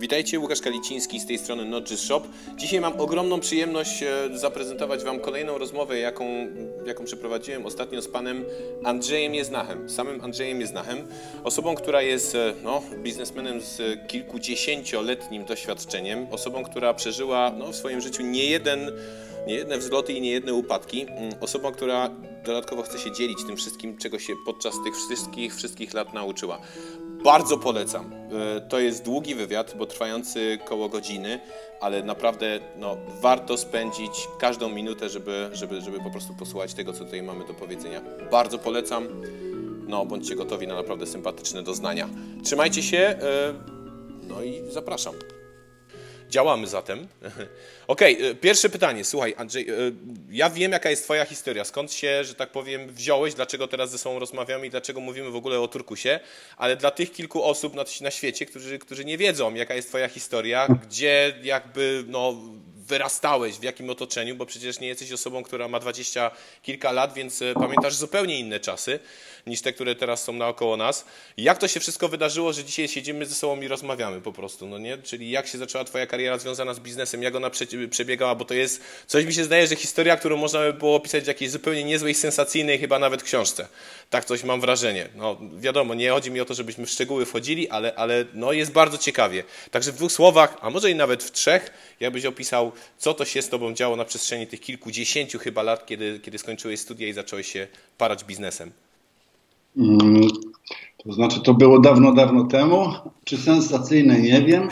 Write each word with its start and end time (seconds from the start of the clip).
Witajcie, 0.00 0.38
Łukasz 0.38 0.60
Kaliciński 0.60 1.20
z 1.20 1.26
tej 1.26 1.38
strony 1.38 1.80
Just 1.90 2.04
Shop. 2.04 2.22
Dzisiaj 2.56 2.80
mam 2.80 3.00
ogromną 3.00 3.40
przyjemność 3.40 4.02
e, 4.02 4.38
zaprezentować 4.38 5.04
Wam 5.04 5.20
kolejną 5.20 5.58
rozmowę, 5.58 5.98
jaką, 5.98 6.24
jaką 6.86 7.04
przeprowadziłem 7.04 7.66
ostatnio 7.66 8.02
z 8.02 8.08
panem 8.08 8.44
Andrzejem 8.84 9.34
Jeznachem, 9.34 9.90
samym 9.90 10.24
Andrzejem 10.24 10.60
Jeznachem, 10.60 10.98
osobą, 11.44 11.74
która 11.74 12.02
jest 12.02 12.34
e, 12.34 12.54
no, 12.64 12.82
biznesmenem 13.02 13.60
z 13.60 13.80
kilkudziesięcioletnim 14.08 15.44
doświadczeniem, 15.44 16.26
osobą, 16.30 16.64
która 16.64 16.94
przeżyła 16.94 17.52
no, 17.58 17.72
w 17.72 17.76
swoim 17.76 18.00
życiu 18.00 18.22
nie 18.22 18.44
jeden 18.44 18.92
nie 19.46 19.54
jedne 19.54 19.78
wzloty 19.78 20.12
i 20.12 20.20
nie 20.20 20.30
jedne 20.30 20.54
upadki. 20.54 21.06
Mm, 21.08 21.32
osobą, 21.40 21.72
która 21.72 22.10
dodatkowo 22.44 22.82
chce 22.82 22.98
się 22.98 23.12
dzielić 23.12 23.38
tym 23.46 23.56
wszystkim, 23.56 23.96
czego 23.96 24.18
się 24.18 24.34
podczas 24.46 24.74
tych 24.84 24.96
wszystkich, 24.96 25.56
wszystkich 25.56 25.94
lat 25.94 26.14
nauczyła. 26.14 26.60
Bardzo 27.26 27.58
polecam. 27.58 28.12
E, 28.56 28.60
to 28.60 28.78
jest 28.78 29.04
długi 29.04 29.34
wywiad, 29.34 29.74
bo 29.78 29.86
trwający 29.86 30.58
koło 30.64 30.88
godziny, 30.88 31.40
ale 31.80 32.02
naprawdę 32.02 32.60
no, 32.76 32.96
warto 33.20 33.56
spędzić 33.56 34.28
każdą 34.38 34.68
minutę, 34.68 35.08
żeby, 35.08 35.48
żeby, 35.52 35.80
żeby 35.80 36.00
po 36.00 36.10
prostu 36.10 36.34
posłuchać 36.34 36.74
tego, 36.74 36.92
co 36.92 37.04
tutaj 37.04 37.22
mamy 37.22 37.46
do 37.46 37.54
powiedzenia. 37.54 38.00
Bardzo 38.30 38.58
polecam. 38.58 39.08
No, 39.88 40.06
bądźcie 40.06 40.36
gotowi 40.36 40.66
na 40.66 40.74
naprawdę 40.74 41.06
sympatyczne 41.06 41.62
doznania. 41.62 42.08
Trzymajcie 42.44 42.82
się, 42.82 42.98
e, 42.98 43.18
no 44.28 44.42
i 44.42 44.62
zapraszam. 44.70 45.14
Działamy 46.30 46.66
zatem. 46.66 47.08
Okej, 47.86 48.16
okay, 48.16 48.34
pierwsze 48.34 48.68
pytanie. 48.68 49.04
Słuchaj, 49.04 49.34
Andrzej, 49.36 49.70
e, 49.70 49.74
ja 50.30 50.50
wiem, 50.50 50.72
jaka 50.72 50.90
jest 50.90 51.04
Twoja 51.04 51.24
historia. 51.24 51.64
Skąd 51.64 51.92
się, 51.92 52.24
że 52.24 52.34
tak 52.34 52.52
powiem, 52.52 52.92
wziąłeś, 52.92 53.34
dlaczego 53.34 53.68
teraz 53.68 53.90
ze 53.90 53.98
sobą 53.98 54.18
rozmawiamy 54.18 54.66
i 54.66 54.70
dlaczego 54.70 55.00
mówimy 55.00 55.30
w 55.30 55.36
ogóle 55.36 55.60
o 55.60 55.68
Turkusie, 55.68 56.20
ale 56.56 56.76
dla 56.76 56.90
tych 56.90 57.12
kilku 57.12 57.44
osób 57.44 57.74
na, 57.74 57.84
na 58.00 58.10
świecie, 58.10 58.46
którzy, 58.46 58.78
którzy 58.78 59.04
nie 59.04 59.18
wiedzą, 59.18 59.54
jaka 59.54 59.74
jest 59.74 59.88
Twoja 59.88 60.08
historia, 60.08 60.68
gdzie 60.82 61.34
jakby 61.42 62.04
no, 62.06 62.34
wyrastałeś, 62.86 63.58
w 63.58 63.62
jakim 63.62 63.90
otoczeniu, 63.90 64.36
bo 64.36 64.46
przecież 64.46 64.80
nie 64.80 64.88
jesteś 64.88 65.12
osobą, 65.12 65.42
która 65.42 65.68
ma 65.68 65.80
dwadzieścia 65.80 66.30
kilka 66.62 66.92
lat, 66.92 67.14
więc 67.14 67.42
e, 67.42 67.54
pamiętasz 67.54 67.94
zupełnie 67.94 68.38
inne 68.38 68.60
czasy 68.60 68.98
niż 69.46 69.60
te, 69.60 69.72
które 69.72 69.94
teraz 69.94 70.24
są 70.24 70.32
naokoło 70.32 70.76
nas. 70.76 71.04
Jak 71.36 71.58
to 71.58 71.68
się 71.68 71.80
wszystko 71.80 72.08
wydarzyło, 72.08 72.52
że 72.52 72.64
dzisiaj 72.64 72.88
siedzimy 72.88 73.26
ze 73.26 73.34
sobą 73.34 73.60
i 73.60 73.68
rozmawiamy 73.68 74.20
po 74.20 74.32
prostu, 74.32 74.66
no 74.66 74.78
nie? 74.78 74.98
Czyli 74.98 75.30
jak 75.30 75.46
się 75.46 75.58
zaczęła 75.58 75.84
twoja 75.84 76.06
kariera 76.06 76.38
związana 76.38 76.74
z 76.74 76.80
biznesem, 76.80 77.22
jak 77.22 77.34
ona 77.34 77.50
przebiegała, 77.90 78.34
bo 78.34 78.44
to 78.44 78.54
jest, 78.54 78.82
coś 79.06 79.24
mi 79.24 79.34
się 79.34 79.44
zdaje, 79.44 79.66
że 79.66 79.76
historia, 79.76 80.16
którą 80.16 80.36
można 80.36 80.60
by 80.60 80.72
było 80.72 80.96
opisać 80.96 81.24
w 81.24 81.26
jakiejś 81.26 81.50
zupełnie 81.50 81.84
niezłej, 81.84 82.14
sensacyjnej 82.14 82.78
chyba 82.78 82.98
nawet 82.98 83.22
książce. 83.22 83.68
Tak 84.10 84.24
coś 84.24 84.42
mam 84.42 84.60
wrażenie. 84.60 85.08
No 85.14 85.36
wiadomo, 85.58 85.94
nie 85.94 86.10
chodzi 86.10 86.30
mi 86.30 86.40
o 86.40 86.44
to, 86.44 86.54
żebyśmy 86.54 86.86
w 86.86 86.90
szczegóły 86.90 87.26
wchodzili, 87.26 87.68
ale, 87.68 87.94
ale 87.94 88.24
no, 88.34 88.52
jest 88.52 88.72
bardzo 88.72 88.98
ciekawie. 88.98 89.44
Także 89.70 89.92
w 89.92 89.96
dwóch 89.96 90.12
słowach, 90.12 90.56
a 90.60 90.70
może 90.70 90.90
i 90.90 90.94
nawet 90.94 91.24
w 91.24 91.32
trzech, 91.32 91.70
jakbyś 92.00 92.24
opisał, 92.24 92.72
co 92.98 93.14
to 93.14 93.24
się 93.24 93.42
z 93.42 93.48
tobą 93.48 93.74
działo 93.74 93.96
na 93.96 94.04
przestrzeni 94.04 94.46
tych 94.46 94.60
kilkudziesięciu 94.60 95.38
chyba 95.38 95.62
lat, 95.62 95.86
kiedy, 95.86 96.20
kiedy 96.20 96.38
skończyłeś 96.38 96.80
studia 96.80 97.08
i 97.08 97.12
zacząłeś 97.12 97.52
się 97.52 97.68
parać 97.98 98.24
biznesem. 98.24 98.85
Mm, 99.76 100.28
to 101.04 101.12
znaczy, 101.12 101.40
to 101.40 101.54
było 101.54 101.78
dawno, 101.78 102.12
dawno 102.12 102.44
temu. 102.44 102.86
Czy 103.24 103.36
sensacyjne, 103.36 104.20
nie 104.20 104.42
wiem, 104.42 104.68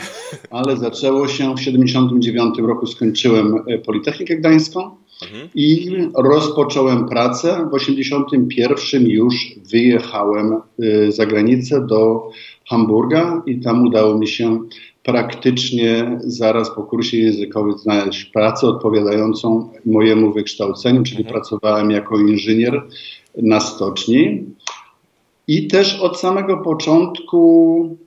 ale 0.49 0.77
zaczęło 0.77 1.27
się 1.27 1.55
w 1.55 1.61
79 1.61 2.59
roku. 2.59 2.87
Skończyłem 2.87 3.55
e, 3.67 3.77
Politechnikę 3.77 4.35
Gdańską 4.35 4.89
mhm. 5.23 5.49
i 5.55 5.97
rozpocząłem 6.15 7.09
pracę. 7.09 7.67
W 7.71 7.73
81 7.73 9.07
już 9.07 9.35
wyjechałem 9.71 10.53
e, 10.53 11.11
za 11.11 11.25
granicę 11.25 11.85
do 11.87 12.29
Hamburga 12.69 13.43
i 13.45 13.59
tam 13.59 13.87
udało 13.87 14.17
mi 14.17 14.27
się 14.27 14.59
praktycznie 15.03 16.19
zaraz 16.19 16.75
po 16.75 16.83
kursie 16.83 17.17
językowym 17.17 17.77
znaleźć 17.77 18.25
pracę 18.25 18.67
odpowiadającą 18.67 19.69
mojemu 19.85 20.33
wykształceniu, 20.33 21.03
czyli 21.03 21.17
mhm. 21.17 21.33
pracowałem 21.33 21.91
jako 21.91 22.19
inżynier 22.19 22.83
na 23.37 23.59
stoczni. 23.59 24.45
I 25.47 25.67
też 25.67 25.99
od 25.99 26.19
samego 26.19 26.57
początku 26.57 27.97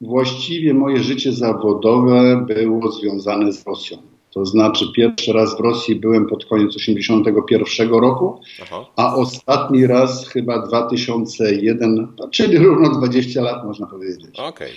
właściwie 0.00 0.74
moje 0.74 0.98
życie 0.98 1.32
zawodowe 1.32 2.46
było 2.46 2.92
związane 2.92 3.52
z 3.52 3.66
Rosją. 3.66 3.98
To 4.34 4.46
znaczy 4.46 4.84
pierwszy 4.96 5.32
raz 5.32 5.56
w 5.56 5.60
Rosji 5.60 5.96
byłem 5.96 6.26
pod 6.26 6.44
koniec 6.44 6.74
1981 6.74 8.00
roku, 8.00 8.40
Aha. 8.62 8.86
a 8.96 9.14
ostatni 9.14 9.86
raz 9.86 10.28
chyba 10.28 10.66
2001, 10.66 12.08
czyli 12.30 12.58
równo 12.58 12.90
20 12.90 13.42
lat 13.42 13.64
można 13.64 13.86
powiedzieć. 13.86 14.38
Okay. 14.38 14.68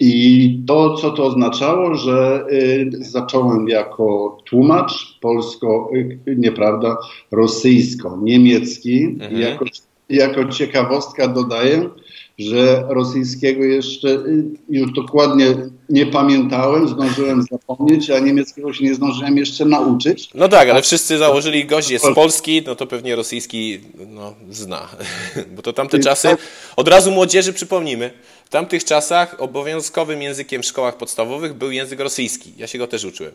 I 0.00 0.62
to, 0.66 0.94
co 0.94 1.10
to 1.10 1.24
oznaczało, 1.24 1.94
że 1.94 2.46
y, 2.52 2.90
zacząłem 3.00 3.68
jako 3.68 4.38
tłumacz 4.44 5.18
polsko, 5.20 5.90
y, 5.94 6.36
nieprawda, 6.36 6.96
rosyjsko-niemiecki. 7.30 9.04
Mhm. 9.04 9.40
Jako, 9.40 9.64
jako 10.10 10.44
ciekawostka 10.44 11.28
dodaję, 11.28 11.90
że 12.38 12.84
rosyjskiego 12.88 13.64
jeszcze 13.64 14.08
y, 14.08 14.44
już 14.68 14.92
dokładnie 14.92 15.46
nie 15.88 16.06
pamiętałem, 16.06 16.88
zdążyłem 16.88 17.42
zapomnieć, 17.42 18.10
a 18.10 18.18
niemieckiego 18.18 18.72
się 18.72 18.84
nie 18.84 18.94
zdążyłem 18.94 19.36
jeszcze 19.36 19.64
nauczyć. 19.64 20.30
No 20.34 20.48
tak, 20.48 20.70
ale 20.70 20.82
wszyscy 20.82 21.18
założyli 21.18 21.64
gość 21.64 21.90
jest 21.90 22.04
z 22.04 22.14
Polski, 22.14 22.62
no 22.66 22.74
to 22.74 22.86
pewnie 22.86 23.16
rosyjski 23.16 23.80
no, 24.08 24.34
zna. 24.50 24.88
Bo 25.56 25.62
to 25.62 25.72
tamte 25.72 25.98
czasy, 25.98 26.28
od 26.76 26.88
razu 26.88 27.10
młodzieży 27.10 27.52
przypomnimy, 27.52 28.10
w 28.50 28.52
tamtych 28.52 28.84
czasach 28.84 29.36
obowiązkowym 29.38 30.22
językiem 30.22 30.62
w 30.62 30.66
szkołach 30.66 30.96
podstawowych 30.96 31.54
był 31.54 31.70
język 31.70 32.00
rosyjski. 32.00 32.52
Ja 32.56 32.66
się 32.66 32.78
go 32.78 32.86
też 32.86 33.04
uczyłem. 33.04 33.32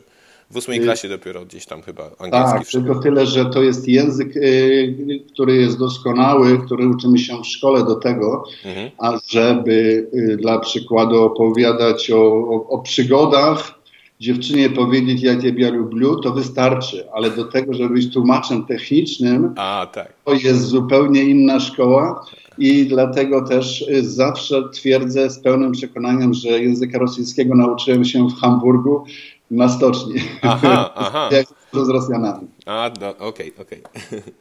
W 0.52 0.58
ósmej 0.58 0.80
y, 0.80 0.84
klasie 0.84 1.10
dopiero 1.10 1.46
gdzieś 1.46 1.66
tam 1.66 1.82
chyba 1.82 2.04
angielski. 2.04 2.60
Tak, 2.60 2.68
tylko 2.68 2.96
tyle, 2.96 3.26
że 3.26 3.46
to 3.46 3.64
jest 3.64 3.88
język, 3.88 4.36
y, 4.36 5.24
który 5.34 5.56
jest 5.56 5.80
doskonały, 5.80 6.60
który 6.66 6.88
uczymy 6.88 7.20
się 7.20 7.42
w 7.42 7.48
szkole 7.48 7.84
do 7.84 7.96
tego, 7.96 8.44
mhm. 8.66 8.92
a 8.98 9.20
żeby 9.28 10.08
y, 10.14 10.38
dla 10.38 10.60
przykładu 10.60 11.24
opowiadać 11.24 12.12
o, 12.12 12.24
o, 12.34 12.70
o 12.70 12.80
przygodach, 12.80 13.80
dziewczynie 14.20 14.70
powiedzieć 14.70 15.24
ja 15.24 15.42
ciebie 15.42 15.72
lubię, 15.72 16.08
to 16.24 16.32
wystarczy, 16.32 17.12
ale 17.14 17.32
do 17.32 17.46
tego, 17.46 17.74
żeby 17.74 17.94
być 17.94 18.14
tłumaczem 18.14 18.66
technicznym, 18.66 19.54
a, 19.58 19.88
tak. 19.94 20.14
to 20.26 20.34
jest 20.34 20.62
zupełnie 20.62 21.24
inna 21.24 21.60
szkoła 21.60 22.26
i 22.58 22.86
dlatego 22.86 23.48
też 23.48 23.86
zawsze 24.02 24.70
twierdzę 24.70 25.30
z 25.30 25.40
pełnym 25.40 25.72
przekonaniem, 25.72 26.34
że 26.34 26.50
języka 26.50 27.00
rosyjskiego 27.00 27.56
nauczyłem 27.56 28.06
się 28.06 28.28
w 28.30 28.34
Hamburgu 28.34 29.06
na 29.52 29.70
stoczni. 29.70 30.22
Aha, 30.42 30.92
aha. 30.96 31.30
Jak 31.32 31.46
z 31.86 31.90
Rosjanami. 31.90 32.48
A, 32.66 32.92
okej, 33.20 33.54
okej. 33.58 33.84
Okay, 33.84 33.84
okay. 34.20 34.34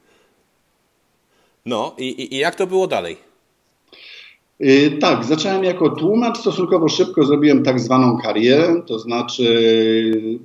No 1.66 1.94
i, 1.98 2.34
i 2.34 2.38
jak 2.38 2.54
to 2.54 2.66
było 2.66 2.86
dalej? 2.86 3.16
Yy, 4.60 4.90
tak, 4.90 5.24
zacząłem 5.24 5.64
jako 5.64 5.90
tłumacz, 5.90 6.38
stosunkowo 6.38 6.88
szybko 6.88 7.24
zrobiłem 7.24 7.62
tak 7.62 7.80
zwaną 7.80 8.18
karierę, 8.18 8.82
to 8.86 8.98
znaczy 8.98 9.46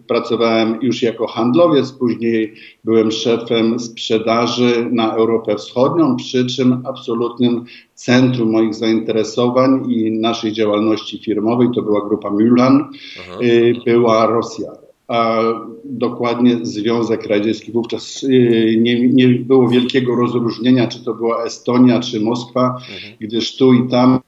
pracowałem 0.07 0.79
już 0.81 1.01
jako 1.01 1.27
handlowiec, 1.27 1.91
później 1.91 2.53
byłem 2.83 3.11
szefem 3.11 3.79
sprzedaży 3.79 4.89
na 4.91 5.15
Europę 5.15 5.55
Wschodnią, 5.55 6.15
przy 6.15 6.45
czym 6.45 6.83
absolutnym 6.85 7.65
centrum 7.93 8.51
moich 8.51 8.75
zainteresowań 8.75 9.91
i 9.91 10.11
naszej 10.11 10.51
działalności 10.51 11.19
firmowej 11.19 11.67
to 11.75 11.81
była 11.81 12.07
grupa 12.07 12.29
Mulan, 12.29 12.89
yy, 13.41 13.73
była 13.85 14.25
Rosja 14.25 14.88
a 15.09 15.41
dokładnie 15.85 16.57
Związek 16.61 17.27
Radziecki. 17.27 17.71
Wówczas 17.71 18.23
y, 18.23 18.77
nie, 18.81 19.09
nie 19.09 19.27
było 19.27 19.69
wielkiego 19.69 20.15
rozróżnienia, 20.15 20.87
czy 20.87 21.03
to 21.03 21.13
była 21.13 21.43
Estonia, 21.43 21.99
czy 21.99 22.19
Moskwa, 22.19 22.61
mhm. 22.61 23.13
gdyż 23.19 23.57
tu 23.57 23.73
i 23.73 23.89
tam 23.89 24.19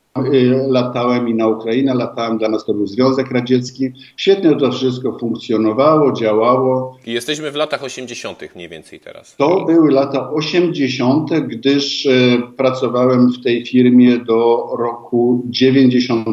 latałem 0.68 1.30
i 1.30 1.36
na 1.36 1.48
Ukrainę, 1.48 1.94
latałem, 1.94 2.38
dla 2.38 2.50
nas 2.50 2.66
to 2.66 2.74
był 2.74 2.88
Związek 2.88 3.32
Radziecki. 3.32 3.92
Świetnie 4.18 4.56
to 4.56 4.72
wszystko 4.72 5.18
funkcjonowało, 5.20 6.12
działało. 6.12 6.98
I 7.06 7.12
jesteśmy 7.12 7.52
w 7.52 7.56
latach 7.56 7.84
80. 7.84 8.56
mniej 8.56 8.70
więcej 8.70 9.00
teraz. 9.00 9.36
To 9.36 9.66
były 9.66 9.92
lata 9.92 10.32
80., 10.32 11.30
gdyż 11.48 12.06
y, 12.06 12.42
pracowałem 12.58 13.32
w 13.32 13.44
tej 13.44 13.66
firmie 13.66 14.18
do 14.18 14.70
roku 14.78 15.44
90 15.46 16.28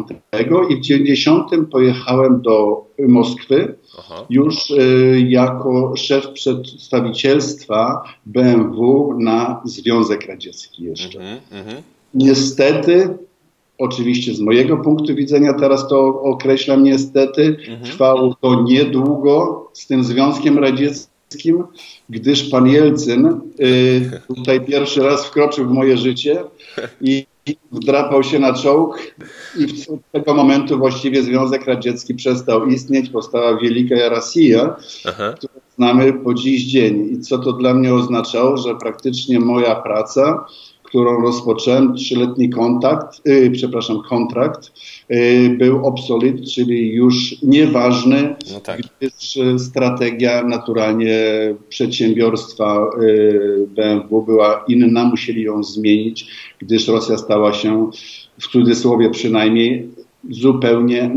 i 0.71 0.77
w 0.77 0.81
90 0.81 1.51
pojechałem 1.71 2.43
do 2.43 2.87
Moskwy 3.09 3.75
Aha. 3.99 4.27
już 4.31 4.71
y, 4.71 5.27
jako 5.29 5.97
szef 5.97 6.29
przedstawicielstwa 6.29 8.03
BMW 8.27 9.15
na 9.19 9.63
Związek 9.65 10.27
Radziecki 10.27 10.85
jeszcze. 10.85 11.19
Mhm, 11.19 11.41
mhm. 11.53 11.83
Niestety, 12.15 13.19
oczywiście 13.79 14.35
z 14.35 14.41
mojego 14.41 14.77
punktu 14.77 15.15
widzenia, 15.15 15.53
teraz 15.55 15.89
to 15.89 16.23
określam 16.23 16.85
niestety, 16.85 17.57
mhm. 17.59 17.83
trwało 17.83 18.37
to 18.41 18.63
niedługo 18.63 19.65
z 19.73 19.87
tym 19.87 20.05
Związkiem 20.05 20.59
Radzieckim, 20.59 21.65
gdyż 22.09 22.51
pan 22.51 22.69
Jelcyn 22.69 23.41
y, 23.61 24.21
tutaj 24.37 24.61
pierwszy 24.61 25.03
raz 25.03 25.27
wkroczył 25.27 25.69
w 25.69 25.73
moje 25.73 25.97
życie 25.97 26.45
i 27.01 27.27
wdrapał 27.73 28.23
się 28.23 28.39
na 28.39 28.53
czołg 28.55 28.99
i 29.59 29.65
od 29.93 30.01
tego 30.13 30.35
momentu 30.35 30.79
właściwie 30.79 31.23
Związek 31.23 31.67
Radziecki 31.67 32.15
przestał 32.15 32.67
istnieć, 32.67 33.11
powstała 33.11 33.57
Wielka 33.57 34.09
Rosja, 34.09 34.77
którą 35.37 35.53
znamy 35.77 36.13
po 36.13 36.35
dziś 36.35 36.65
dzień. 36.65 37.09
I 37.13 37.21
co 37.21 37.39
to 37.39 37.53
dla 37.53 37.75
mnie 37.75 37.95
oznaczało, 37.95 38.57
że 38.57 38.75
praktycznie 38.75 39.41
moja 39.41 39.75
praca 39.75 40.45
którą 40.89 41.21
rozpocząłem, 41.21 41.95
trzyletni 41.95 42.51
kontakt, 42.51 43.27
yy, 43.27 43.51
przepraszam, 43.51 44.03
kontrakt, 44.09 44.73
yy, 45.09 45.51
był 45.51 45.87
obsolet, 45.87 46.51
czyli 46.55 46.93
już 46.93 47.43
nieważny, 47.43 48.37
no 48.53 48.61
tak. 48.61 48.81
gdyż 49.01 49.39
strategia 49.59 50.43
naturalnie 50.45 51.19
przedsiębiorstwa 51.69 52.91
yy, 53.01 53.67
BMW 53.77 54.23
była 54.23 54.65
inna, 54.69 55.05
musieli 55.05 55.43
ją 55.43 55.65
zmienić, 55.65 56.27
gdyż 56.59 56.89
Rosja 56.89 57.19
stała 57.19 57.53
się, 57.53 57.91
w 58.41 58.49
cudzysłowie 58.49 59.11
przynajmniej, 59.11 59.89
zupełnie 60.31 61.11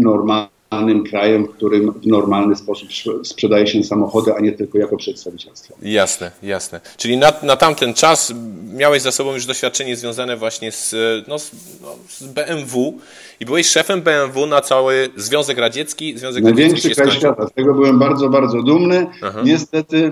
normalna 0.72 1.04
krajem, 1.04 1.46
w 1.46 1.50
którym 1.50 1.92
w 1.92 2.08
normalny 2.08 2.56
sposób 2.56 2.90
sprzedaje 3.24 3.68
się 3.68 3.84
samochody, 3.84 4.34
a 4.34 4.40
nie 4.40 4.52
tylko 4.52 4.78
jako 4.78 4.98
przedstawicielstwo. 4.98 5.74
Jasne, 5.82 6.32
jasne. 6.44 6.82
Czyli 6.98 7.18
na, 7.18 7.34
na 7.44 7.56
tamten 7.56 7.94
czas 7.94 8.34
miałeś 8.74 9.02
za 9.02 9.12
sobą 9.12 9.34
już 9.34 9.46
doświadczenie 9.46 9.96
związane 9.96 10.38
właśnie 10.38 10.72
z, 10.72 10.96
no, 11.28 11.40
z, 11.40 11.52
no, 11.82 11.96
z 12.10 12.24
BMW 12.24 13.00
i 13.40 13.46
byłeś 13.46 13.68
szefem 13.68 14.02
BMW 14.02 14.46
na 14.46 14.62
cały 14.62 15.10
Związek 15.16 15.58
Radziecki. 15.58 16.18
Związek 16.18 16.44
Największy 16.44 16.96
kraj 16.96 17.12
świata. 17.12 17.48
Z 17.48 17.54
tego 17.54 17.74
byłem 17.74 18.00
bardzo, 18.00 18.30
bardzo 18.30 18.64
dumny. 18.64 19.08
Aha. 19.24 19.42
Niestety 19.46 20.12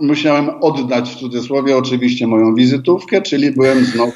musiałem 0.00 0.50
oddać 0.60 1.10
w 1.10 1.16
cudzysłowie 1.16 1.76
oczywiście 1.76 2.26
moją 2.26 2.54
wizytówkę, 2.54 3.22
czyli 3.22 3.50
byłem 3.50 3.84
znowu 3.84 4.12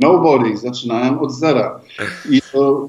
nobody. 0.00 0.56
Zaczynałem 0.56 1.18
od 1.18 1.32
zera. 1.32 1.80
I 2.30 2.42
to 2.52 2.88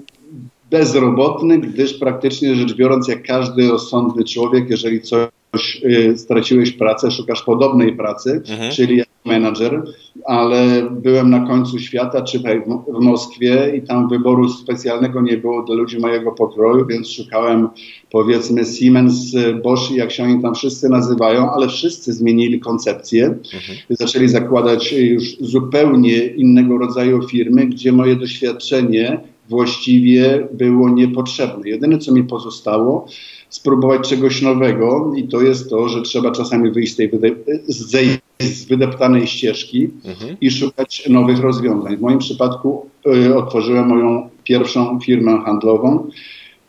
bezrobotny, 0.72 1.58
gdyż 1.58 1.94
praktycznie 1.94 2.56
rzecz 2.56 2.74
biorąc, 2.74 3.08
jak 3.08 3.24
każdy 3.24 3.68
rozsądny 3.68 4.24
człowiek, 4.24 4.70
jeżeli 4.70 5.02
coś 5.02 5.30
y, 5.84 6.18
straciłeś 6.18 6.72
pracę, 6.72 7.12
szukasz 7.12 7.44
podobnej 7.44 7.96
pracy, 7.96 8.42
mhm. 8.50 8.72
czyli 8.72 8.98
jak 8.98 9.08
menadżer, 9.26 9.84
ale 10.26 10.90
byłem 10.92 11.30
na 11.30 11.48
końcu 11.48 11.80
świata, 11.80 12.22
czy 12.22 12.40
w 12.88 13.00
Moskwie 13.00 13.74
i 13.78 13.82
tam 13.82 14.10
wyboru 14.10 14.50
specjalnego 14.50 15.22
nie 15.22 15.38
było 15.38 15.64
dla 15.64 15.76
ludzi 15.76 16.00
mojego 16.00 16.32
pokroju, 16.32 16.86
więc 16.86 17.10
szukałem 17.10 17.70
powiedzmy 18.12 18.66
Siemens, 18.66 19.36
Bosch, 19.64 19.92
jak 19.92 20.12
się 20.12 20.24
oni 20.24 20.42
tam 20.42 20.56
wszyscy 20.56 20.90
nazywają, 20.90 21.52
ale 21.52 21.68
wszyscy 21.68 22.14
zmienili 22.14 22.60
koncepcję. 22.60 23.26
Mhm. 23.26 23.78
Zaczęli 23.90 24.28
zakładać 24.28 24.92
już 24.92 25.38
zupełnie 25.40 26.26
innego 26.26 26.78
rodzaju 26.78 27.28
firmy, 27.28 27.66
gdzie 27.66 27.92
moje 27.92 28.16
doświadczenie 28.16 29.20
właściwie 29.50 30.48
było 30.54 30.90
niepotrzebne. 30.90 31.70
Jedyne, 31.70 31.98
co 31.98 32.12
mi 32.12 32.24
pozostało, 32.24 33.08
spróbować 33.50 34.10
czegoś 34.10 34.42
nowego 34.42 35.12
i 35.16 35.28
to 35.28 35.42
jest 35.42 35.70
to, 35.70 35.90
że 35.90 36.02
trzeba 36.02 36.32
czasami 36.32 36.72
wyjść 36.72 36.94
z 36.94 36.96
tej 36.96 37.10
wyde- 37.10 37.60
z 38.40 38.66
wydeptanej 38.66 39.28
ścieżki 39.28 39.90
mhm. 40.06 40.38
i 40.42 40.52
szukać 40.52 41.10
nowych 41.10 41.40
rozwiązań. 41.40 41.98
W 41.98 42.02
moim 42.02 42.20
przypadku 42.20 42.90
y, 43.08 43.36
otworzyłem 43.36 43.88
moją 43.88 44.30
pierwszą 44.44 45.00
firmę 45.00 45.42
handlową. 45.46 46.10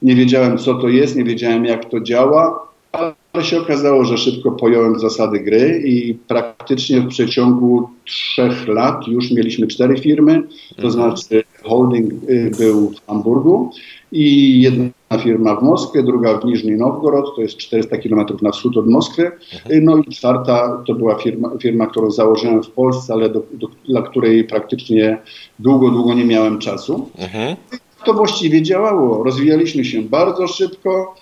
Nie 0.03 0.15
wiedziałem, 0.15 0.59
co 0.59 0.75
to 0.75 0.89
jest, 0.89 1.17
nie 1.17 1.25
wiedziałem, 1.25 1.65
jak 1.65 1.85
to 1.85 2.01
działa, 2.01 2.69
ale 2.93 3.15
się 3.43 3.61
okazało, 3.61 4.05
że 4.05 4.19
szybko 4.19 4.51
pojąłem 4.51 4.99
zasady 4.99 5.41
gry 5.41 5.83
i 5.85 6.15
praktycznie 6.15 7.01
w 7.01 7.09
przeciągu 7.09 7.89
trzech 8.05 8.69
lat 8.69 9.09
już 9.09 9.31
mieliśmy 9.31 9.67
cztery 9.67 9.99
firmy, 9.99 10.43
to 10.77 10.87
mhm. 10.87 10.93
znaczy 10.93 11.43
holding 11.63 12.13
y, 12.13 12.51
był 12.59 12.91
w 12.91 13.07
Hamburgu 13.07 13.71
i 14.13 14.61
jedna 14.63 15.19
firma 15.19 15.57
w 15.57 15.63
Moskwie, 15.63 16.03
druga 16.03 16.39
w 16.39 16.45
Niżny 16.45 16.77
Nowgorod, 16.77 17.37
to 17.37 17.43
jest 17.43 17.57
400 17.57 17.97
km 17.99 18.27
na 18.43 18.51
wschód 18.51 18.77
od 18.77 18.87
Moskwy, 18.87 19.31
mhm. 19.55 19.85
no 19.85 19.99
i 19.99 20.05
czwarta 20.05 20.83
to 20.87 20.95
była 20.95 21.15
firma, 21.15 21.51
firma 21.63 21.87
którą 21.87 22.11
założyłem 22.11 22.63
w 22.63 22.71
Polsce, 22.71 23.13
ale 23.13 23.29
do, 23.29 23.43
do, 23.53 23.69
dla 23.89 24.03
której 24.03 24.45
praktycznie 24.45 25.19
długo, 25.59 25.91
długo 25.91 26.15
nie 26.15 26.25
miałem 26.25 26.59
czasu. 26.59 27.11
Mhm. 27.19 27.57
To 28.05 28.15
właściwie 28.15 28.63
działało. 28.63 29.25
Rozwijaliśmy 29.25 29.85
się 29.85 30.03
bardzo 30.03 30.47
szybko, 30.47 31.15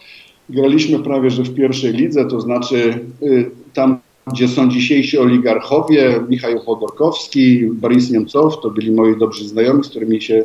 graliśmy 0.51 0.99
prawie 0.99 1.31
że 1.31 1.43
w 1.43 1.55
pierwszej 1.55 1.93
lidze, 1.93 2.25
to 2.25 2.41
znaczy 2.41 3.01
y, 3.23 3.51
tam 3.75 3.99
gdzie 4.33 4.49
są 4.49 4.69
dzisiejsi 4.71 5.19
oligarchowie, 5.19 6.21
Michał 6.29 6.59
Chodorkowski, 6.59 7.67
Boris 7.67 8.11
Niemcow, 8.11 8.61
to 8.61 8.71
byli 8.71 8.91
moi 8.91 9.19
dobrzy 9.19 9.49
znajomi, 9.49 9.85
z 9.85 9.89
którymi 9.89 10.23
się 10.23 10.45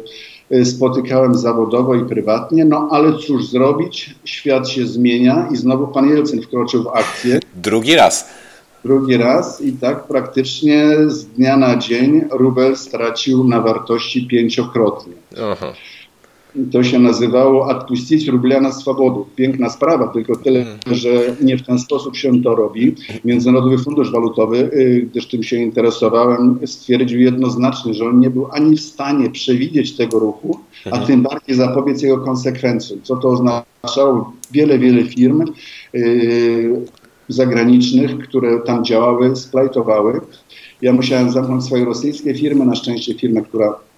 y, 0.52 0.66
spotykałem 0.66 1.36
zawodowo 1.36 1.96
i 1.96 2.06
prywatnie, 2.06 2.66
no 2.66 2.88
ale 2.92 3.18
cóż 3.18 3.46
zrobić, 3.46 4.16
świat 4.26 4.70
się 4.70 4.88
zmienia 4.88 5.48
i 5.52 5.58
znowu 5.58 5.88
pan 5.88 6.10
Jelcyn 6.10 6.42
wkroczył 6.42 6.84
w 6.84 6.88
akcję. 6.88 7.40
Drugi 7.56 7.96
raz. 7.96 8.30
Drugi 8.84 9.18
raz 9.18 9.62
i 9.62 9.74
tak 9.74 10.04
praktycznie 10.08 10.88
z 11.08 11.26
dnia 11.26 11.58
na 11.58 11.78
dzień 11.78 12.22
rubel 12.32 12.78
stracił 12.78 13.44
na 13.44 13.62
wartości 13.62 14.28
pięciokrotnie. 14.28 15.14
Aha. 15.52 15.74
To 16.72 16.84
się 16.84 17.00
nazywało 17.00 17.68
odpuścić 17.68 18.28
rublia 18.28 18.62
na 18.62 18.72
swobodę. 18.72 19.24
Piękna 19.36 19.70
sprawa, 19.70 20.08
tylko 20.08 20.36
tyle, 20.36 20.60
mhm. 20.60 20.96
że 20.96 21.10
nie 21.42 21.58
w 21.58 21.66
ten 21.66 21.80
sposób 21.80 22.18
się 22.18 22.44
to 22.44 22.56
robi. 22.56 22.96
Międzynarodowy 23.26 23.78
Fundusz 23.78 24.12
Walutowy, 24.12 24.58
y, 24.58 25.08
gdyż 25.12 25.28
tym 25.28 25.44
się 25.44 25.58
interesowałem, 25.58 26.60
stwierdził 26.66 27.20
jednoznacznie, 27.20 27.94
że 27.94 28.06
on 28.06 28.20
nie 28.20 28.30
był 28.30 28.48
ani 28.52 28.76
w 28.76 28.82
stanie 28.82 29.30
przewidzieć 29.30 29.98
tego 29.98 30.20
ruchu, 30.20 30.60
a 30.86 30.90
mhm. 30.90 31.08
tym 31.08 31.22
bardziej 31.22 31.56
zapobiec 31.56 32.02
jego 32.02 32.18
konsekwencjom. 32.18 33.00
Co 33.04 33.16
to 33.16 33.30
oznaczało? 33.30 34.34
Wiele, 34.52 34.80
wiele 34.80 35.04
firm 35.04 35.44
yy, 35.94 36.82
zagranicznych, 37.30 38.20
które 38.20 38.60
tam 38.60 38.86
działały, 38.86 39.36
splajtowały. 39.36 40.22
Ja 40.82 40.94
musiałem 40.94 41.32
zamknąć 41.32 41.64
swoje 41.64 41.86
rosyjskie 41.86 42.36
firmy, 42.36 42.66
na 42.66 42.76
szczęście 42.76 43.14
firmę, 43.14 43.42
która 43.42 43.76
Y, 43.76 43.91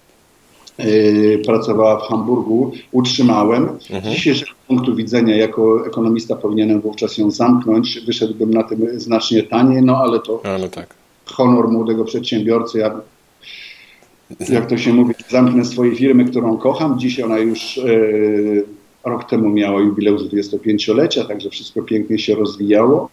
pracowała 1.46 2.00
w 2.00 2.02
Hamburgu, 2.02 2.72
utrzymałem. 2.92 3.62
Mhm. 3.62 4.04
Z 4.04 4.16
dzisiejszego 4.16 4.52
punktu 4.68 4.94
widzenia, 4.94 5.36
jako 5.36 5.86
ekonomista 5.86 6.36
powinienem 6.36 6.80
wówczas 6.80 7.18
ją 7.18 7.30
zamknąć. 7.30 8.00
Wyszedłbym 8.06 8.50
na 8.50 8.62
tym 8.62 9.00
znacznie 9.00 9.42
taniej, 9.42 9.82
no 9.82 9.96
ale 9.96 10.20
to 10.20 10.42
no 10.60 10.68
tak. 10.68 10.94
honor 11.24 11.68
młodego 11.68 12.04
przedsiębiorcy. 12.04 12.78
Ja, 12.78 13.00
jak 14.48 14.66
to 14.66 14.76
się 14.76 14.92
mówi, 14.92 15.14
zamknę 15.28 15.64
swojej 15.64 15.96
firmy, 15.96 16.24
którą 16.24 16.58
kocham. 16.58 16.98
Dzisiaj 16.98 17.24
ona 17.24 17.38
już 17.38 17.76
y, 17.76 18.64
rok 19.04 19.24
temu 19.24 19.48
miała 19.48 19.80
jubileusz 19.80 20.22
25-lecia, 20.22 21.24
także 21.24 21.50
wszystko 21.50 21.82
pięknie 21.82 22.18
się 22.18 22.34
rozwijało. 22.34 23.08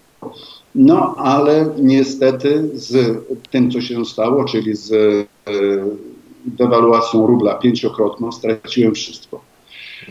No, 0.76 1.16
ale 1.18 1.70
niestety 1.80 2.70
z 2.74 3.18
tym, 3.52 3.72
co 3.72 3.82
się 3.82 4.06
stało, 4.06 4.46
czyli 4.46 4.76
z 4.76 4.92
y, 4.92 5.26
dewaluacją 6.46 7.28
rubla 7.28 7.56
pięciokrotną 7.56 8.32
straciłem 8.32 8.94
wszystko. 8.94 9.42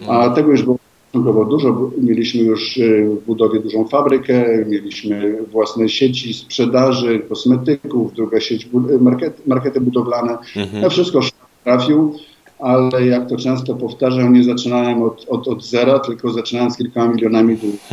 A 0.08 0.22
mm. 0.24 0.34
tego 0.34 0.50
już 0.50 0.62
było 0.62 0.78
stosunkowo 1.08 1.44
dużo. 1.44 1.90
Mieliśmy 1.98 2.42
już 2.42 2.76
y, 2.76 3.10
w 3.22 3.26
budowie 3.26 3.60
dużą 3.60 3.88
fabrykę, 3.88 4.64
mieliśmy 4.68 5.38
własne 5.52 5.88
sieci 5.88 6.34
sprzedaży 6.34 7.18
kosmetyków, 7.28 8.14
druga 8.14 8.40
sieć, 8.40 8.68
market, 9.00 9.46
markety 9.46 9.80
budowlane. 9.80 10.38
Mhm. 10.56 10.82
To 10.82 10.90
wszystko 10.90 11.20
trafił, 11.64 12.14
ale 12.58 13.06
jak 13.06 13.28
to 13.28 13.36
często 13.36 13.74
powtarzam, 13.74 14.32
nie 14.32 14.44
zaczynałem 14.44 15.02
od, 15.02 15.26
od, 15.28 15.48
od 15.48 15.64
zera, 15.64 15.98
tylko 15.98 16.32
zaczynałem 16.32 16.70
z 16.70 16.76
kilkoma 16.76 17.08
milionami 17.08 17.56
długów. 17.56 17.90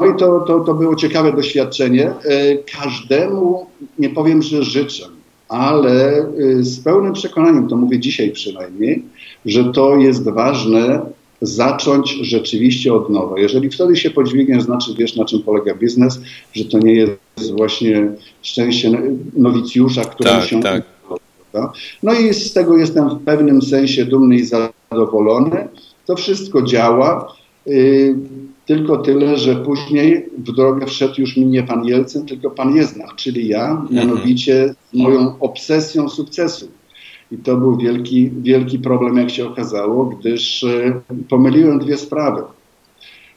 No 0.00 0.06
i 0.06 0.16
to, 0.16 0.40
to, 0.40 0.60
to 0.60 0.74
było 0.74 0.96
ciekawe 0.96 1.32
doświadczenie. 1.32 2.10
Y, 2.10 2.62
każdemu, 2.78 3.66
nie 3.98 4.10
powiem, 4.10 4.42
że 4.42 4.62
życzę, 4.62 5.04
ale 5.48 6.26
y, 6.38 6.64
z 6.64 6.80
pełnym 6.80 7.12
przekonaniem, 7.12 7.68
to 7.68 7.76
mówię 7.76 7.98
dzisiaj 7.98 8.30
przynajmniej, 8.30 9.04
że 9.46 9.64
to 9.64 9.96
jest 9.96 10.24
ważne 10.24 11.00
zacząć 11.42 12.10
rzeczywiście 12.10 12.94
od 12.94 13.10
nowa. 13.10 13.40
Jeżeli 13.40 13.70
wtedy 13.70 13.96
się 13.96 14.10
podźwigniesz, 14.10 14.62
znaczy 14.62 14.94
wiesz 14.98 15.16
na 15.16 15.24
czym 15.24 15.42
polega 15.42 15.74
biznes, 15.74 16.20
że 16.52 16.64
to 16.64 16.78
nie 16.78 16.94
jest 16.94 17.52
właśnie 17.56 18.08
szczęście 18.42 19.02
nowicjusza, 19.36 20.04
który 20.04 20.30
tak, 20.30 20.44
się... 20.44 20.60
Tak. 20.62 20.82
No 22.02 22.12
i 22.12 22.34
z 22.34 22.52
tego 22.52 22.76
jestem 22.76 23.08
w 23.08 23.24
pewnym 23.24 23.62
sensie 23.62 24.04
dumny 24.04 24.36
i 24.36 24.44
zadowolony. 24.44 25.68
To 26.06 26.16
wszystko 26.16 26.62
działa. 26.62 27.32
Tylko 28.68 28.98
tyle, 28.98 29.38
że 29.38 29.56
później 29.56 30.28
w 30.38 30.52
drogę 30.52 30.86
wszedł 30.86 31.14
już 31.18 31.36
mi 31.36 31.46
nie 31.46 31.62
pan 31.62 31.84
Jelcyn, 31.84 32.26
tylko 32.26 32.50
pan 32.50 32.76
Jeznach, 32.76 33.14
czyli 33.16 33.48
ja, 33.48 33.70
mhm. 33.70 33.94
mianowicie 33.94 34.74
z 34.92 34.96
moją 34.96 35.38
obsesją 35.40 36.08
sukcesu. 36.08 36.68
I 37.32 37.36
to 37.36 37.56
był 37.56 37.76
wielki, 37.76 38.30
wielki 38.30 38.78
problem, 38.78 39.16
jak 39.16 39.30
się 39.30 39.46
okazało, 39.46 40.04
gdyż 40.04 40.64
e, 40.64 41.00
pomyliłem 41.28 41.78
dwie 41.78 41.96
sprawy. 41.96 42.42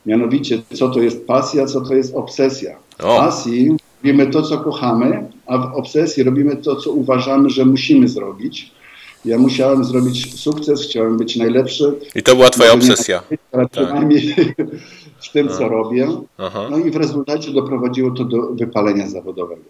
Mianowicie, 0.06 0.62
co 0.74 0.90
to 0.90 1.02
jest 1.02 1.28
pasja, 1.28 1.66
co 1.66 1.82
to 1.82 1.96
jest 1.96 2.16
obsesja. 2.16 2.78
W 3.00 3.02
pasji 3.02 3.78
robimy 4.04 4.28
to, 4.28 4.42
co 4.42 4.58
kochamy, 4.58 5.30
a 5.48 5.58
w 5.58 5.76
obsesji 5.76 6.24
robimy 6.24 6.56
to, 6.56 6.76
co 6.76 6.92
uważamy, 6.92 7.50
że 7.50 7.66
musimy 7.66 8.08
zrobić. 8.08 8.72
Ja 9.26 9.38
musiałem 9.38 9.84
zrobić 9.84 10.40
sukces, 10.40 10.84
chciałem 10.84 11.18
być 11.18 11.36
najlepszy. 11.36 12.00
I 12.16 12.24
to 12.24 12.36
była 12.36 12.50
twoja 12.50 12.74
obsesja. 12.74 13.24
Ale 13.52 13.70
tak. 13.70 13.72
przynajmniej 13.72 14.36
w 15.22 15.32
tym, 15.32 15.50
co 15.50 15.70
robię. 15.70 16.08
Aha. 16.38 16.68
No 16.72 16.78
i 16.78 16.92
w 16.92 16.96
rezultacie 16.96 17.52
doprowadziło 17.52 18.12
to 18.12 18.26
do 18.26 18.38
wypalenia 18.54 19.10
zawodowego. 19.10 19.62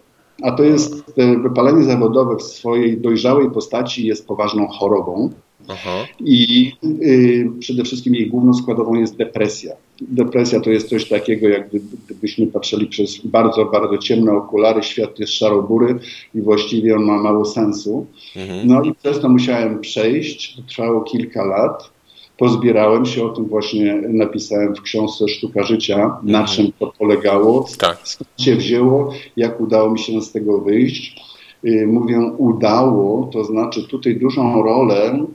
A 0.42 0.52
to 0.52 0.62
jest 0.62 1.04
e, 1.16 1.36
wypalenie 1.36 1.84
zawodowe 1.84 2.36
w 2.36 2.42
swojej 2.42 3.00
dojrzałej 3.00 3.50
postaci 3.50 4.06
jest 4.06 4.26
poważną 4.26 4.68
chorobą. 4.68 5.30
Aha. 5.68 6.04
I 6.20 6.72
y, 7.02 7.50
przede 7.60 7.84
wszystkim 7.84 8.14
jej 8.14 8.26
główną 8.26 8.54
składową 8.54 8.94
jest 8.94 9.16
depresja. 9.16 9.76
Depresja 10.00 10.60
to 10.60 10.70
jest 10.70 10.88
coś 10.88 11.08
takiego, 11.08 11.48
jak 11.48 11.70
gdybyśmy 12.06 12.46
patrzyli 12.46 12.86
przez 12.86 13.26
bardzo, 13.26 13.64
bardzo 13.64 13.98
ciemne 13.98 14.32
okulary, 14.32 14.82
świat 14.82 15.18
jest 15.18 15.32
szarobury 15.32 15.98
i 16.34 16.40
właściwie 16.40 16.96
on 16.96 17.04
ma 17.04 17.22
mało 17.22 17.44
sensu. 17.44 18.06
Mhm. 18.36 18.68
No 18.68 18.82
i 18.82 18.94
przez 18.94 19.20
to 19.20 19.28
musiałem 19.28 19.80
przejść, 19.80 20.56
to 20.56 20.62
trwało 20.62 21.00
kilka 21.00 21.44
lat. 21.44 21.90
Pozbierałem 22.38 23.06
się, 23.06 23.24
o 23.24 23.28
tym 23.28 23.44
właśnie 23.44 23.94
napisałem 24.08 24.74
w 24.74 24.82
książce 24.82 25.28
Sztuka 25.28 25.62
Życia, 25.62 25.96
na 26.22 26.40
mhm. 26.40 26.46
czym 26.46 26.72
to 26.78 26.92
polegało, 26.98 27.68
tak. 27.78 28.00
skąd 28.04 28.30
się 28.38 28.56
wzięło, 28.56 29.14
jak 29.36 29.60
udało 29.60 29.90
mi 29.90 29.98
się 29.98 30.22
z 30.22 30.32
tego 30.32 30.60
wyjść. 30.60 31.31
Y, 31.64 31.86
mówię 31.86 32.20
udało, 32.38 33.30
to 33.32 33.44
znaczy 33.44 33.88
tutaj 33.88 34.16
dużą 34.16 34.62
rolę 34.62 35.26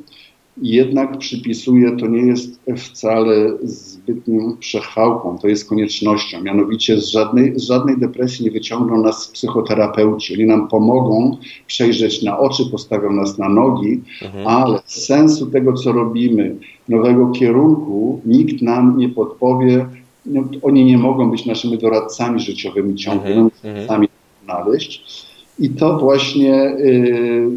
jednak 0.62 1.17
przypisuje, 1.17 1.98
to 1.98 2.07
nie 2.07 2.22
jest 2.22 2.60
wcale 2.77 3.57
zbytnią 3.63 4.57
przechwałką, 4.60 5.38
to 5.38 5.48
jest 5.48 5.69
koniecznością. 5.69 6.41
Mianowicie 6.41 7.01
z 7.01 7.05
żadnej, 7.05 7.60
z 7.60 7.63
żadnej 7.63 7.98
depresji 7.98 8.46
nie 8.46 8.51
wyciągną 8.51 9.01
nas 9.01 9.27
psychoterapeuci. 9.27 10.34
Oni 10.34 10.46
nam 10.46 10.67
pomogą 10.67 11.38
przejrzeć 11.67 12.24
na 12.24 12.39
oczy, 12.39 12.63
postawią 12.72 13.12
nas 13.12 13.38
na 13.38 13.50
nogi, 13.50 14.01
mhm. 14.22 14.48
ale 14.48 14.79
z 14.86 15.05
sensu 15.05 15.48
tego, 15.48 15.74
co 15.74 15.91
robimy, 15.91 16.55
nowego 16.89 17.31
kierunku, 17.31 18.22
nikt 18.25 18.62
nam 18.62 18.98
nie 18.98 19.10
podpowie. 19.10 19.86
No, 20.25 20.43
oni 20.62 20.86
nie 20.86 20.98
mogą 20.98 21.31
być 21.31 21.46
naszymi 21.46 21.77
doradcami 21.77 22.39
życiowymi 22.39 22.96
ciągle, 22.96 23.29
mhm. 23.29 23.50
mhm. 23.63 23.88
sami 23.88 24.07
znaleźć. 24.43 25.26
I 25.59 25.69
to 25.69 25.97
właśnie. 25.97 26.75
Yy, 26.77 27.51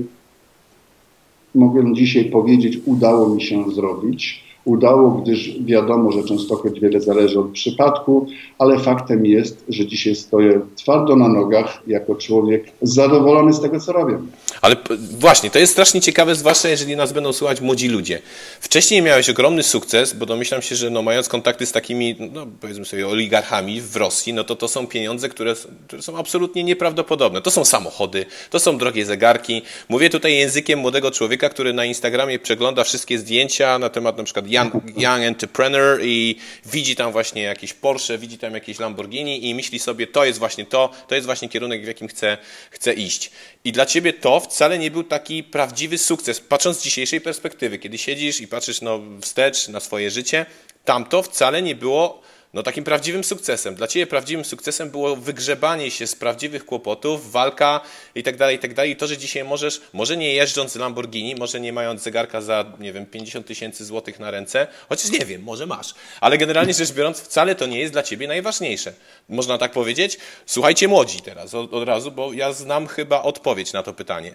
mogę 1.54 1.94
dzisiaj 1.94 2.24
powiedzieć, 2.24 2.78
udało 2.86 3.28
mi 3.28 3.42
się 3.42 3.70
zrobić 3.70 4.50
udało, 4.64 5.10
gdyż 5.10 5.58
wiadomo, 5.64 6.12
że 6.12 6.22
choć 6.62 6.80
wiele 6.80 7.00
zależy 7.00 7.40
od 7.40 7.50
przypadku, 7.50 8.26
ale 8.58 8.78
faktem 8.78 9.26
jest, 9.26 9.64
że 9.68 9.86
dzisiaj 9.86 10.14
stoję 10.14 10.60
twardo 10.76 11.16
na 11.16 11.28
nogach 11.28 11.82
jako 11.86 12.14
człowiek 12.14 12.72
zadowolony 12.82 13.52
z 13.52 13.60
tego, 13.60 13.80
co 13.80 13.92
robię. 13.92 14.18
Ale 14.60 14.76
właśnie, 15.10 15.50
to 15.50 15.58
jest 15.58 15.72
strasznie 15.72 16.00
ciekawe, 16.00 16.34
zwłaszcza 16.34 16.68
jeżeli 16.68 16.96
nas 16.96 17.12
będą 17.12 17.32
słuchać 17.32 17.60
młodzi 17.60 17.88
ludzie. 17.88 18.22
Wcześniej 18.60 19.02
miałeś 19.02 19.30
ogromny 19.30 19.62
sukces, 19.62 20.12
bo 20.12 20.26
domyślam 20.26 20.62
się, 20.62 20.76
że 20.76 20.90
no, 20.90 21.02
mając 21.02 21.28
kontakty 21.28 21.66
z 21.66 21.72
takimi, 21.72 22.16
no, 22.18 22.46
powiedzmy 22.60 22.84
sobie, 22.84 23.08
oligarchami 23.08 23.80
w 23.80 23.96
Rosji, 23.96 24.32
no 24.32 24.44
to 24.44 24.56
to 24.56 24.68
są 24.68 24.86
pieniądze, 24.86 25.28
które, 25.28 25.54
które 25.86 26.02
są 26.02 26.18
absolutnie 26.18 26.64
nieprawdopodobne. 26.64 27.42
To 27.42 27.50
są 27.50 27.64
samochody, 27.64 28.26
to 28.50 28.60
są 28.60 28.78
drogie 28.78 29.06
zegarki. 29.06 29.62
Mówię 29.88 30.10
tutaj 30.10 30.34
językiem 30.34 30.78
młodego 30.78 31.10
człowieka, 31.10 31.48
który 31.48 31.72
na 31.72 31.84
Instagramie 31.84 32.38
przegląda 32.38 32.84
wszystkie 32.84 33.18
zdjęcia 33.18 33.78
na 33.78 33.88
temat 33.88 34.18
na 34.18 34.24
przykład 34.24 34.50
young, 34.50 34.74
young 34.96 35.22
entrepreneur 35.22 36.00
i 36.02 36.36
widzi 36.66 36.96
tam 36.96 37.12
właśnie 37.12 37.42
jakieś 37.42 37.72
Porsche, 37.72 38.18
widzi 38.18 38.38
tam 38.38 38.54
jakieś 38.54 38.78
Lamborghini 38.78 39.48
i 39.48 39.54
myśli 39.54 39.78
sobie, 39.78 40.06
to 40.06 40.24
jest 40.24 40.38
właśnie 40.38 40.66
to, 40.66 40.90
to 41.08 41.14
jest 41.14 41.26
właśnie 41.26 41.48
kierunek, 41.48 41.84
w 41.84 41.86
jakim 41.86 42.08
chce, 42.08 42.38
chce 42.70 42.94
iść. 42.94 43.30
I 43.64 43.72
dla 43.72 43.86
ciebie 43.86 44.12
to 44.12 44.40
wcale 44.50 44.78
nie 44.78 44.90
był 44.90 45.04
taki 45.04 45.44
prawdziwy 45.44 45.98
sukces. 45.98 46.40
Patrząc 46.40 46.78
z 46.78 46.82
dzisiejszej 46.82 47.20
perspektywy, 47.20 47.78
kiedy 47.78 47.98
siedzisz 47.98 48.40
i 48.40 48.48
patrzysz 48.48 48.80
no, 48.80 49.00
wstecz 49.20 49.68
na 49.68 49.80
swoje 49.80 50.10
życie, 50.10 50.46
tamto 50.84 51.22
wcale 51.22 51.62
nie 51.62 51.74
było 51.74 52.22
no 52.54 52.62
takim 52.62 52.84
prawdziwym 52.84 53.24
sukcesem. 53.24 53.74
Dla 53.74 53.86
Ciebie 53.86 54.06
prawdziwym 54.06 54.44
sukcesem 54.44 54.90
było 54.90 55.16
wygrzebanie 55.16 55.90
się 55.90 56.06
z 56.06 56.14
prawdziwych 56.14 56.64
kłopotów, 56.64 57.32
walka 57.32 57.80
i 58.14 58.22
tak 58.22 58.36
dalej, 58.36 58.56
i 58.56 58.58
tak. 58.58 58.88
I 58.88 58.96
to, 58.96 59.06
że 59.06 59.18
dzisiaj 59.18 59.44
możesz, 59.44 59.80
może 59.92 60.16
nie 60.16 60.34
jeżdżąc 60.34 60.76
Lamborghini, 60.76 61.34
może 61.34 61.60
nie 61.60 61.72
mając 61.72 62.02
zegarka 62.02 62.40
za, 62.40 62.64
nie 62.80 62.92
wiem, 62.92 63.06
50 63.06 63.46
tysięcy 63.46 63.84
złotych 63.84 64.20
na 64.20 64.30
ręce, 64.30 64.66
chociaż 64.88 65.10
nie 65.10 65.26
wiem, 65.26 65.42
może 65.42 65.66
masz. 65.66 65.94
Ale 66.20 66.38
generalnie 66.38 66.74
rzecz 66.74 66.92
biorąc, 66.92 67.20
wcale 67.20 67.54
to 67.54 67.66
nie 67.66 67.80
jest 67.80 67.92
dla 67.92 68.02
Ciebie 68.02 68.28
najważniejsze. 68.28 68.92
Można 69.28 69.58
tak 69.58 69.72
powiedzieć? 69.72 70.18
Słuchajcie 70.46 70.88
młodzi 70.88 71.20
teraz 71.20 71.54
od, 71.54 71.74
od 71.74 71.88
razu, 71.88 72.10
bo 72.10 72.32
ja 72.32 72.52
znam 72.52 72.86
chyba 72.86 73.22
odpowiedź 73.22 73.72
na 73.72 73.82
to 73.82 73.92
pytanie. 73.92 74.34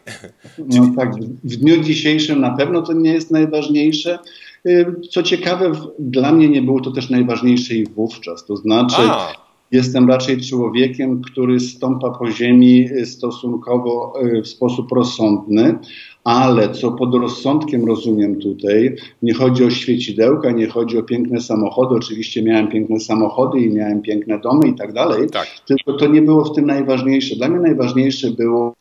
No 0.57 0.91
tak, 0.98 1.15
w 1.43 1.55
dniu 1.55 1.84
dzisiejszym 1.84 2.41
na 2.41 2.51
pewno 2.51 2.81
to 2.81 2.93
nie 2.93 3.13
jest 3.13 3.31
najważniejsze. 3.31 4.19
Y, 4.67 4.86
co 5.12 5.24
ciekawe, 5.24 5.72
dla 6.00 6.31
mnie 6.31 6.50
nie 6.50 6.62
było 6.62 6.81
to 6.81 6.91
też 6.91 7.10
najważniejsze 7.10 7.75
i 7.75 7.86
wówczas. 7.86 8.45
To 8.45 8.57
znaczy, 8.57 9.01
A. 9.01 9.34
jestem 9.72 10.10
raczej 10.10 10.41
człowiekiem, 10.41 11.22
który 11.22 11.60
stąpa 11.60 12.10
po 12.10 12.31
ziemi 12.31 12.89
y, 12.91 13.05
stosunkowo 13.05 14.13
y, 14.22 14.41
w 14.41 14.48
sposób 14.48 14.91
rozsądny, 14.91 15.77
ale 16.24 16.69
co 16.69 16.91
pod 16.91 17.15
rozsądkiem 17.15 17.86
rozumiem 17.86 18.39
tutaj, 18.39 18.95
nie 19.22 19.34
chodzi 19.34 19.63
o 19.63 19.69
świecidełka, 19.69 20.51
nie 20.51 20.67
chodzi 20.67 20.98
o 20.98 21.03
piękne 21.03 21.41
samochody. 21.41 21.95
Oczywiście 21.95 22.43
miałem 22.43 22.67
piękne 22.67 23.00
samochody 23.00 23.60
i 23.60 23.74
miałem 23.74 24.01
piękne 24.01 24.39
domy 24.39 24.67
i 24.67 24.75
tak 24.75 24.93
dalej, 24.93 25.29
tak. 25.29 25.48
tylko 25.67 25.93
to 25.93 26.07
nie 26.07 26.22
było 26.22 26.43
w 26.43 26.55
tym 26.55 26.65
najważniejsze. 26.65 27.36
Dla 27.36 27.48
mnie 27.50 27.60
najważniejsze 27.60 28.31
było 28.31 28.74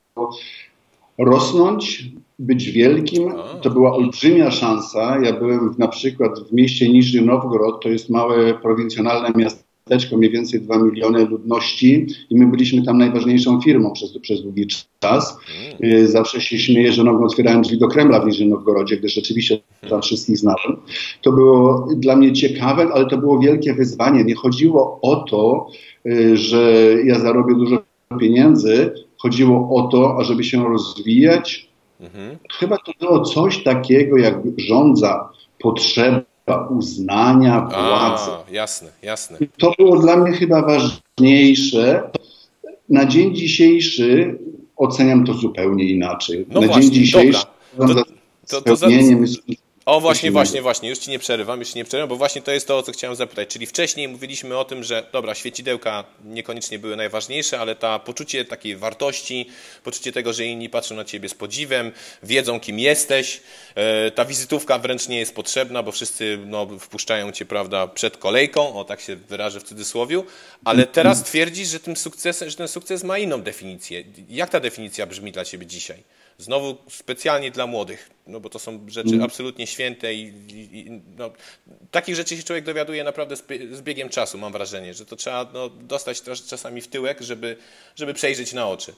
rosnąć, 1.19 2.05
być 2.39 2.71
wielkim. 2.71 3.33
To 3.63 3.71
była 3.71 3.93
olbrzymia 3.93 4.51
szansa. 4.51 5.19
Ja 5.23 5.33
byłem 5.33 5.75
na 5.79 5.89
przykład 5.89 6.41
w 6.51 6.53
mieście 6.53 6.89
Niżny 6.89 7.23
Nowgorod, 7.23 7.83
to 7.83 7.89
jest 7.89 8.11
małe 8.11 8.55
prowincjonalne 8.55 9.31
miasteczko, 9.37 10.17
mniej 10.17 10.31
więcej 10.31 10.61
2 10.61 10.79
miliony 10.79 11.25
ludności 11.25 12.07
i 12.31 12.37
my 12.37 12.47
byliśmy 12.47 12.83
tam 12.83 12.99
najważniejszą 12.99 13.61
firmą 13.61 13.93
przez, 13.93 14.19
przez 14.19 14.43
długi 14.43 14.67
czas. 15.01 15.39
Mm. 15.81 16.09
Zawsze 16.09 16.41
się 16.41 16.59
śmieję, 16.59 16.93
że 16.93 17.05
nogą 17.05 17.25
otwierałem 17.25 17.63
drzwi 17.63 17.79
do 17.79 17.89
Kremla 17.89 18.21
w 18.21 18.27
Niżnym 18.27 18.49
Nowgorodzie, 18.49 18.97
gdyż 18.97 19.15
rzeczywiście 19.15 19.59
tam 19.91 20.03
wszystkich 20.03 20.39
znałem. 20.39 20.77
To 21.23 21.33
było 21.33 21.89
dla 21.97 22.17
mnie 22.17 22.33
ciekawe, 22.33 22.89
ale 22.95 23.07
to 23.07 23.19
było 23.19 23.39
wielkie 23.39 23.75
wyzwanie. 23.75 24.25
Nie 24.25 24.35
chodziło 24.35 24.99
o 25.03 25.17
to, 25.17 25.69
y, 26.07 26.37
że 26.37 26.93
ja 27.05 27.21
zarobię 27.21 27.55
dużo 27.55 27.83
pieniędzy, 28.21 28.93
chodziło 29.19 29.77
o 29.77 29.89
to, 29.89 30.17
ażeby 30.19 30.45
się 30.45 30.65
rozwijać, 30.65 31.74
Mhm. 32.05 32.39
Chyba 32.59 32.77
to 32.77 32.93
było 33.01 33.21
coś 33.21 33.63
takiego 33.63 34.17
jak 34.17 34.35
rządza 34.57 35.29
potrzeba 35.59 36.69
uznania, 36.71 37.61
władzy. 37.61 38.31
A, 38.31 38.51
jasne, 38.51 38.89
jasne. 39.03 39.39
To 39.59 39.73
było 39.79 39.99
dla 39.99 40.17
mnie 40.17 40.33
chyba 40.33 40.63
ważniejsze. 40.63 42.11
Na 42.89 43.05
dzień 43.05 43.35
dzisiejszy 43.35 44.39
oceniam 44.77 45.25
to 45.25 45.35
zupełnie 45.35 45.85
inaczej. 45.85 46.47
No 46.49 46.61
Na 46.61 46.67
właśnie, 46.67 46.83
dzień 46.83 46.93
dzisiejszy 46.93 47.45
dobra. 47.79 48.03
To, 48.49 48.61
to, 48.61 48.77
to, 48.77 48.77
to. 48.77 48.87
O, 49.87 50.01
właśnie, 50.01 50.31
właśnie, 50.31 50.63
właśnie, 50.63 50.89
już 50.89 50.99
ci 50.99 51.11
nie 51.11 51.19
przerywam, 51.19 51.61
już 51.61 51.69
ci 51.69 51.77
nie 51.77 51.85
przerywam, 51.85 52.09
bo 52.09 52.17
właśnie 52.17 52.43
to 52.43 52.53
jest 52.53 52.67
to, 52.69 52.79
o 52.79 52.83
co 52.83 52.93
chciałem 52.93 53.17
zapytać. 53.17 53.49
Czyli 53.49 53.67
wcześniej 53.67 54.09
mówiliśmy 54.09 54.59
o 54.59 54.65
tym, 54.65 54.85
że 54.85 55.07
dobra, 55.13 55.35
świecidełka 55.35 56.05
niekoniecznie 56.25 56.79
były 56.79 56.97
najważniejsze, 56.97 57.61
ale 57.61 57.75
ta 57.75 57.99
poczucie 57.99 58.45
takiej 58.45 58.77
wartości, 58.77 59.47
poczucie 59.83 60.13
tego, 60.13 60.33
że 60.33 60.45
inni 60.45 60.69
patrzą 60.69 60.95
na 60.95 61.05
ciebie 61.05 61.29
z 61.29 61.35
podziwem, 61.35 61.93
wiedzą, 62.23 62.61
kim 62.61 62.79
jesteś. 62.79 63.41
E, 63.75 64.11
ta 64.11 64.25
wizytówka 64.25 64.79
wręcz 64.79 65.09
nie 65.09 65.19
jest 65.19 65.35
potrzebna, 65.35 65.83
bo 65.83 65.93
wszyscy 65.93 66.39
no, 66.47 66.67
wpuszczają 66.79 67.33
cię, 67.33 67.45
prawda, 67.45 67.87
przed 67.87 68.17
kolejką, 68.17 68.75
o 68.75 68.85
tak 68.85 69.01
się 69.01 69.17
wyrażę 69.17 69.61
w 69.61 69.65
cudzysłowiu, 69.65 70.25
ale 70.65 70.87
teraz 70.87 71.23
twierdzisz, 71.23 71.69
że, 71.69 71.81
tym 71.81 71.95
że 72.47 72.57
ten 72.57 72.69
sukces 72.69 73.05
ma 73.05 73.19
inną 73.19 73.43
definicję. 73.43 74.05
Jak 74.29 74.51
ta 74.51 74.61
definicja 74.61 75.07
brzmi 75.07 75.33
dla 75.33 75.45
ciebie 75.45 75.67
dzisiaj? 75.67 76.03
Znowu 76.39 76.77
specjalnie 76.89 77.51
dla 77.51 77.67
młodych, 77.67 78.11
no 78.27 78.41
bo 78.41 78.49
to 78.51 78.59
są 78.59 78.81
rzeczy 78.87 79.15
mm. 79.15 79.23
absolutnie 79.23 79.67
święte 79.67 80.15
i, 80.15 80.33
i, 80.49 80.79
i 80.79 81.01
no, 81.19 81.31
takich 81.91 82.15
rzeczy 82.15 82.37
się 82.37 82.43
człowiek 82.43 82.65
dowiaduje 82.65 83.05
naprawdę 83.05 83.37
z, 83.37 83.45
z, 83.73 83.83
biegiem 83.83 84.09
czasu, 84.09 84.39
mam 84.39 84.53
wrażenie, 84.53 84.95
że 84.95 85.07
to 85.07 85.17
trzeba 85.17 85.51
no, 85.55 85.69
dostać 85.69 86.23
czasami 86.23 86.81
w 86.81 86.89
tyłek, 86.89 87.21
żeby, 87.21 87.57
żeby 87.97 88.15
przejrzeć 88.15 88.53
na 88.53 88.69
oczy. 88.69 88.93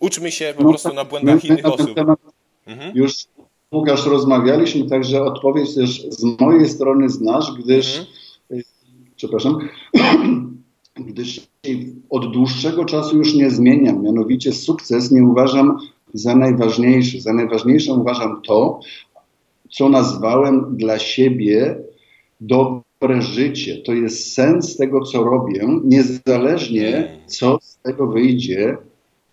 Uczmy 0.00 0.32
się 0.32 0.54
po 0.56 0.62
no, 0.62 0.68
prostu 0.68 0.94
na 0.94 1.04
błędach 1.04 1.44
innych 1.44 1.66
osób. 1.66 1.98
Mhm. 2.66 2.96
Już 2.96 3.12
Łukasz 3.72 4.06
rozmawialiśmy, 4.06 4.88
także 4.88 5.22
odpowiedź 5.22 5.74
też 5.74 6.06
z 6.08 6.40
mojej 6.40 6.68
strony 6.68 7.08
znasz, 7.08 7.52
gdyż 7.64 7.98
mhm. 7.98 8.06
Y, 8.50 8.64
przepraszam, 9.16 9.58
gdyż 11.08 11.40
od 12.10 12.32
dłuższego 12.32 12.84
czasu 12.84 13.16
już 13.16 13.34
nie 13.34 13.50
zmieniam. 13.50 14.02
Mianowicie 14.02 14.52
sukces 14.52 15.10
nie 15.10 15.24
uważam 15.24 15.78
za 16.14 16.36
najważniejsze. 16.36 17.20
Za 17.20 17.32
najważniejsze 17.32 17.92
uważam 17.92 18.42
to, 18.42 18.80
co 19.70 19.88
nazwałem 19.88 20.76
dla 20.76 20.98
siebie 20.98 21.76
dobre 22.40 23.22
życie. 23.22 23.82
To 23.86 23.92
jest 23.92 24.34
sens 24.34 24.76
tego, 24.76 25.00
co 25.00 25.24
robię, 25.24 25.68
niezależnie 25.84 27.18
co 27.26 27.58
z 27.62 27.78
tego 27.78 28.06
wyjdzie 28.06 28.76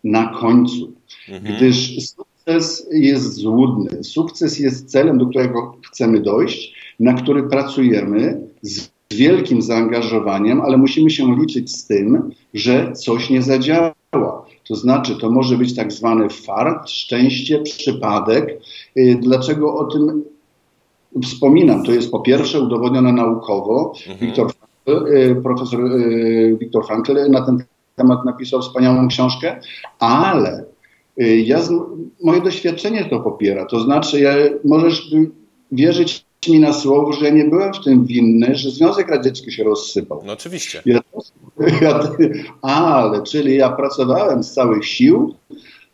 na 0.04 0.28
końcu. 0.28 0.94
Mhm. 1.30 1.56
Gdyż 1.56 1.98
sukces 2.08 2.88
jest 2.92 3.34
złudny. 3.34 4.04
Sukces 4.04 4.60
jest 4.60 4.92
celem, 4.92 5.18
do 5.18 5.26
którego 5.26 5.78
chcemy 5.88 6.22
dojść, 6.22 6.74
na 7.00 7.14
który 7.14 7.44
pracujemy 7.44 8.42
z 8.62 8.90
wielkim 9.12 9.62
zaangażowaniem, 9.62 10.62
ale 10.62 10.78
musimy 10.78 11.10
się 11.10 11.36
liczyć 11.40 11.76
z 11.76 11.88
tym, 11.88 12.32
że 12.54 12.92
coś 12.92 13.30
nie 13.30 13.42
zadziała. 13.42 14.39
To 14.70 14.76
znaczy, 14.76 15.16
to 15.16 15.30
może 15.30 15.58
być 15.58 15.76
tak 15.76 15.92
zwany 15.92 16.30
fart, 16.30 16.90
szczęście, 16.90 17.60
przypadek. 17.60 18.62
Y, 18.98 19.20
dlaczego 19.22 19.76
o 19.76 19.86
tym 19.86 20.24
wspominam? 21.24 21.84
To 21.84 21.92
jest 21.92 22.12
po 22.12 22.20
pierwsze 22.20 22.60
udowodnione 22.60 23.14
naukowo. 23.14 23.94
Mhm. 24.08 24.18
Wiktor, 24.20 24.52
y, 24.90 25.36
profesor 25.44 25.80
y, 25.86 26.58
Wiktor 26.60 26.88
Frankl 26.88 27.30
na 27.30 27.46
ten 27.46 27.64
temat 27.96 28.26
napisał 28.26 28.62
wspaniałą 28.62 29.08
książkę, 29.08 29.60
ale 30.00 30.66
ja, 31.46 31.60
moje 32.24 32.42
doświadczenie 32.42 33.06
to 33.06 33.20
popiera. 33.20 33.66
To 33.66 33.80
znaczy, 33.80 34.20
ja, 34.20 34.34
możesz 34.64 35.12
wierzyć 35.72 36.26
mi 36.48 36.60
na 36.60 36.74
słowo, 36.74 37.14
że 37.14 37.32
nie 37.32 37.46
byłem 37.46 37.74
w 37.74 37.84
tym 37.84 38.06
winny, 38.06 38.56
że 38.56 38.72
Związek 38.72 39.08
Radziecki 39.08 39.52
się 39.52 39.64
rozsypał. 39.64 40.24
No 40.26 40.34
oczywiście. 40.34 40.82
Ja, 40.86 40.94
ja, 40.96 41.02
ale, 42.62 43.24
czyli 43.24 43.56
ja 43.56 43.70
pracowałem 43.70 44.44
z 44.44 44.54
całych 44.54 44.86
sił, 44.86 45.36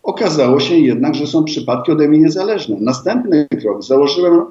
okazało 0.03 0.59
się 0.59 0.77
jednak, 0.77 1.15
że 1.15 1.27
są 1.27 1.43
przypadki 1.43 1.91
ode 1.91 2.07
mnie 2.07 2.19
niezależne. 2.19 2.77
Następny 2.79 3.47
krok, 3.61 3.83
założyłem 3.83 4.45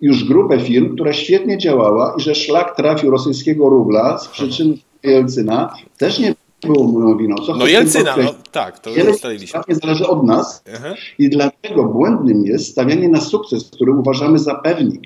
już 0.00 0.24
grupę 0.24 0.60
firm, 0.60 0.94
która 0.94 1.12
świetnie 1.12 1.58
działała 1.58 2.14
i 2.18 2.20
że 2.20 2.34
szlak 2.34 2.76
trafił 2.76 3.10
rosyjskiego 3.10 3.68
rubla 3.68 4.18
z 4.18 4.28
przyczyn 4.28 4.76
Jelcyna 5.02 5.74
też 5.98 6.18
nie 6.18 6.34
było 6.62 6.84
moją 6.84 7.16
winą. 7.16 7.34
Co 7.46 7.54
no 7.54 7.66
Jelcyna, 7.66 8.16
no, 8.24 8.34
tak, 8.52 8.78
to 8.78 8.90
ustaliliśmy. 9.10 9.60
nie 9.68 9.74
zależy 9.74 10.06
od 10.06 10.24
nas 10.24 10.64
uh-huh. 10.66 10.94
i 11.18 11.30
dlatego 11.30 11.84
błędnym 11.84 12.44
jest 12.44 12.70
stawianie 12.72 13.08
na 13.08 13.20
sukces, 13.20 13.70
który 13.70 13.92
uważamy 13.92 14.38
za 14.38 14.54
pewnik. 14.54 15.02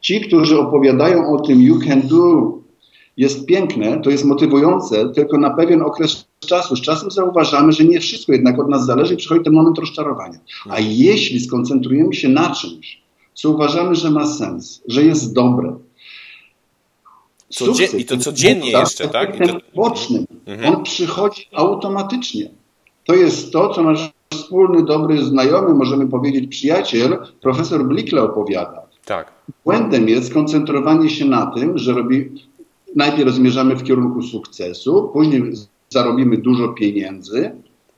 Ci, 0.00 0.20
którzy 0.20 0.58
opowiadają 0.58 1.34
o 1.34 1.40
tym 1.40 1.62
you 1.62 1.80
can 1.88 2.02
do, 2.02 2.58
jest 3.16 3.46
piękne, 3.46 4.00
to 4.00 4.10
jest 4.10 4.24
motywujące, 4.24 5.08
tylko 5.08 5.38
na 5.38 5.50
pewien 5.50 5.82
okres 5.82 6.26
czasu. 6.40 6.76
Z 6.76 6.80
czasem 6.80 7.10
zauważamy, 7.10 7.72
że 7.72 7.84
nie 7.84 8.00
wszystko 8.00 8.32
jednak 8.32 8.58
od 8.58 8.68
nas 8.68 8.86
zależy 8.86 9.14
i 9.14 9.16
przychodzi 9.16 9.44
ten 9.44 9.52
moment 9.52 9.78
rozczarowania. 9.78 10.38
A 10.70 10.80
jeśli 10.80 11.40
skoncentrujemy 11.40 12.14
się 12.14 12.28
na 12.28 12.50
czymś, 12.50 13.02
co 13.34 13.50
uważamy, 13.50 13.94
że 13.94 14.10
ma 14.10 14.26
sens, 14.26 14.82
że 14.88 15.04
jest 15.04 15.34
dobre, 15.34 15.76
Codzie 17.52 17.84
I 17.98 18.04
to 18.04 18.16
codziennie 18.16 18.70
jeszcze, 18.70 19.08
tak? 19.08 19.36
Ten 19.36 19.60
boczny, 19.74 20.24
mhm. 20.46 20.74
on 20.74 20.82
przychodzi 20.82 21.48
automatycznie. 21.52 22.50
To 23.06 23.14
jest 23.14 23.52
to, 23.52 23.68
co 23.68 23.82
nasz 23.82 24.10
wspólny, 24.30 24.84
dobry 24.84 25.24
znajomy, 25.24 25.74
możemy 25.74 26.08
powiedzieć 26.08 26.50
przyjaciel, 26.50 27.18
profesor 27.40 27.84
Blikle 27.84 28.22
opowiada. 28.22 28.82
Tak. 29.04 29.32
Błędem 29.64 30.08
jest 30.08 30.30
skoncentrowanie 30.30 31.10
się 31.10 31.24
na 31.24 31.46
tym, 31.46 31.78
że 31.78 31.92
robi, 31.92 32.30
najpierw 32.96 33.34
zmierzamy 33.34 33.76
w 33.76 33.82
kierunku 33.82 34.22
sukcesu, 34.22 35.10
później 35.12 35.42
zarobimy 35.88 36.36
dużo 36.36 36.68
pieniędzy, 36.68 37.52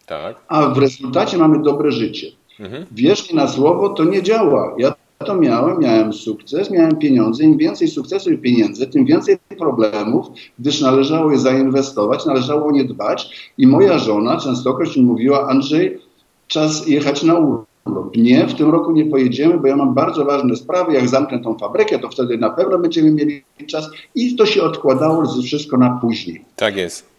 tak. 0.07 0.37
a 0.49 0.69
w 0.69 0.79
rezultacie 0.79 1.39
mamy 1.39 1.63
dobre 1.63 1.93
życie. 1.93 2.27
Mhm. 2.61 2.87
Wierz 2.93 3.31
mi 3.31 3.37
na 3.37 3.49
słowo, 3.49 3.89
to 3.89 4.05
nie 4.05 4.23
działa. 4.23 4.75
Ja 4.79 4.95
to 5.19 5.35
miałem, 5.35 5.79
miałem 5.79 6.13
sukces, 6.13 6.71
miałem 6.71 6.97
pieniądze. 6.97 7.45
Im 7.45 7.59
więcej 7.59 7.89
sukcesu 7.89 8.31
i 8.31 8.39
pieniędzy, 8.39 8.87
tym 8.87 9.05
więcej 9.05 9.39
problemów, 9.59 10.27
gdyż 10.59 10.81
należało 10.81 11.33
je 11.33 11.39
zainwestować, 11.39 12.27
należało 12.27 12.67
o 12.67 12.71
nie 12.71 12.85
dbać. 12.85 13.51
I 13.59 13.67
moja 13.67 13.99
żona 13.99 14.41
częstokroć 14.41 14.97
mi 14.97 15.03
mówiła, 15.03 15.49
Andrzej, 15.49 15.99
czas 16.47 16.87
jechać 16.89 17.23
na 17.23 17.35
urlop. 17.35 17.74
Nie, 18.17 18.47
w 18.47 18.55
tym 18.55 18.71
roku 18.71 18.93
nie 18.93 19.05
pojedziemy, 19.05 19.59
bo 19.59 19.67
ja 19.67 19.77
mam 19.77 19.95
bardzo 19.95 20.25
ważne 20.25 20.57
sprawy. 20.57 20.93
Jak 20.93 21.09
zamknę 21.09 21.39
tą 21.39 21.59
fabrykę, 21.59 21.99
to 21.99 22.09
wtedy 22.09 22.39
na 22.39 22.51
pewno 22.51 22.79
będziemy 22.79 23.11
mieli 23.11 23.43
czas. 23.67 23.91
I 24.15 24.37
to 24.37 24.47
się 24.47 24.63
odkładało 24.63 25.43
wszystko 25.43 25.77
na 25.77 25.99
później. 26.01 26.45
Tak 26.57 26.77
jest. 26.77 27.15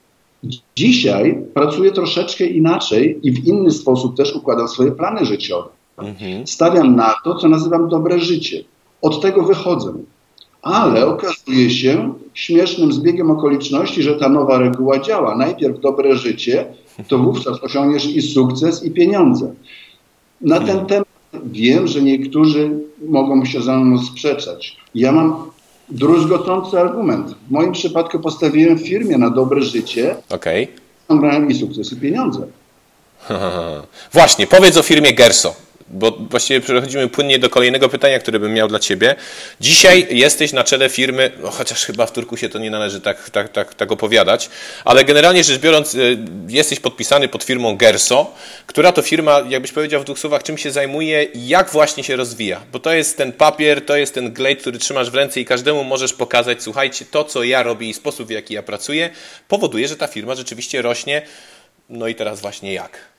Dzisiaj 0.75 1.41
pracuję 1.53 1.91
troszeczkę 1.91 2.45
inaczej 2.45 3.19
i 3.23 3.31
w 3.31 3.45
inny 3.47 3.71
sposób 3.71 4.17
też 4.17 4.35
układam 4.35 4.67
swoje 4.67 4.91
plany 4.91 5.25
życiowe. 5.25 5.69
Mhm. 5.97 6.47
Stawiam 6.47 6.95
na 6.95 7.15
to, 7.23 7.35
co 7.35 7.49
nazywam 7.49 7.89
dobre 7.89 8.19
życie. 8.19 8.63
Od 9.01 9.21
tego 9.21 9.43
wychodzę. 9.43 9.93
Ale 10.61 11.07
okazuje 11.07 11.69
się 11.69 12.13
śmiesznym 12.33 12.93
zbiegiem 12.93 13.31
okoliczności, 13.31 14.03
że 14.03 14.15
ta 14.15 14.29
nowa 14.29 14.57
reguła 14.57 14.99
działa. 14.99 15.37
Najpierw 15.37 15.79
dobre 15.79 16.15
życie, 16.15 16.65
to 17.07 17.17
wówczas 17.17 17.63
osiągniesz 17.63 18.05
i 18.05 18.21
sukces, 18.21 18.83
i 18.83 18.91
pieniądze. 18.91 19.53
Na 20.41 20.59
ten 20.59 20.69
mhm. 20.69 20.85
temat 20.85 21.07
wiem, 21.43 21.87
że 21.87 22.01
niektórzy 22.01 22.71
mogą 23.07 23.45
się 23.45 23.61
ze 23.61 23.77
mną 23.77 24.03
sprzeczać. 24.03 24.77
Ja 24.95 25.11
mam 25.11 25.51
druzgocący 25.89 26.79
argument. 26.79 27.35
W 27.47 27.51
moim 27.51 27.71
przypadku 27.71 28.19
postawiłem 28.19 28.77
firmie 28.77 29.17
na 29.17 29.29
dobre 29.29 29.61
życie. 29.61 30.15
Okej. 30.29 30.67
Okay. 31.07 31.47
i 31.49 31.55
sukces, 31.55 31.93
i 31.93 31.95
pieniądze. 31.95 32.47
Właśnie, 34.13 34.47
powiedz 34.47 34.77
o 34.77 34.83
firmie 34.83 35.13
Gerso 35.13 35.64
bo 35.87 36.11
właściwie 36.11 36.61
przechodzimy 36.61 37.07
płynnie 37.07 37.39
do 37.39 37.49
kolejnego 37.49 37.89
pytania, 37.89 38.19
które 38.19 38.39
bym 38.39 38.53
miał 38.53 38.67
dla 38.67 38.79
Ciebie. 38.79 39.15
Dzisiaj 39.61 40.07
jesteś 40.09 40.53
na 40.53 40.63
czele 40.63 40.89
firmy, 40.89 41.31
no 41.39 41.51
chociaż 41.51 41.85
chyba 41.85 42.05
w 42.05 42.11
Turku 42.11 42.37
się 42.37 42.49
to 42.49 42.59
nie 42.59 42.71
należy 42.71 43.01
tak, 43.01 43.29
tak, 43.29 43.49
tak, 43.49 43.73
tak 43.73 43.91
opowiadać, 43.91 44.49
ale 44.85 45.03
generalnie 45.03 45.43
rzecz 45.43 45.61
biorąc, 45.61 45.95
y, 45.95 46.17
jesteś 46.47 46.79
podpisany 46.79 47.27
pod 47.27 47.43
firmą 47.43 47.77
Gerso, 47.77 48.33
która 48.67 48.91
to 48.91 49.01
firma, 49.01 49.41
jakbyś 49.49 49.71
powiedział 49.71 50.01
w 50.01 50.05
dwóch 50.05 50.19
słowach, 50.19 50.43
czym 50.43 50.57
się 50.57 50.71
zajmuje 50.71 51.23
i 51.23 51.47
jak 51.47 51.69
właśnie 51.69 52.03
się 52.03 52.15
rozwija. 52.15 52.61
Bo 52.71 52.79
to 52.79 52.93
jest 52.93 53.17
ten 53.17 53.31
papier, 53.31 53.85
to 53.85 53.97
jest 53.97 54.13
ten 54.13 54.33
glejt, 54.33 54.61
który 54.61 54.79
trzymasz 54.79 55.09
w 55.09 55.15
ręce 55.15 55.39
i 55.39 55.45
każdemu 55.45 55.83
możesz 55.83 56.13
pokazać, 56.13 56.63
słuchajcie, 56.63 57.05
to 57.11 57.23
co 57.23 57.43
ja 57.43 57.63
robię 57.63 57.89
i 57.89 57.93
sposób 57.93 58.27
w 58.27 58.31
jaki 58.31 58.53
ja 58.53 58.63
pracuję, 58.63 59.09
powoduje, 59.47 59.87
że 59.87 59.95
ta 59.95 60.07
firma 60.07 60.35
rzeczywiście 60.35 60.81
rośnie. 60.81 61.21
No 61.89 62.07
i 62.07 62.15
teraz 62.15 62.41
właśnie 62.41 62.73
jak? 62.73 63.14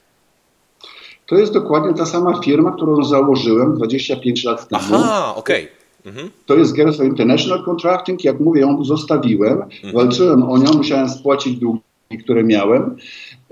To 1.26 1.36
jest 1.36 1.52
dokładnie 1.52 1.94
ta 1.94 2.06
sama 2.06 2.40
firma, 2.40 2.72
którą 2.72 3.04
założyłem 3.04 3.74
25 3.74 4.44
lat 4.44 4.68
temu. 4.68 4.82
Aha, 4.84 5.34
okej. 5.36 5.64
Okay. 5.64 5.76
Mhm. 6.06 6.30
To 6.46 6.54
jest 6.54 6.72
Gerso 6.72 7.04
International 7.04 7.64
Contracting. 7.64 8.24
Jak 8.24 8.40
mówię, 8.40 8.60
ją 8.60 8.84
zostawiłem, 8.84 9.62
mhm. 9.62 9.94
walczyłem 9.94 10.42
o 10.42 10.58
nią, 10.58 10.70
musiałem 10.76 11.08
spłacić 11.08 11.56
długi, 11.56 11.80
które 12.24 12.44
miałem. 12.44 12.96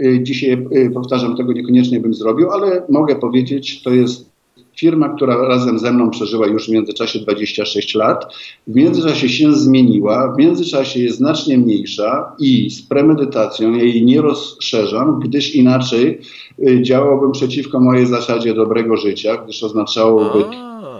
Y, 0.00 0.18
dzisiaj, 0.22 0.66
y, 0.72 0.90
powtarzam, 0.94 1.36
tego 1.36 1.52
niekoniecznie 1.52 2.00
bym 2.00 2.14
zrobił, 2.14 2.50
ale 2.50 2.82
mogę 2.88 3.16
powiedzieć, 3.16 3.82
to 3.82 3.90
jest 3.90 4.33
firma, 4.76 5.08
która 5.08 5.48
razem 5.48 5.78
ze 5.78 5.92
mną 5.92 6.10
przeżyła 6.10 6.46
już 6.46 6.66
w 6.66 6.72
międzyczasie 6.72 7.18
26 7.18 7.94
lat. 7.94 8.34
W 8.66 8.74
międzyczasie 8.74 9.28
się 9.28 9.52
zmieniła, 9.52 10.34
w 10.34 10.38
międzyczasie 10.38 11.00
jest 11.00 11.16
znacznie 11.16 11.58
mniejsza 11.58 12.32
i 12.38 12.70
z 12.70 12.82
premedytacją 12.82 13.72
jej 13.72 14.04
nie 14.04 14.22
rozszerzam, 14.22 15.20
gdyż 15.20 15.54
inaczej 15.54 16.20
y, 16.68 16.82
działałbym 16.82 17.32
przeciwko 17.32 17.80
mojej 17.80 18.06
zasadzie 18.06 18.54
dobrego 18.54 18.96
życia, 18.96 19.36
gdyż 19.36 19.62
oznaczałoby 19.62 20.44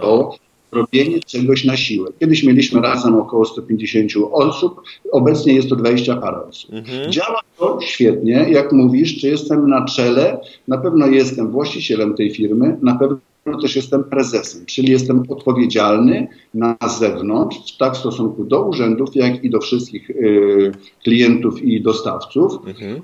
to 0.01 0.35
robienie 0.75 1.19
czegoś 1.19 1.65
na 1.65 1.77
siłę. 1.77 2.09
Kiedyś 2.19 2.43
mieliśmy 2.43 2.81
razem 2.81 3.15
około 3.15 3.45
150 3.45 4.11
osób, 4.31 4.81
obecnie 5.11 5.53
jest 5.53 5.69
to 5.69 5.75
20 5.75 6.15
parę 6.15 6.37
osób. 6.49 6.73
Mhm. 6.73 7.11
Działa 7.11 7.41
to 7.59 7.79
świetnie, 7.81 8.45
jak 8.51 8.71
mówisz, 8.71 9.21
czy 9.21 9.27
jestem 9.27 9.69
na 9.69 9.85
czele, 9.85 10.39
na 10.67 10.77
pewno 10.77 11.07
jestem 11.07 11.51
właścicielem 11.51 12.13
tej 12.13 12.31
firmy, 12.31 12.77
na 12.81 12.95
pewno 12.95 13.17
też 13.61 13.75
jestem 13.75 14.03
prezesem, 14.03 14.65
czyli 14.65 14.91
jestem 14.91 15.23
odpowiedzialny 15.29 16.27
na 16.53 16.77
zewnątrz, 16.99 17.77
tak 17.77 17.93
w 17.93 17.97
stosunku 17.97 18.43
do 18.43 18.63
urzędów, 18.63 19.15
jak 19.15 19.43
i 19.43 19.49
do 19.49 19.59
wszystkich 19.59 20.09
y, 20.09 20.71
klientów 21.03 21.61
i 21.61 21.81
dostawców 21.81 22.51
mhm. 22.67 23.01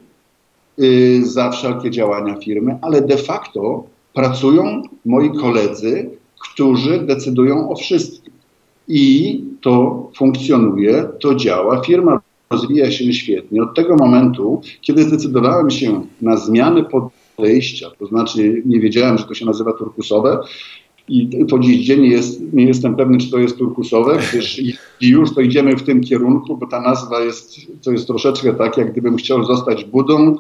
y, 0.79 1.25
za 1.25 1.49
wszelkie 1.49 1.91
działania 1.91 2.35
firmy, 2.35 2.77
ale 2.81 3.01
de 3.01 3.17
facto 3.17 3.83
pracują 4.13 4.81
moi 5.05 5.31
koledzy, 5.39 6.09
którzy 6.43 6.99
decydują 6.99 7.69
o 7.69 7.75
wszystkim. 7.75 8.33
I 8.87 9.43
to 9.61 10.09
funkcjonuje, 10.15 11.09
to 11.19 11.35
działa. 11.35 11.81
Firma 11.81 12.21
rozwija 12.49 12.91
się 12.91 13.13
świetnie. 13.13 13.63
Od 13.63 13.75
tego 13.75 13.95
momentu, 13.95 14.61
kiedy 14.81 15.03
zdecydowałem 15.03 15.69
się 15.69 16.05
na 16.21 16.37
zmianę 16.37 16.83
pod 16.83 17.03
podejścia. 17.35 17.89
To 17.99 18.05
znaczy 18.05 18.61
nie 18.65 18.79
wiedziałem, 18.79 19.17
że 19.17 19.23
to 19.23 19.33
się 19.33 19.45
nazywa 19.45 19.73
turkusowe 19.73 20.39
i 21.07 21.45
po 21.49 21.59
dziś 21.59 21.85
dzień 21.85 22.05
jest, 22.05 22.53
nie 22.53 22.65
jestem 22.65 22.95
pewny, 22.95 23.17
czy 23.17 23.31
to 23.31 23.37
jest 23.37 23.57
turkusowe, 23.57 24.17
gdyż 24.29 24.61
już 25.01 25.35
to 25.35 25.41
idziemy 25.41 25.75
w 25.75 25.83
tym 25.83 26.01
kierunku, 26.01 26.57
bo 26.57 26.67
ta 26.67 26.81
nazwa 26.81 27.19
jest, 27.19 27.55
to 27.83 27.91
jest 27.91 28.07
troszeczkę 28.07 28.53
tak, 28.53 28.77
jak 28.77 28.91
gdybym 28.91 29.17
chciał 29.17 29.43
zostać 29.43 29.85
Budą. 29.85 30.37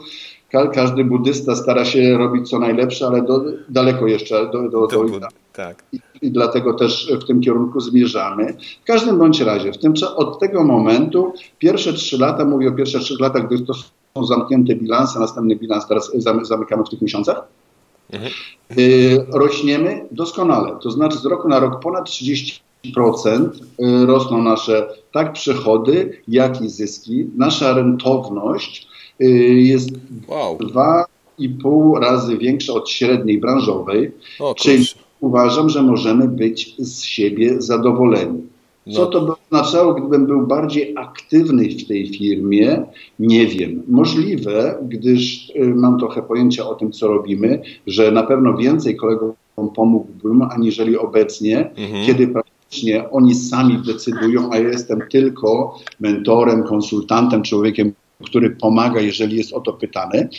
Ka 0.51 0.67
każdy 0.67 1.03
buddysta 1.05 1.55
stara 1.55 1.85
się 1.85 2.17
robić 2.17 2.49
co 2.49 2.59
najlepsze, 2.59 3.07
ale 3.07 3.21
do, 3.21 3.43
daleko 3.69 4.07
jeszcze 4.07 4.49
do, 4.51 4.69
do, 4.69 4.87
do, 4.87 4.87
do 4.87 5.27
tak. 5.53 5.83
I, 5.93 5.99
I, 6.21 6.31
dlatego 6.31 6.73
też 6.73 7.11
w 7.21 7.27
tym 7.27 7.41
kierunku 7.41 7.79
zmierzamy. 7.79 8.53
W 8.83 8.85
każdym 8.85 9.17
bądź 9.17 9.41
razie, 9.41 9.73
w 9.73 9.77
tym, 9.77 9.93
od 10.15 10.39
tego 10.39 10.63
momentu, 10.63 11.33
pierwsze 11.59 11.93
trzy 11.93 12.17
lata, 12.17 12.45
mówię 12.45 12.69
o 12.69 12.71
pierwszych 12.71 13.01
trzech 13.01 13.19
latach, 13.19 13.47
gdy 13.47 13.65
to 13.65 13.73
są 13.73 14.25
zamknięte 14.25 14.75
bilanse, 14.75 15.19
następny 15.19 15.55
bilans 15.55 15.87
teraz 15.87 16.11
zamykamy 16.43 16.83
w 16.83 16.89
tych 16.89 17.01
miesiącach. 17.01 17.47
Y, 18.77 19.25
rośniemy 19.31 20.05
doskonale, 20.11 20.77
to 20.81 20.91
znaczy 20.91 21.17
z 21.17 21.25
roku 21.25 21.47
na 21.47 21.59
rok 21.59 21.79
ponad 21.79 22.09
30% 22.09 22.59
y, 22.85 24.05
rosną 24.05 24.41
nasze 24.41 24.89
tak 25.11 25.33
przychody, 25.33 26.21
jak 26.27 26.61
i 26.61 26.69
zyski. 26.69 27.25
Nasza 27.37 27.73
rentowność 27.73 28.87
y, 29.21 29.25
jest 29.53 29.89
Wow. 30.27 30.57
dwa 30.57 31.05
i 31.37 31.49
pół 31.49 31.99
razy 31.99 32.37
większa 32.37 32.73
od 32.73 32.89
średniej 32.89 33.39
branżowej, 33.39 34.11
O, 34.39 34.55
czyli. 34.55 34.85
Uważam, 35.21 35.69
że 35.69 35.81
możemy 35.83 36.27
być 36.27 36.75
z 36.79 37.01
siebie 37.03 37.61
zadowoleni. 37.61 38.41
Co 38.93 39.01
No. 39.01 39.05
to 39.05 39.21
by 39.21 39.31
oznaczało, 39.45 39.93
gdybym 39.93 40.25
był 40.25 40.47
bardziej 40.47 40.93
aktywny 40.97 41.63
w 41.69 41.87
tej 41.87 42.07
firmie? 42.17 42.83
Nie 43.19 43.47
wiem. 43.47 43.83
Możliwe, 43.87 44.77
gdyż 44.89 45.49
y, 45.55 45.73
mam 45.75 45.99
trochę 45.99 46.21
pojęcia 46.21 46.67
o 46.69 46.75
tym, 46.75 46.91
co 46.91 47.07
robimy, 47.07 47.61
że 47.87 48.11
na 48.11 48.23
pewno 48.23 48.57
więcej 48.57 48.95
kolegom 48.95 49.33
pomógłbym, 49.75 50.41
aniżeli 50.41 50.97
obecnie, 50.97 51.69
Mhm. 51.77 52.05
kiedy 52.05 52.27
praktycznie 52.27 53.09
oni 53.09 53.35
sami 53.35 53.77
decydują, 53.85 54.49
a 54.51 54.57
ja 54.57 54.69
jestem 54.69 54.99
tylko 55.11 55.79
mentorem, 55.99 56.63
konsultantem, 56.63 57.43
człowiekiem, 57.43 57.93
który 58.25 58.49
pomaga, 58.49 59.01
jeżeli 59.01 59.37
jest 59.37 59.53
o 59.53 59.59
to 59.59 59.73
pytany, 59.73 60.29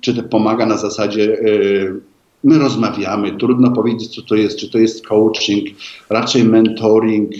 czy 0.00 0.14
to 0.14 0.22
pomaga 0.22 0.66
na 0.66 0.76
zasadzie. 0.76 1.22
y, 1.22 2.00
My 2.44 2.58
rozmawiamy, 2.58 3.36
trudno 3.38 3.70
powiedzieć, 3.70 4.14
co 4.14 4.22
to 4.22 4.34
jest, 4.34 4.58
czy 4.58 4.70
to 4.70 4.78
jest 4.78 5.06
coaching, 5.06 5.68
raczej 6.10 6.44
mentoring. 6.44 7.32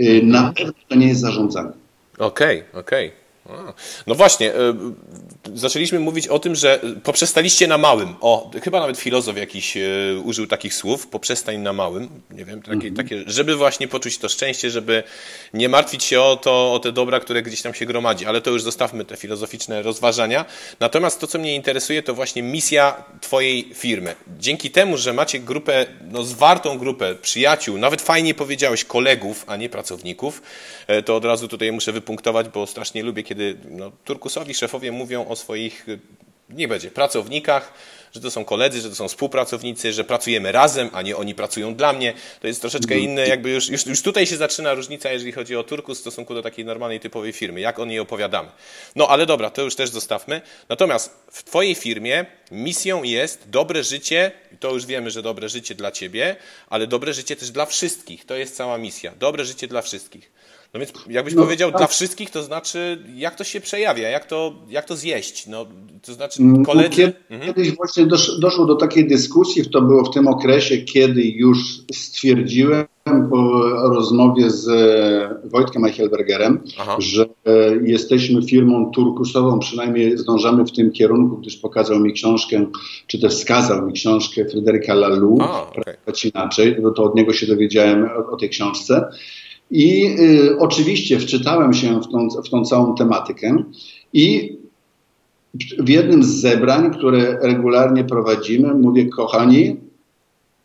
Y, 0.00 0.20
Na 0.24 0.52
pewno 0.56 0.72
to 0.88 0.94
nie 0.94 1.06
jest 1.08 1.20
zarządzanie. 1.20 1.72
Okej, 2.18 2.62
okej. 2.74 3.23
A. 3.50 3.72
No 4.06 4.14
właśnie, 4.14 4.52
y, 4.52 4.54
zaczęliśmy 5.54 6.00
mówić 6.00 6.28
o 6.28 6.38
tym, 6.38 6.54
że 6.54 6.80
poprzestaliście 7.02 7.66
na 7.66 7.78
małym. 7.78 8.14
O, 8.20 8.50
chyba 8.62 8.80
nawet 8.80 8.98
filozof 8.98 9.36
jakiś 9.36 9.76
y, 9.76 10.20
użył 10.24 10.46
takich 10.46 10.74
słów, 10.74 11.06
poprzestań 11.06 11.58
na 11.58 11.72
małym. 11.72 12.08
Nie 12.30 12.44
wiem, 12.44 12.62
takie, 12.62 12.92
takie, 12.92 13.22
żeby 13.26 13.56
właśnie 13.56 13.88
poczuć 13.88 14.18
to 14.18 14.28
szczęście, 14.28 14.70
żeby 14.70 15.02
nie 15.54 15.68
martwić 15.68 16.04
się 16.04 16.20
o 16.20 16.36
to, 16.36 16.72
o 16.72 16.78
te 16.78 16.92
dobra, 16.92 17.20
które 17.20 17.42
gdzieś 17.42 17.62
tam 17.62 17.74
się 17.74 17.86
gromadzi. 17.86 18.26
Ale 18.26 18.40
to 18.40 18.50
już 18.50 18.62
zostawmy 18.62 19.04
te 19.04 19.16
filozoficzne 19.16 19.82
rozważania. 19.82 20.44
Natomiast 20.80 21.20
to, 21.20 21.26
co 21.26 21.38
mnie 21.38 21.54
interesuje, 21.54 22.02
to 22.02 22.14
właśnie 22.14 22.42
misja 22.42 23.04
twojej 23.20 23.74
firmy. 23.74 24.14
Dzięki 24.38 24.70
temu, 24.70 24.96
że 24.96 25.12
macie 25.12 25.40
grupę, 25.40 25.86
no 26.10 26.22
zwartą 26.22 26.78
grupę 26.78 27.14
przyjaciół, 27.14 27.78
nawet 27.78 28.02
fajnie 28.02 28.34
powiedziałeś 28.34 28.84
kolegów, 28.84 29.44
a 29.46 29.56
nie 29.56 29.68
pracowników, 29.68 30.42
e, 30.86 31.02
to 31.02 31.16
od 31.16 31.24
razu 31.24 31.48
tutaj 31.48 31.72
muszę 31.72 31.92
wypunktować, 31.92 32.48
bo 32.48 32.66
strasznie 32.66 33.02
lubię, 33.02 33.22
kiedy 33.22 33.33
no, 33.70 33.92
turkusowi 34.04 34.54
szefowie 34.54 34.92
mówią 34.92 35.28
o 35.28 35.36
swoich, 35.36 35.88
y, 35.88 35.98
nie 36.50 36.68
będzie, 36.68 36.90
pracownikach, 36.90 37.72
że 38.14 38.20
to 38.20 38.30
są 38.30 38.44
koledzy, 38.44 38.80
że 38.80 38.88
to 38.88 38.94
są 38.94 39.08
współpracownicy, 39.08 39.92
że 39.92 40.04
pracujemy 40.04 40.52
razem, 40.52 40.90
a 40.92 41.02
nie 41.02 41.16
oni 41.16 41.34
pracują 41.34 41.74
dla 41.74 41.92
mnie. 41.92 42.14
To 42.40 42.46
jest 42.46 42.60
troszeczkę 42.60 42.98
inne, 42.98 43.28
jakby 43.28 43.50
już, 43.50 43.68
już, 43.68 43.86
już 43.86 44.02
tutaj 44.02 44.26
się 44.26 44.36
zaczyna 44.36 44.74
różnica, 44.74 45.12
jeżeli 45.12 45.32
chodzi 45.32 45.56
o 45.56 45.62
turkus 45.64 45.98
w 45.98 46.00
stosunku 46.00 46.34
do 46.34 46.42
takiej 46.42 46.64
normalnej, 46.64 47.00
typowej 47.00 47.32
firmy, 47.32 47.60
jak 47.60 47.78
o 47.78 47.84
niej 47.84 47.98
opowiadamy. 47.98 48.48
No 48.96 49.08
ale 49.08 49.26
dobra, 49.26 49.50
to 49.50 49.62
już 49.62 49.74
też 49.74 49.90
zostawmy. 49.90 50.40
Natomiast 50.68 51.16
w 51.30 51.42
Twojej 51.44 51.74
firmie 51.74 52.26
misją 52.50 53.02
jest 53.02 53.50
dobre 53.50 53.84
życie, 53.84 54.32
to 54.60 54.74
już 54.74 54.86
wiemy, 54.86 55.10
że 55.10 55.22
dobre 55.22 55.48
życie 55.48 55.74
dla 55.74 55.92
Ciebie, 55.92 56.36
ale 56.68 56.86
dobre 56.86 57.14
życie 57.14 57.36
też 57.36 57.50
dla 57.50 57.66
wszystkich. 57.66 58.24
To 58.24 58.34
jest 58.34 58.56
cała 58.56 58.78
misja. 58.78 59.12
Dobre 59.18 59.44
życie 59.44 59.68
dla 59.68 59.82
wszystkich. 59.82 60.33
No 60.74 60.80
więc 60.80 60.92
jakbyś 61.10 61.34
No, 61.34 61.42
powiedział 61.42 61.70
tak. 61.70 61.78
dla 61.80 61.86
wszystkich, 61.86 62.30
to 62.30 62.42
znaczy 62.42 62.98
jak 63.16 63.34
to 63.34 63.44
się 63.44 63.60
przejawia, 63.60 64.08
jak 64.08 64.24
to, 64.26 64.54
jak 64.68 64.84
to 64.84 64.96
zjeść? 64.96 65.46
No, 65.46 65.66
to 66.02 66.12
znaczy 66.12 66.42
No, 66.42 66.64
koledzy... 66.64 66.88
Kiedy, 66.90 67.12
Mhm. 67.30 67.54
Kiedyś 67.54 67.76
właśnie 67.76 68.06
dosz, 68.06 68.38
doszło 68.40 68.66
do 68.66 68.74
takiej 68.74 69.08
dyskusji, 69.08 69.70
to 69.70 69.82
było 69.82 70.04
w 70.04 70.14
tym 70.14 70.28
okresie, 70.28 70.78
kiedy 70.78 71.22
już 71.22 71.58
stwierdziłem 71.92 72.86
po 73.30 73.62
rozmowie 73.88 74.50
z 74.50 74.68
e, 74.68 75.48
Wojtkiem 75.48 75.84
Eichelbergerem, 75.84 76.60
Aha. 76.78 76.96
że 76.98 77.22
e, 77.22 77.28
jesteśmy 77.82 78.42
firmą 78.42 78.90
turkusową, 78.90 79.58
przynajmniej 79.58 80.18
zdążamy 80.18 80.64
w 80.64 80.72
tym 80.72 80.92
kierunku, 80.92 81.36
gdyż 81.36 81.56
pokazał 81.56 82.00
mi 82.00 82.12
książkę, 82.12 82.66
czy 83.06 83.20
też 83.20 83.34
wskazał 83.34 83.86
mi 83.86 83.92
książkę 83.92 84.44
Fryderyka 84.44 84.94
Laloux. 84.94 85.44
Pracować 85.74 86.24
inaczej, 86.24 86.76
bo 86.82 86.90
to 86.90 87.04
od 87.04 87.14
niego 87.14 87.32
się 87.32 87.46
dowiedziałem 87.46 88.04
o, 88.04 88.30
o 88.32 88.36
tej 88.36 88.48
książce. 88.50 89.08
I 89.70 90.16
y, 90.20 90.58
oczywiście 90.58 91.18
wczytałem 91.18 91.74
się 91.74 92.00
w 92.00 92.08
tą, 92.08 92.28
w 92.44 92.50
tą 92.50 92.64
całą 92.64 92.94
tematykę 92.94 93.64
i 94.12 94.56
w 95.78 95.88
jednym 95.88 96.22
z 96.22 96.28
zebrań, 96.28 96.94
które 96.94 97.38
regularnie 97.42 98.04
prowadzimy, 98.04 98.74
mówię, 98.74 99.08
kochani, 99.08 99.76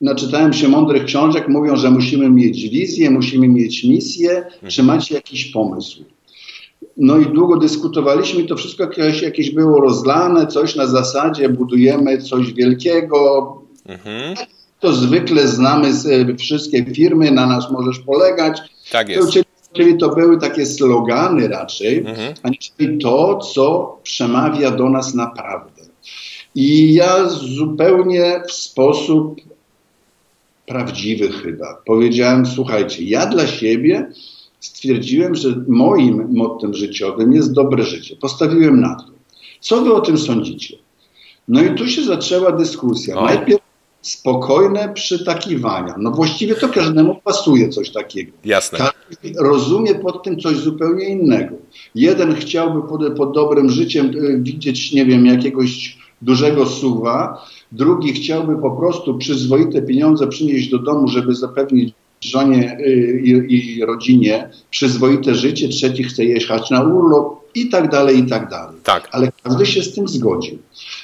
naczytałem 0.01 0.53
się 0.53 0.67
mądrych 0.67 1.05
książek, 1.05 1.47
mówią, 1.47 1.75
że 1.75 1.91
musimy 1.91 2.29
mieć 2.29 2.69
wizję, 2.69 3.11
musimy 3.11 3.47
mieć 3.47 3.83
misję, 3.83 4.45
czy 4.67 4.83
macie 4.83 5.15
jakiś 5.15 5.45
pomysł? 5.45 6.03
No 6.97 7.17
i 7.17 7.25
długo 7.25 7.57
dyskutowaliśmy 7.57 8.43
to 8.43 8.55
wszystko 8.55 8.83
jakieś, 8.83 9.21
jakieś 9.21 9.51
było 9.51 9.81
rozlane, 9.81 10.47
coś 10.47 10.75
na 10.75 10.87
zasadzie 10.87 11.49
budujemy 11.49 12.17
coś 12.17 12.53
wielkiego, 12.53 13.55
Mhm. 13.89 14.35
To 14.79 14.93
zwykle 14.93 15.47
znamy 15.47 15.87
e, 15.87 16.35
wszystkie 16.35 16.85
firmy, 16.85 17.31
na 17.31 17.45
nas 17.45 17.71
możesz 17.71 17.99
polegać. 17.99 18.57
Tak 18.91 19.09
jest. 19.09 19.31
czyli, 19.31 19.45
czyli 19.73 19.97
to 19.97 20.09
były 20.09 20.37
takie 20.39 20.65
slogany 20.65 21.47
raczej, 21.47 21.97
Mhm. 21.97 22.33
aniżeli 22.43 22.97
to, 23.01 23.37
co 23.37 23.97
przemawia 24.03 24.71
do 24.71 24.89
nas 24.89 25.13
naprawdę. 25.15 25.81
I 26.55 26.93
ja 26.93 27.29
zupełnie 27.29 28.41
w 28.47 28.51
sposób 28.51 29.41
prawdziwy 30.65 31.31
chyba 31.31 31.81
powiedziałem, 31.85 32.45
słuchajcie, 32.45 33.03
ja 33.03 33.25
dla 33.25 33.47
siebie 33.47 34.11
stwierdziłem, 34.59 35.35
że 35.35 35.63
moim 35.67 36.27
mottem 36.31 36.73
życiowym 36.73 37.33
jest 37.33 37.53
dobre 37.53 37.83
życie. 37.83 38.15
Postawiłem 38.15 38.79
na 38.81 38.95
to. 38.95 39.05
Co 39.59 39.81
wy 39.81 39.93
o 39.93 40.01
tym 40.01 40.17
sądzicie? 40.17 40.77
No 41.47 41.61
i 41.63 41.75
tu 41.75 41.87
się 41.87 42.03
zaczęła 42.03 42.51
dyskusja. 42.51 43.15
O. 43.17 43.25
Najpierw 43.25 43.61
spokojne 44.01 44.93
przytakiwania. 44.93 45.95
No 45.97 46.11
właściwie 46.11 46.55
to 46.55 46.69
każdemu 46.69 47.15
pasuje 47.23 47.69
coś 47.69 47.91
takiego. 47.91 48.31
Jasne. 48.45 48.77
Każdy 48.77 49.39
rozumie 49.39 49.95
pod 49.95 50.23
tym 50.23 50.39
coś 50.39 50.57
zupełnie 50.57 51.05
innego. 51.05 51.55
Jeden 51.95 52.35
chciałby 52.35 52.87
pod, 52.87 53.17
pod 53.17 53.33
dobrym 53.33 53.69
życiem 53.69 54.11
y, 54.15 54.39
widzieć, 54.41 54.93
nie 54.93 55.05
wiem, 55.05 55.25
jakiegoś 55.25 55.97
dużego 56.21 56.65
suwa, 56.65 57.45
drugi 57.71 58.13
chciałby 58.13 58.57
po 58.57 58.71
prostu 58.71 59.17
przyzwoite 59.17 59.81
pieniądze 59.81 60.27
przynieść 60.27 60.69
do 60.69 60.79
domu, 60.79 61.07
żeby 61.07 61.35
zapewnić 61.35 61.93
żonie 62.21 62.77
y, 62.79 63.21
i, 63.23 63.77
i 63.77 63.85
rodzinie 63.85 64.49
przyzwoite 64.69 65.35
życie, 65.35 65.67
trzeci 65.67 66.03
chce 66.03 66.25
jechać 66.25 66.69
na 66.69 66.83
urlop 66.83 67.39
i 67.55 67.69
tak 67.69 67.89
dalej, 67.89 68.19
i 68.19 68.23
tak 68.23 68.49
dalej. 68.49 68.75
Tak. 68.83 69.09
Ale 69.11 69.31
każdy 69.43 69.65
się 69.65 69.83
z 69.83 69.95
tym 69.95 70.07
zgodził. 70.07 70.57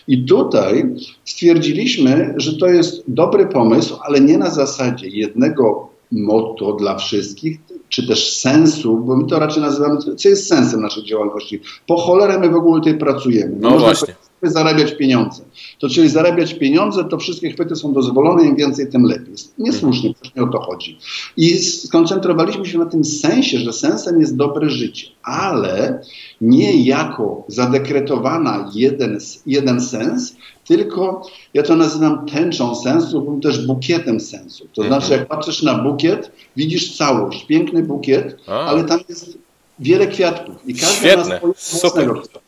I 0.07 0.25
tutaj 0.25 0.85
stwierdziliśmy, 1.25 2.33
że 2.37 2.57
to 2.57 2.67
jest 2.67 3.03
dobry 3.07 3.47
pomysł, 3.47 3.97
ale 4.01 4.21
nie 4.21 4.37
na 4.37 4.49
zasadzie 4.49 5.07
jednego 5.07 5.89
motto 6.11 6.73
dla 6.73 6.97
wszystkich, 6.97 7.59
czy 7.89 8.07
też 8.07 8.35
sensu, 8.37 8.97
bo 8.97 9.17
my 9.17 9.27
to 9.27 9.39
raczej 9.39 9.61
nazywamy, 9.61 9.97
co 10.17 10.29
jest 10.29 10.47
sensem 10.47 10.81
naszej 10.81 11.03
działalności. 11.03 11.61
Po 11.87 11.97
cholerę 11.97 12.39
my 12.39 12.49
w 12.49 12.55
ogóle 12.55 12.81
tutaj 12.81 12.97
pracujemy. 12.97 13.55
No 13.59 13.79
właśnie. 13.79 14.15
Zarabiać 14.41 14.95
pieniądze. 14.95 15.43
To 15.79 15.89
czyli 15.89 16.09
zarabiać 16.09 16.53
pieniądze, 16.53 17.03
to 17.03 17.17
wszystkie 17.17 17.51
chwyty 17.51 17.75
są 17.75 17.93
dozwolone, 17.93 18.43
im 18.43 18.55
więcej, 18.55 18.89
tym 18.89 19.03
lepiej. 19.03 19.35
Niesłusznie, 19.57 20.13
przecież 20.13 20.35
nie 20.35 20.43
o 20.43 20.47
to 20.47 20.59
chodzi. 20.59 20.97
I 21.37 21.57
skoncentrowaliśmy 21.57 22.65
się 22.65 22.77
na 22.77 22.85
tym 22.85 23.03
sensie, 23.03 23.57
że 23.59 23.73
sensem 23.73 24.19
jest 24.19 24.35
dobre 24.35 24.69
życie, 24.69 25.07
ale 25.23 26.01
nie 26.41 26.83
jako 26.83 27.43
zadekretowana 27.47 28.71
jeden, 28.75 29.19
jeden 29.45 29.81
sens, 29.81 30.35
tylko 30.67 31.27
ja 31.53 31.63
to 31.63 31.75
nazywam 31.75 32.25
tęczą 32.25 32.75
sensu 32.75 33.19
lub 33.19 33.43
też 33.43 33.67
bukietem 33.67 34.19
sensu. 34.19 34.67
To 34.73 34.83
Mhm. 34.83 35.01
znaczy, 35.01 35.13
jak 35.19 35.27
patrzysz 35.27 35.61
na 35.63 35.77
bukiet, 35.83 36.31
widzisz 36.57 36.97
całość, 36.97 37.45
piękny 37.45 37.83
bukiet, 37.83 38.37
A. 38.47 38.51
ale 38.59 38.83
tam 38.83 38.99
jest 39.09 39.37
wiele 39.79 40.07
kwiatków 40.07 40.55
i 40.67 40.73
każdy 40.73 40.95
Świetne, 40.95 41.39
ma 41.47 41.53
swojego 41.55 41.55
własnego 41.81 42.13
kwiatka. 42.13 42.44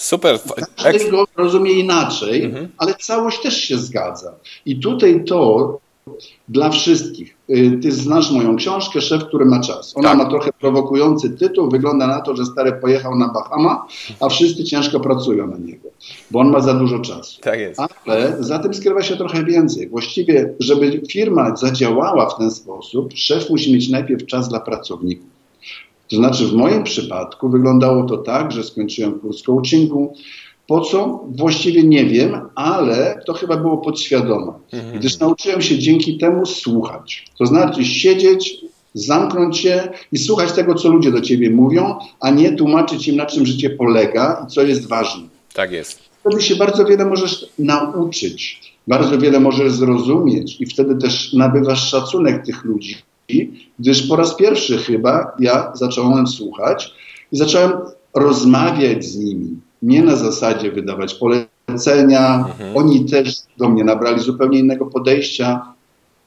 Super. 0.00 0.38
Każdy 0.82 1.10
go 1.10 1.24
rozumie 1.36 1.72
inaczej, 1.72 2.44
Mhm. 2.44 2.68
ale 2.78 2.94
całość 2.94 3.42
też 3.42 3.56
się 3.56 3.78
zgadza. 3.78 4.32
I 4.66 4.80
tutaj 4.80 5.24
to 5.24 5.78
dla 6.48 6.70
wszystkich. 6.70 7.36
Y, 7.50 7.78
Ty 7.82 7.92
znasz 7.92 8.30
moją 8.30 8.56
książkę, 8.56 9.00
Szef, 9.00 9.24
który 9.24 9.44
ma 9.44 9.60
czas. 9.60 9.92
Ona 9.96 10.08
Tak. 10.08 10.18
ma 10.18 10.24
trochę 10.24 10.50
prowokujący 10.60 11.30
tytuł. 11.30 11.70
Wygląda 11.70 12.06
na 12.06 12.20
to, 12.20 12.36
że 12.36 12.44
stary 12.46 12.72
pojechał 12.72 13.16
na 13.18 13.28
Bahama, 13.28 13.86
a 14.20 14.28
wszyscy 14.28 14.64
ciężko 14.64 15.00
pracują 15.00 15.46
na 15.46 15.56
niego, 15.58 15.88
bo 16.30 16.40
on 16.40 16.50
ma 16.50 16.60
za 16.60 16.74
dużo 16.74 16.98
czasu. 16.98 17.40
tak 17.40 17.60
jest. 17.60 17.80
Ale 18.06 18.36
za 18.40 18.58
tym 18.58 18.74
skrywa 18.74 19.02
się 19.02 19.16
trochę 19.16 19.44
więcej. 19.44 19.88
Właściwie, 19.88 20.54
żeby 20.60 21.02
firma 21.10 21.56
zadziałała 21.56 22.26
w 22.30 22.38
ten 22.38 22.50
sposób, 22.50 23.12
szef 23.14 23.50
musi 23.50 23.72
mieć 23.72 23.88
najpierw 23.88 24.26
czas 24.26 24.48
dla 24.48 24.60
pracowników. 24.60 25.26
To 26.10 26.16
znaczy, 26.16 26.46
w 26.46 26.52
moim 26.52 26.84
przypadku 26.84 27.48
wyglądało 27.48 28.04
to 28.04 28.16
tak, 28.16 28.52
że 28.52 28.64
skończyłem 28.64 29.18
kurs 29.20 29.42
coachingu, 29.42 30.14
Po 30.70 30.80
co? 30.80 31.24
Właściwie 31.28 31.82
nie 31.82 32.04
wiem, 32.06 32.40
ale 32.54 33.22
to 33.26 33.32
chyba 33.32 33.56
było 33.56 33.78
podświadome. 33.78 34.52
Gdyż 34.94 35.18
nauczyłem 35.18 35.62
się 35.62 35.78
dzięki 35.78 36.18
temu 36.18 36.46
słuchać. 36.46 37.24
To 37.38 37.46
znaczy 37.46 37.84
siedzieć, 37.84 38.64
zamknąć 38.94 39.58
się 39.58 39.88
i 40.12 40.18
słuchać 40.18 40.52
tego, 40.52 40.74
co 40.74 40.88
ludzie 40.88 41.10
do 41.12 41.20
ciebie 41.20 41.50
mówią, 41.50 41.94
a 42.20 42.30
nie 42.30 42.52
tłumaczyć 42.52 43.08
im, 43.08 43.16
na 43.16 43.26
czym 43.26 43.46
życie 43.46 43.70
polega 43.70 44.46
i 44.46 44.50
co 44.50 44.62
jest 44.62 44.88
ważne. 44.88 45.28
Tak 45.54 45.72
jest. 45.72 45.98
Wtedy 46.20 46.42
się 46.42 46.56
bardzo 46.56 46.84
wiele 46.84 47.04
możesz 47.04 47.46
nauczyć, 47.58 48.60
bardzo 48.88 49.18
wiele 49.18 49.40
możesz 49.40 49.72
zrozumieć 49.72 50.60
i 50.60 50.66
wtedy 50.66 50.96
też 50.96 51.32
nabywasz 51.32 51.90
szacunek 51.90 52.46
tych 52.46 52.64
ludzi, 52.64 52.96
gdyż 53.78 54.08
po 54.08 54.16
raz 54.16 54.36
pierwszy 54.36 54.78
chyba 54.78 55.32
ja 55.38 55.72
zacząłem 55.74 56.26
słuchać 56.26 56.94
i 57.32 57.36
zacząłem 57.36 57.72
rozmawiać 58.14 59.04
z 59.04 59.16
nimi. 59.16 59.56
Nie 59.82 60.02
na 60.02 60.16
zasadzie 60.16 60.72
wydawać 60.72 61.14
polecenia. 61.14 62.44
Oni 62.74 63.04
też 63.04 63.34
do 63.58 63.68
mnie 63.68 63.84
nabrali 63.84 64.20
zupełnie 64.20 64.58
innego 64.58 64.86
podejścia, 64.86 65.74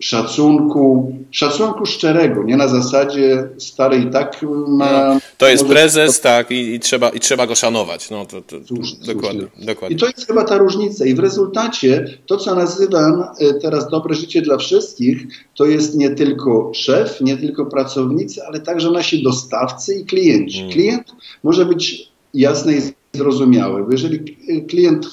szacunku, 0.03 1.13
szacunku 1.31 1.85
szczerego, 1.85 2.43
nie 2.43 2.57
na 2.57 2.67
zasadzie 2.67 3.49
stary 3.57 3.97
i 3.97 4.11
tak 4.11 4.41
ma. 4.67 5.13
No, 5.13 5.19
to 5.37 5.47
jest 5.47 5.63
może- 5.63 5.73
prezes, 5.75 6.21
tak, 6.21 6.51
i, 6.51 6.73
i, 6.73 6.79
trzeba, 6.79 7.09
i 7.09 7.19
trzeba 7.19 7.47
go 7.47 7.55
szanować. 7.55 8.09
No, 8.09 8.25
to, 8.25 8.41
to, 8.41 8.55
Słusznie, 8.67 9.13
dokładnie, 9.13 9.41
słusznie. 9.41 9.65
dokładnie. 9.65 9.97
I 9.97 9.99
to 9.99 10.05
jest 10.05 10.27
chyba 10.27 10.43
ta 10.43 10.57
różnica. 10.57 11.05
I 11.05 11.13
w 11.13 11.19
rezultacie 11.19 12.05
to, 12.25 12.37
co 12.37 12.55
nazywam 12.55 13.23
e, 13.39 13.53
teraz 13.53 13.89
dobre 13.89 14.15
życie 14.15 14.41
dla 14.41 14.57
wszystkich, 14.57 15.27
to 15.55 15.65
jest 15.65 15.95
nie 15.95 16.09
tylko 16.09 16.71
szef, 16.75 17.21
nie 17.21 17.37
tylko 17.37 17.65
pracownicy, 17.65 18.43
ale 18.47 18.59
także 18.59 18.91
nasi 18.91 19.23
dostawcy 19.23 19.95
i 19.95 20.05
klienci. 20.05 20.59
Mm. 20.59 20.71
Klient 20.71 21.11
może 21.43 21.65
być 21.65 22.11
jasny 22.33 22.75
i 22.77 23.17
zrozumiały. 23.17 23.83
Bo 23.83 23.91
jeżeli 23.91 24.37
e, 24.49 24.61
klient 24.61 25.07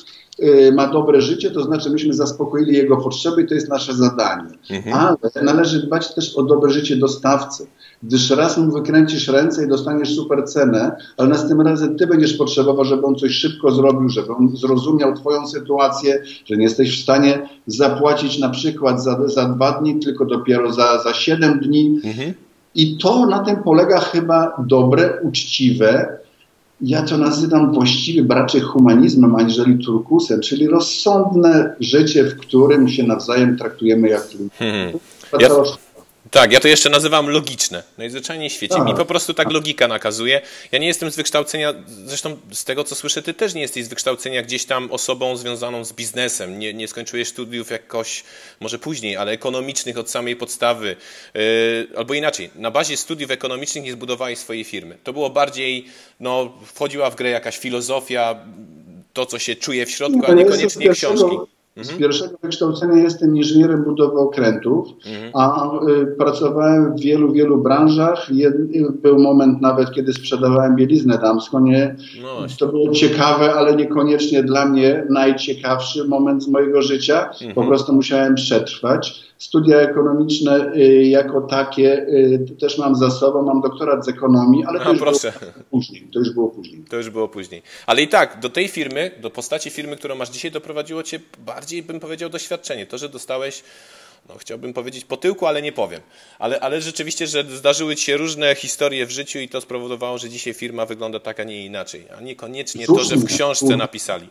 ma 0.73 0.87
dobre 0.87 1.21
życie, 1.21 1.51
to 1.51 1.63
znaczy 1.63 1.91
myśmy 1.91 2.15
zaspokoili 2.15 2.77
jego 2.77 2.97
potrzeby 2.97 3.43
i 3.43 3.47
to 3.47 3.55
jest 3.55 3.69
nasze 3.69 3.95
zadanie. 3.95 4.49
Mhm. 4.71 4.97
Ale 4.97 5.45
należy 5.45 5.87
dbać 5.87 6.15
też 6.15 6.37
o 6.37 6.43
dobre 6.43 6.71
życie 6.71 6.97
dostawcy, 6.97 7.67
gdyż 8.03 8.31
raz 8.31 8.59
mu 8.59 8.73
wykręcisz 8.73 9.29
ręce 9.29 9.65
i 9.65 9.69
dostaniesz 9.69 10.17
super 10.17 10.45
cenę, 10.45 10.97
ale 11.17 11.29
następnym 11.29 11.61
razem 11.61 11.97
ty 11.97 12.07
będziesz 12.07 12.35
potrzebował, 12.35 12.85
żeby 12.85 13.07
on 13.07 13.15
coś 13.15 13.33
szybko 13.33 13.71
zrobił, 13.71 14.09
żeby 14.09 14.33
on 14.33 14.57
zrozumiał 14.57 15.15
twoją 15.15 15.47
sytuację, 15.47 16.23
że 16.45 16.57
nie 16.57 16.63
jesteś 16.63 16.99
w 16.99 17.03
stanie 17.03 17.49
zapłacić 17.67 18.39
na 18.39 18.49
przykład 18.49 19.03
za, 19.03 19.29
za 19.29 19.49
dwa 19.49 19.81
dni, 19.81 20.01
tylko 20.01 20.25
dopiero 20.25 20.73
za, 20.73 21.03
za 21.03 21.15
siedem 21.15 21.61
dni. 21.61 22.01
Mhm. 22.05 22.35
I 22.75 22.99
to 22.99 23.27
na 23.27 23.39
tym 23.39 23.57
polega 23.57 24.01
chyba 24.01 24.57
dobre, 24.67 25.19
uczciwe, 25.23 26.19
ja 26.83 27.03
to 27.03 27.19
nazywam 27.19 27.73
właściwie 27.73 28.35
raczej 28.35 28.61
humanizmem 28.61 29.37
aniżeli 29.37 29.85
turkusem, 29.85 30.41
czyli 30.41 30.69
rozsądne 30.69 31.75
życie, 31.81 32.25
w 32.25 32.37
którym 32.37 32.89
się 32.89 33.03
nawzajem 33.03 33.59
traktujemy 33.59 34.09
jak 34.09 34.23
ludzie. 34.35 34.99
To 35.31 35.41
Ja- 35.41 35.49
cała 35.49 35.65
Tak, 36.31 36.53
ja 36.53 36.61
to 36.61 36.69
jeszcze 36.69 36.91
nazywam 36.91 37.29
logiczne. 37.29 37.83
Najzwyczajniej 37.99 38.51
w 38.51 38.53
świecie. 38.53 38.75
Tak. 38.75 38.87
Mi 38.87 38.95
po 38.95 39.05
prostu 39.05 39.35
tak 39.35 39.53
logika 39.53 39.89
nakazuje. 39.89 40.41
Ja 40.73 40.79
nie 40.79 40.87
jestem 40.87 41.11
z 41.11 41.17
wykształcenia, 41.17 41.75
zresztą 41.87 42.37
z 42.53 42.65
tego 42.65 42.85
co 42.85 42.95
słyszę, 42.95 43.23
ty 43.23 43.35
też 43.35 43.55
nie 43.55 43.61
jesteś 43.61 43.85
z 43.85 43.89
wykształcenia 43.89 44.43
gdzieś 44.43 44.65
tam 44.65 44.93
osobą 44.93 45.37
związaną 45.37 45.85
z 45.85 45.93
biznesem. 45.93 46.59
Nie, 46.59 46.75
nie 46.75 46.89
skończyłeś 46.89 47.29
studiów 47.29 47.71
jakoś, 47.71 48.25
może 48.61 48.79
później, 48.79 49.17
ale 49.17 49.33
ekonomicznych 49.33 49.99
od 49.99 50.11
samej 50.11 50.37
podstawy. 50.37 50.97
Yy, 51.35 51.43
albo 51.97 52.15
inaczej, 52.15 52.51
na 52.55 52.71
bazie 52.71 52.97
studiów 52.97 53.31
ekonomicznych 53.31 53.85
nie 53.85 53.93
zbudowałeś 53.93 54.39
swojej 54.39 54.65
firmy. 54.65 54.99
To 55.05 55.13
było 55.13 55.31
bardziej, 55.31 55.87
no, 56.21 56.53
wchodziła 56.65 57.11
w 57.11 57.17
grę 57.17 57.31
jakaś 57.31 57.59
filozofia, 57.59 58.37
to 59.13 59.27
co 59.27 59.39
się 59.39 59.57
czuje 59.57 59.87
w 59.87 59.91
środku, 59.91 60.21
a 60.27 60.35
niekoniecznie 60.35 60.89
książki. 60.89 61.37
Z 61.77 61.93
pierwszego 61.93 62.37
wykształcenia 62.43 63.03
jestem 63.03 63.37
inżynierem 63.37 63.85
budowy 63.85 64.19
okrętów, 64.19 64.89
Mhm. 65.07 65.31
a 65.35 65.71
y, 66.03 66.07
pracowałem 66.07 66.97
w 66.97 67.01
wielu, 67.01 67.33
wielu 67.33 67.59
branżach. 67.63 68.27
Jed, 68.33 68.55
był 69.03 69.19
moment 69.19 69.61
nawet, 69.61 69.93
kiedy 69.93 70.13
sprzedawałem 70.13 70.77
bieliznę 70.77 71.19
damską. 71.19 71.61
Nie, 71.61 71.97
No 72.23 72.47
to 72.59 72.67
było 72.67 72.91
ciekawe, 72.91 73.53
ale 73.55 73.77
niekoniecznie 73.77 74.43
dla 74.43 74.67
mnie 74.67 75.07
najciekawszy 75.11 76.05
moment 76.05 76.43
z 76.45 76.49
mojego 76.49 76.83
życia. 76.83 77.31
Mhm. 77.31 77.55
Po 77.55 77.63
prostu 77.65 77.93
musiałem 77.93 78.35
przetrwać. 78.35 79.31
Studia 79.39 79.77
ekonomiczne 79.77 80.73
y, 80.77 81.05
jako 81.05 81.41
takie 81.41 82.07
y, 82.09 82.47
też 82.61 82.79
mam 82.79 82.97
za 82.97 83.11
sobą. 83.11 83.43
Mam 83.43 83.61
doktorat 83.61 84.05
z 84.05 84.09
ekonomii, 84.09 84.65
ale 84.65 84.79
to 84.81 84.87
A, 84.87 84.91
już 84.91 84.99
proszę. 85.01 85.33
było 85.41 85.53
później. 85.71 86.09
To 86.13 86.19
już 86.19 86.31
było 86.31 86.49
później. 86.49 86.85
To 86.91 86.97
już 86.97 87.11
było 87.11 87.29
później. 87.29 87.63
Ale 87.87 88.03
i 88.03 88.09
tak, 88.09 88.41
do 88.43 88.49
tej 88.49 88.69
firmy, 88.69 89.11
do 89.23 89.31
postaci 89.31 89.71
firmy, 89.71 89.97
którą 89.97 90.15
masz 90.15 90.31
dzisiaj, 90.31 90.51
doprowadziło 90.51 91.03
cię 91.03 91.21
bardziej, 91.61 91.83
bym 91.83 92.01
powiedział, 92.01 92.31
doświadczenie. 92.31 92.87
To, 92.87 92.99
że 92.99 93.09
dostałeś, 93.09 93.63
no 94.29 94.35
chciałbym 94.39 94.73
powiedzieć 94.73 95.05
po 95.05 95.17
tyłku, 95.17 95.47
ale 95.47 95.63
nie 95.63 95.73
powiem. 95.73 96.01
Ale, 96.39 96.61
ale 96.61 96.81
rzeczywiście, 96.81 97.27
że 97.27 97.45
zdarzyły 97.45 97.97
ci 97.97 98.05
się 98.05 98.17
różne 98.17 98.55
historie 98.55 99.07
w 99.07 99.11
życiu 99.11 99.39
i 99.39 99.49
to 99.49 99.61
spowodowało, 99.61 100.19
że 100.19 100.31
dzisiaj 100.31 100.55
firma 100.55 100.87
wygląda 100.87 101.21
tak, 101.21 101.41
a 101.41 101.45
nie 101.45 101.67
inaczej. 101.67 102.05
A 102.19 102.21
niekoniecznie 102.21 102.87
to, 102.87 103.05
że 103.05 103.17
w 103.17 103.25
książce 103.25 103.77
napisali. 103.77 104.29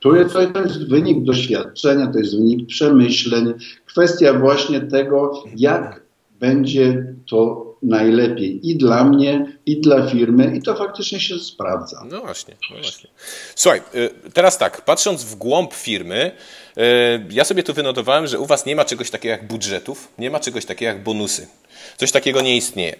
To 0.00 0.16
jest, 0.16 0.34
to 0.34 0.62
jest 0.62 0.88
wynik 0.88 1.24
doświadczenia, 1.24 2.12
to 2.12 2.18
jest 2.18 2.36
wynik 2.36 2.68
przemyśleń, 2.68 3.54
kwestia 3.86 4.32
właśnie 4.38 4.80
tego, 4.80 5.44
jak 5.56 6.02
będzie 6.40 7.14
to 7.30 7.75
najlepiej 7.86 8.70
i 8.70 8.76
dla 8.76 9.04
mnie, 9.04 9.58
i 9.66 9.80
dla 9.80 10.06
firmy, 10.06 10.56
i 10.56 10.62
to 10.62 10.74
faktycznie 10.74 11.20
się 11.20 11.38
sprawdza. 11.38 12.04
No 12.10 12.20
właśnie, 12.20 12.54
no 12.70 12.76
właśnie. 12.76 13.10
Słuchaj, 13.54 13.82
y, 13.94 14.10
teraz 14.32 14.58
tak, 14.58 14.84
patrząc 14.84 15.24
w 15.24 15.34
głąb 15.34 15.74
firmy, 15.74 16.30
y, 16.78 16.82
ja 17.30 17.44
sobie 17.44 17.62
tu 17.62 17.74
wynotowałem, 17.74 18.26
że 18.26 18.38
u 18.38 18.46
was 18.46 18.66
nie 18.66 18.76
ma 18.76 18.84
czegoś 18.84 19.10
takiego 19.10 19.32
jak 19.32 19.46
budżetów, 19.46 20.08
nie 20.18 20.30
ma 20.30 20.40
czegoś 20.40 20.64
takiego 20.64 20.92
jak 20.92 21.02
bonusy. 21.02 21.46
Coś 21.96 22.12
takiego 22.12 22.40
nie 22.40 22.56
istnieje. 22.56 22.92
Y, 22.92 22.96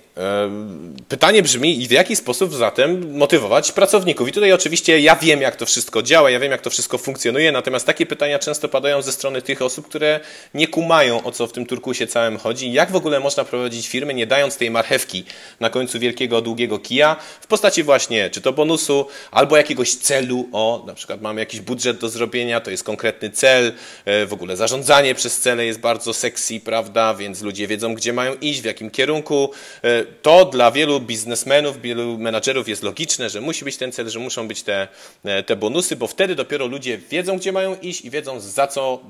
Pytanie 1.09 1.43
brzmi, 1.43 1.89
w 1.89 1.91
jaki 1.91 2.17
sposób 2.17 2.55
zatem 2.55 3.17
motywować 3.17 3.73
pracowników? 3.73 4.29
I 4.29 4.33
tutaj 4.33 4.53
oczywiście 4.53 5.01
ja 5.01 5.17
wiem, 5.17 5.41
jak 5.41 5.57
to 5.57 5.67
wszystko 5.67 6.03
działa, 6.03 6.31
ja 6.31 6.41
wiem, 6.41 6.51
jak 6.51 6.61
to 6.61 6.71
wszystko 6.71 6.99
funkcjonuje, 6.99 7.53
natomiast 7.53 7.87
takie 7.87 8.07
pytania 8.07 8.39
często 8.39 8.69
padają 8.69 9.03
ze 9.03 9.13
strony 9.13 9.43
tych 9.43 9.63
osób, 9.63 9.89
które 9.89 10.21
nie 10.55 10.69
kumają, 10.69 11.25
o 11.25 11.33
co 11.33 11.47
w 11.47 11.53
tym 11.53 11.67
turkusie 11.67 12.07
całym 12.07 12.39
chodzi. 12.39 12.73
Jak 12.73 12.91
w 12.91 12.97
ogóle 12.97 13.21
można 13.21 13.45
prowadzić 13.45 13.89
firmy, 13.89 14.15
nie 14.15 14.27
dając 14.27 14.57
tej 14.57 14.71
marchewki 14.71 15.25
na 15.61 15.71
końcu 15.71 15.99
wielkiego, 15.99 16.41
długiego 16.41 16.79
kija 16.79 17.17
w 17.41 17.47
postaci 17.47 17.83
właśnie 17.83 18.31
czy 18.31 18.41
to 18.41 18.53
bonusu, 18.53 19.07
albo 19.31 19.57
jakiegoś 19.57 19.95
celu. 19.95 20.49
O, 20.53 20.85
na 20.87 20.95
przykład 20.95 21.21
mamy 21.21 21.41
jakiś 21.41 21.61
budżet 21.61 21.99
do 21.99 22.09
zrobienia, 22.09 22.61
to 22.61 22.71
jest 22.71 22.85
konkretny 22.85 23.31
cel. 23.31 23.73
E, 24.05 24.27
W 24.27 24.33
ogóle 24.33 24.57
zarządzanie 24.57 25.15
przez 25.15 25.39
cele 25.39 25.67
jest 25.67 25.81
bardzo 25.81 26.15
sexy, 26.15 26.61
prawda? 26.61 27.15
Więc 27.15 27.43
ludzie 27.43 27.67
wiedzą, 27.67 27.95
gdzie 27.95 28.13
mają 28.13 28.35
iść, 28.41 28.61
jakim 28.67 28.91
kierunku. 28.91 29.51
E, 29.83 30.05
To 30.05 30.45
dla 30.45 30.71
wielu 30.71 31.01
biznesmenów, 31.01 31.83
wielu 31.83 32.19
menadżerów 32.19 32.69
jest 32.69 32.83
logiczne, 32.83 33.31
że 33.31 33.41
musi 33.41 33.65
być 33.65 33.77
ten 33.77 33.93
cel, 33.93 34.09
że 34.09 34.19
muszą 34.19 34.49
być 34.49 34.63
te, 34.63 34.89
e, 35.25 35.43
te 35.43 35.57
bonusy, 35.57 35.97
bo 35.97 36.07
wtedy 36.07 36.35
dopiero 36.35 36.67
ludzie 36.67 36.99
wiedzą, 36.99 37.39
gdzie 37.39 37.53
mają 37.53 37.77
iść 37.83 38.05
i 38.05 38.11
wiedzą 38.11 38.41
za 38.41 38.67
co, 38.67 39.01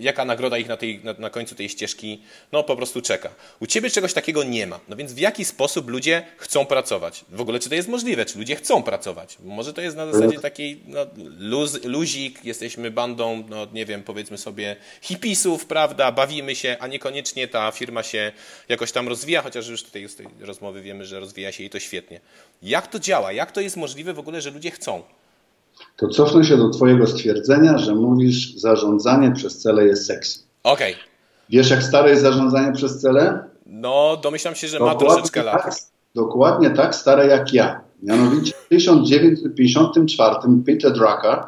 jaka 0.00 0.24
nagroda 0.24 0.58
ich 0.58 0.68
na, 0.68 0.76
tej, 0.76 1.00
na, 1.04 1.12
na 1.18 1.30
końcu 1.30 1.54
tej 1.54 1.68
ścieżki 1.68 2.22
no 2.52 2.62
po 2.62 2.76
prostu 2.76 3.02
czeka. 3.02 3.28
U 3.60 3.66
ciebie 3.66 3.90
czegoś 3.90 4.12
takiego 4.12 4.44
nie 4.44 4.66
ma. 4.66 4.80
No 4.88 4.96
więc 4.96 5.12
w 5.12 5.18
jaki 5.18 5.44
sposób 5.44 5.88
ludzie 5.88 6.22
chcą 6.36 6.66
pracować? 6.66 7.24
W 7.30 7.40
ogóle 7.40 7.58
czy 7.58 7.68
to 7.68 7.74
jest 7.74 7.88
możliwe? 7.88 8.24
Czy 8.24 8.38
ludzie 8.38 8.56
chcą 8.56 8.82
pracować? 8.82 9.36
Może 9.44 9.72
to 9.72 9.80
jest 9.80 9.96
na 9.96 10.12
zasadzie 10.12 10.40
takiej 10.40 10.80
no, 10.86 11.06
luz, 11.38 11.84
luzik, 11.84 12.44
jesteśmy 12.44 12.90
bandą, 12.90 13.44
no 13.48 13.66
nie 13.72 13.86
wiem, 13.86 14.02
powiedzmy 14.02 14.38
sobie 14.38 14.76
hipisów, 15.02 15.66
prawda, 15.66 16.12
bawimy 16.12 16.54
się, 16.54 16.76
a 16.80 16.86
niekoniecznie 16.86 17.48
ta 17.48 17.70
firma 17.70 18.02
się 18.02 18.32
jakoś 18.68 18.92
tam 18.92 19.03
rozwija, 19.08 19.42
chociaż 19.42 19.68
już 19.68 19.82
tutaj 19.82 20.08
z 20.08 20.16
tej 20.16 20.26
rozmowy 20.40 20.82
wiemy, 20.82 21.04
że 21.04 21.20
rozwija 21.20 21.52
się 21.52 21.64
i 21.64 21.70
to 21.70 21.80
świetnie. 21.80 22.20
Jak 22.62 22.86
to 22.86 22.98
działa? 22.98 23.32
Jak 23.32 23.52
to 23.52 23.60
jest 23.60 23.76
możliwe 23.76 24.14
w 24.14 24.18
ogóle, 24.18 24.40
że 24.40 24.50
ludzie 24.50 24.70
chcą? 24.70 25.02
To 25.96 26.08
cofnę 26.08 26.44
się 26.44 26.56
do 26.56 26.70
Twojego 26.70 27.06
stwierdzenia, 27.06 27.78
że 27.78 27.94
mówisz, 27.94 28.54
zarządzanie 28.56 29.32
przez 29.32 29.58
cele 29.58 29.86
jest 29.86 30.06
sexy. 30.06 30.38
Okej, 30.62 30.96
Wiesz, 31.50 31.70
jak 31.70 31.82
stare 31.82 32.10
jest 32.10 32.22
zarządzanie 32.22 32.72
przez 32.72 33.00
cele? 33.00 33.44
no 33.66 34.16
domyślam 34.22 34.54
się, 34.54 34.68
że 34.68 34.78
ma 34.80 34.94
troszeczkę 34.94 35.42
lat. 35.42 35.62
tak, 35.62 35.74
dokładnie 36.14 36.70
tak 36.70 36.94
stare 36.94 37.26
jak 37.26 37.52
ja. 37.52 37.80
Mianowicie 38.02 38.52
w 38.64 38.68
1954 38.68 40.34
Peter 40.66 40.92
Drucker 40.92 41.44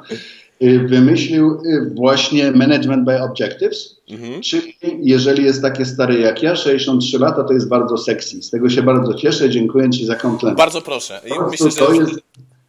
wymyślił 0.61 1.61
y, 1.64 1.90
właśnie 1.95 2.53
Management 2.53 3.05
by 3.05 3.23
Objectives, 3.23 3.97
Mhm. 4.11 4.42
czyli 4.42 4.75
jeżeli 5.03 5.45
jest 5.45 5.62
takie 5.62 5.85
stare 5.85 6.19
jak 6.19 6.42
ja, 6.42 6.57
63 6.57 7.19
lata, 7.19 7.45
to 7.45 7.53
jest 7.53 7.69
bardzo 7.69 7.99
sexy. 7.99 8.42
Z 8.42 8.51
tego 8.51 8.71
się 8.71 8.83
bardzo 8.83 9.14
cieszę, 9.14 9.51
dziękuję 9.51 9.90
Ci 9.90 10.07
za 10.07 10.14
komplement. 10.14 10.59
Bardzo 10.59 10.81
proszę. 10.81 11.21
Myślę, 11.51 11.71
to 11.71 11.95
że 11.95 11.97
jest, 11.97 12.21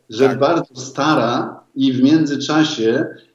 że 0.10 0.28
tak. 0.28 0.40
bardzo 0.40 0.76
stara 0.76 1.60
i 1.76 1.94
w 1.94 2.04
międzyczasie 2.04 2.90
y, 2.90 3.27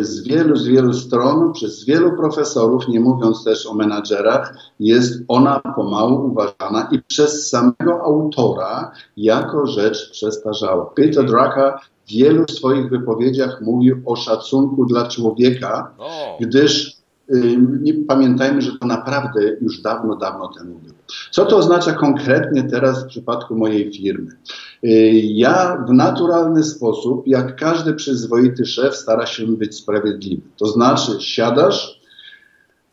z 0.00 0.28
wielu, 0.28 0.56
z 0.56 0.66
wielu 0.66 0.92
stron, 0.92 1.52
przez 1.52 1.84
wielu 1.84 2.16
profesorów, 2.16 2.88
nie 2.88 3.00
mówiąc 3.00 3.44
też 3.44 3.66
o 3.66 3.74
menadżerach, 3.74 4.54
jest 4.80 5.22
ona 5.28 5.60
pomału 5.76 6.26
uważana 6.26 6.88
i 6.92 7.02
przez 7.02 7.48
samego 7.48 8.02
autora 8.04 8.92
jako 9.16 9.66
rzecz 9.66 10.10
przestarzała. 10.10 10.86
Peter 10.86 11.24
Drucker 11.24 11.74
w 12.06 12.12
wielu 12.12 12.44
swoich 12.50 12.90
wypowiedziach 12.90 13.60
mówił 13.60 14.02
o 14.06 14.16
szacunku 14.16 14.86
dla 14.86 15.08
człowieka, 15.08 15.94
O, 15.98 16.36
gdyż 16.40 16.88
y, 16.88 16.99
nie 17.80 17.94
pamiętajmy, 17.94 18.62
że 18.62 18.72
to 18.78 18.86
naprawdę 18.86 19.40
już 19.60 19.82
dawno, 19.82 20.16
dawno 20.16 20.48
temu 20.58 20.78
było. 20.78 20.94
Co 21.30 21.44
to 21.44 21.56
oznacza 21.56 21.92
konkretnie 21.92 22.62
teraz 22.62 23.04
w 23.04 23.06
przypadku 23.06 23.56
mojej 23.56 23.92
firmy? 23.92 24.30
Y, 24.84 25.10
Ja 25.24 25.84
w 25.88 25.92
naturalny 25.92 26.62
sposób, 26.62 27.26
jak 27.26 27.56
każdy 27.56 27.94
przyzwoity 27.94 28.66
szef, 28.66 28.96
stara 28.96 29.26
się 29.26 29.46
być 29.46 29.74
sprawiedliwy. 29.74 30.42
To 30.56 30.66
znaczy, 30.66 31.12
siadasz, 31.20 32.00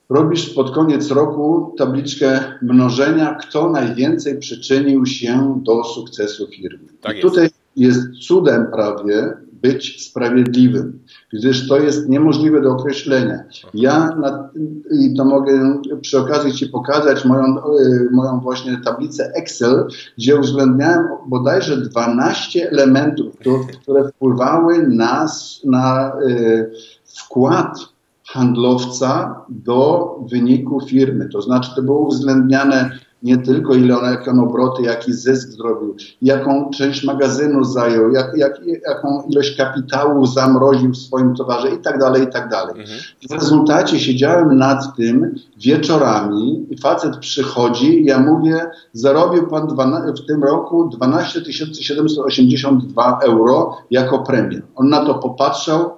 robisz 0.10 0.50
pod 0.50 0.72
koniec 0.72 1.12
roku 1.12 1.76
tabliczkę 1.78 2.40
mnożenia, 2.62 3.36
kto 3.36 3.70
najwięcej 3.70 4.40
przyczynił 4.40 5.06
się 5.06 5.62
do 5.66 5.84
sukcesu 5.84 6.48
firmy. 6.48 6.88
Tak 7.02 7.18
I 7.18 7.22
tutaj 7.22 7.50
jest 7.76 8.00
cudem 8.28 8.68
prawie 8.72 9.34
być 9.62 10.08
sprawiedliwym, 10.10 11.00
gdyż 11.34 11.68
to 11.68 11.80
jest 11.80 12.10
niemożliwe 12.10 12.62
do 12.62 12.72
określenia. 12.72 13.44
Ja, 13.74 14.16
na, 14.16 14.50
i 14.92 15.14
to 15.14 15.26
mogę 15.26 15.82
przy 16.02 16.20
okazji 16.20 16.54
Ci 16.54 16.68
pokazać 16.68 17.26
moją, 17.26 17.44
y, 17.44 18.10
moją 18.12 18.40
właśnie 18.40 18.78
tablicę 18.86 19.32
Excel, 19.36 19.88
gdzie 20.18 20.40
uwzględniałem 20.40 21.08
bodajże 21.28 21.78
12 21.78 22.70
elementów, 22.72 23.36
które, 23.82 24.10
wpływały 24.10 24.88
na, 24.88 25.28
na 25.66 26.14
y, 26.28 26.72
wkład 27.06 27.80
handlowca 28.28 29.42
do 29.50 30.16
wyniku 30.32 30.82
firmy. 30.82 31.30
To 31.30 31.42
znaczy, 31.42 31.72
to 31.76 31.82
było 31.82 32.00
uwzględniane 32.00 33.00
nie 33.24 33.38
tylko 33.38 33.74
ile 33.74 34.00
on, 34.00 34.06
jakie 34.06 34.32
on 34.32 34.40
obroty, 34.40 34.84
jaki 34.84 35.14
zysk 35.14 35.50
zrobił, 35.50 35.96
jaką 36.22 36.70
część 36.70 37.04
magazynu 37.04 37.64
zajął, 37.64 38.12
jak, 38.12 38.38
jak, 38.38 38.62
jaką 38.88 39.24
ilość 39.30 39.58
kapitału 39.58 40.26
zamroził 40.26 40.92
w 40.92 40.98
swoim 40.98 41.36
towarze 41.36 41.70
i 41.70 41.78
tak 41.78 42.00
dalej, 42.00 42.24
i 42.24 42.28
tak 42.28 42.50
dalej. 42.50 42.76
mhm. 42.80 43.00
W 43.30 43.34
rezultacie 43.34 44.00
siedziałem 44.00 44.58
nad 44.58 44.96
tym 44.98 45.36
wieczorami 45.58 46.66
i 46.70 46.78
facet 46.78 47.18
przychodzi 47.18 48.02
i 48.02 48.06
ja 48.06 48.20
mówię, 48.20 48.66
zarobił 48.94 49.48
pan 49.48 49.68
w 50.14 50.26
tym 50.28 50.44
roku 50.44 50.90
12 50.90 51.54
782 51.80 53.20
euro 53.24 53.78
jako 53.92 54.20
premię. 54.20 54.62
On 54.76 54.90
na 54.90 55.06
to 55.06 55.16
popatrzał, 55.16 55.92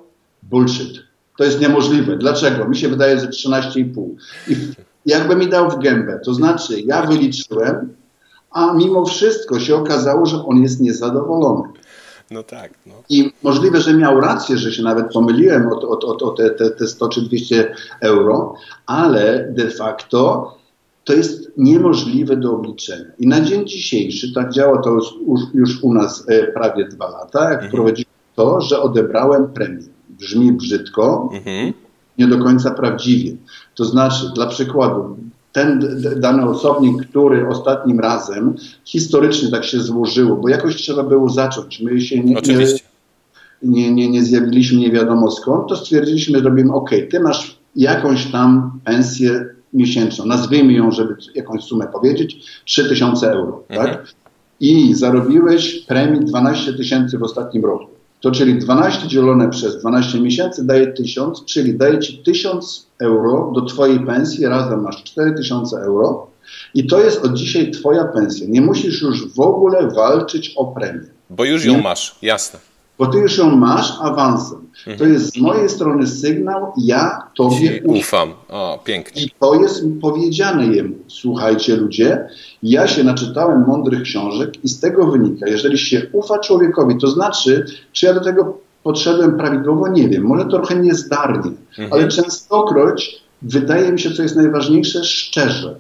bullshit. 0.44 1.10
To 1.38 1.44
jest 1.44 1.62
niemożliwe. 1.62 2.18
Dlaczego? 2.18 2.68
Mi 2.68 2.76
się 2.76 2.90
wydaje, 2.90 3.20
że 3.20 3.28
13,5. 3.28 4.10
I 4.48 4.56
jakby 5.06 5.36
mi 5.36 5.48
dał 5.48 5.70
w 5.72 5.80
gębę. 5.80 6.20
To 6.26 6.34
znaczy, 6.34 6.82
ja 6.82 7.02
wyliczyłem, 7.06 7.94
a 8.52 8.74
mimo 8.74 9.06
wszystko 9.06 9.60
się 9.60 9.76
okazało, 9.76 10.26
że 10.26 10.46
on 10.46 10.58
jest 10.62 10.80
niezadowolony. 10.82 11.64
no 12.32 12.44
tak, 12.44 12.72
no. 12.86 12.94
I 13.10 13.32
możliwe, 13.44 13.82
że 13.82 13.94
miał 13.94 14.22
rację, 14.22 14.58
że 14.58 14.72
się 14.72 14.84
nawet 14.84 15.14
pomyliłem 15.14 15.68
o, 15.68 15.82
o, 15.82 16.00
o, 16.00 16.18
o 16.18 16.30
te, 16.32 16.50
te, 16.50 16.70
te 16.70 16.88
100 16.88 17.10
czy 17.10 17.22
200 17.22 17.76
euro, 18.02 18.54
ale 18.86 19.48
de 19.58 19.70
facto 19.70 20.52
to 21.04 21.14
jest 21.14 21.52
niemożliwe 21.58 22.38
do 22.38 22.54
obliczenia. 22.56 23.06
I 23.20 23.28
na 23.28 23.42
dzień 23.42 23.68
dzisiejszy, 23.68 24.34
tak 24.34 24.52
działa 24.52 24.82
to 24.82 24.90
już, 24.90 25.06
już, 25.54 25.84
u 25.84 25.94
nas 25.94 26.24
e, 26.28 26.44
prawie 26.48 26.88
dwa 26.88 27.10
lata, 27.10 27.44
jak 27.44 27.54
Mhm. 27.54 27.70
wprowadziłem 27.72 28.10
to, 28.36 28.62
że 28.62 28.82
odebrałem 28.82 29.48
premię. 29.54 29.84
Brzmi 30.10 30.52
brzydko, 30.52 31.30
Mhm. 31.34 31.74
Nie 32.20 32.28
do 32.28 32.40
końca 32.44 32.72
prawdziwie. 32.72 33.32
To 33.76 33.86
znaczy, 33.86 34.26
dla 34.36 34.48
przykładu, 34.48 35.18
ten 35.52 36.02
dany 36.16 36.50
osobnik, 36.50 37.06
który 37.06 37.48
ostatnim 37.48 38.00
razem 38.00 38.56
historycznie 38.86 39.52
tak 39.52 39.64
się 39.64 39.80
złożyło, 39.82 40.36
bo 40.36 40.50
jakoś 40.50 40.76
trzeba 40.76 41.04
było 41.04 41.30
zacząć. 41.30 41.80
My 41.82 42.02
się 42.02 42.16
nie, 42.20 42.24
nie, 42.24 42.38
Oczywiście. 42.38 42.84
nie, 43.64 43.92
nie, 43.94 44.10
nie 44.10 44.24
zjawiliśmy 44.24 44.80
nie 44.80 44.92
wiadomo 44.92 45.32
skąd, 45.32 45.70
to 45.70 45.76
stwierdziliśmy, 45.76 46.42
robimy 46.42 46.74
ok, 46.74 46.90
ty 47.12 47.20
masz 47.20 47.60
jakąś 47.76 48.26
tam 48.32 48.80
pensję 48.84 49.46
miesięczną, 49.74 50.26
nazwijmy 50.26 50.74
ją, 50.74 50.92
żeby 50.92 51.16
jakąś 51.36 51.64
sumę 51.64 51.88
powiedzieć, 51.88 52.62
3000 52.66 53.32
euro, 53.32 53.64
Mhm. 53.70 53.90
tak? 53.90 54.14
I 54.60 54.94
zarobiłeś 54.94 55.86
premii 55.86 56.26
12 56.26 56.74
tysięcy 56.74 57.18
w 57.18 57.24
ostatnim 57.24 57.66
roku. 57.66 57.99
To 58.20 58.32
czyli 58.32 58.60
12 58.60 59.08
dzielone 59.08 59.50
przez 59.50 59.80
12 59.80 60.20
miesięcy 60.22 60.68
daje 60.68 60.88
1000, 60.88 61.46
czyli 61.46 61.78
daje 61.78 62.00
ci 62.00 62.18
1000 62.18 62.88
euro 63.02 63.52
do 63.56 63.62
twojej 63.62 64.00
pensji, 64.00 64.46
razem 64.46 64.82
masz 64.82 65.04
4000 65.04 65.78
euro 65.78 66.28
i 66.74 66.88
to 66.88 67.00
jest 67.00 67.26
od 67.26 67.34
dzisiaj 67.34 67.72
twoja 67.72 68.04
pensja. 68.04 68.48
Nie 68.50 68.62
musisz 68.62 69.02
już 69.02 69.34
w 69.34 69.40
ogóle 69.40 69.88
walczyć 69.88 70.54
o 70.56 70.66
premię 70.66 71.08
Bo 71.30 71.46
już 71.46 71.66
ją 71.66 71.74
Nie? 71.74 71.82
masz, 71.82 72.16
jasne. 72.22 72.60
Bo 73.00 73.08
ty 73.08 73.18
już 73.18 73.38
ją 73.38 73.56
masz 73.56 73.94
awansem. 74.02 74.60
To 74.86 74.92
Mhm. 74.92 75.14
jest 75.14 75.34
z 75.34 75.38
mojej 75.42 75.70
strony 75.70 76.08
sygnał, 76.08 76.74
ja 76.78 77.24
tobie 77.36 77.82
ufam. 77.86 77.98
ufam. 77.98 78.30
O, 78.50 78.80
pięknie. 78.84 79.24
I 79.24 79.30
to 79.40 79.56
jest 79.62 79.84
powiedziane 80.02 80.66
jemu. 80.68 80.96
Słuchajcie 81.08 81.76
ludzie, 81.76 82.28
ja 82.64 82.88
się 82.88 83.04
naczytałem 83.04 83.64
mądrych 83.68 84.02
książek 84.02 84.64
i 84.64 84.68
z 84.70 84.80
tego 84.80 85.08
wynika, 85.12 85.48
jeżeli 85.48 85.78
się 85.78 86.02
ufa 86.12 86.40
człowiekowi, 86.40 86.98
to 86.98 87.08
znaczy, 87.08 87.66
czy 87.92 88.06
ja 88.06 88.14
do 88.14 88.20
tego 88.22 88.58
podszedłem 88.84 89.38
prawidłowo, 89.38 89.88
nie 89.88 90.10
wiem, 90.10 90.24
może 90.24 90.46
trochę 90.46 90.76
niezdarnie, 90.76 91.52
Mhm. 91.70 91.94
ale 91.94 92.08
częstokroć 92.08 93.24
wydaje 93.42 93.92
mi 93.92 94.00
się, 94.00 94.12
co 94.12 94.24
jest 94.24 94.36
najważniejsze, 94.36 95.04
szczerze. 95.04 95.76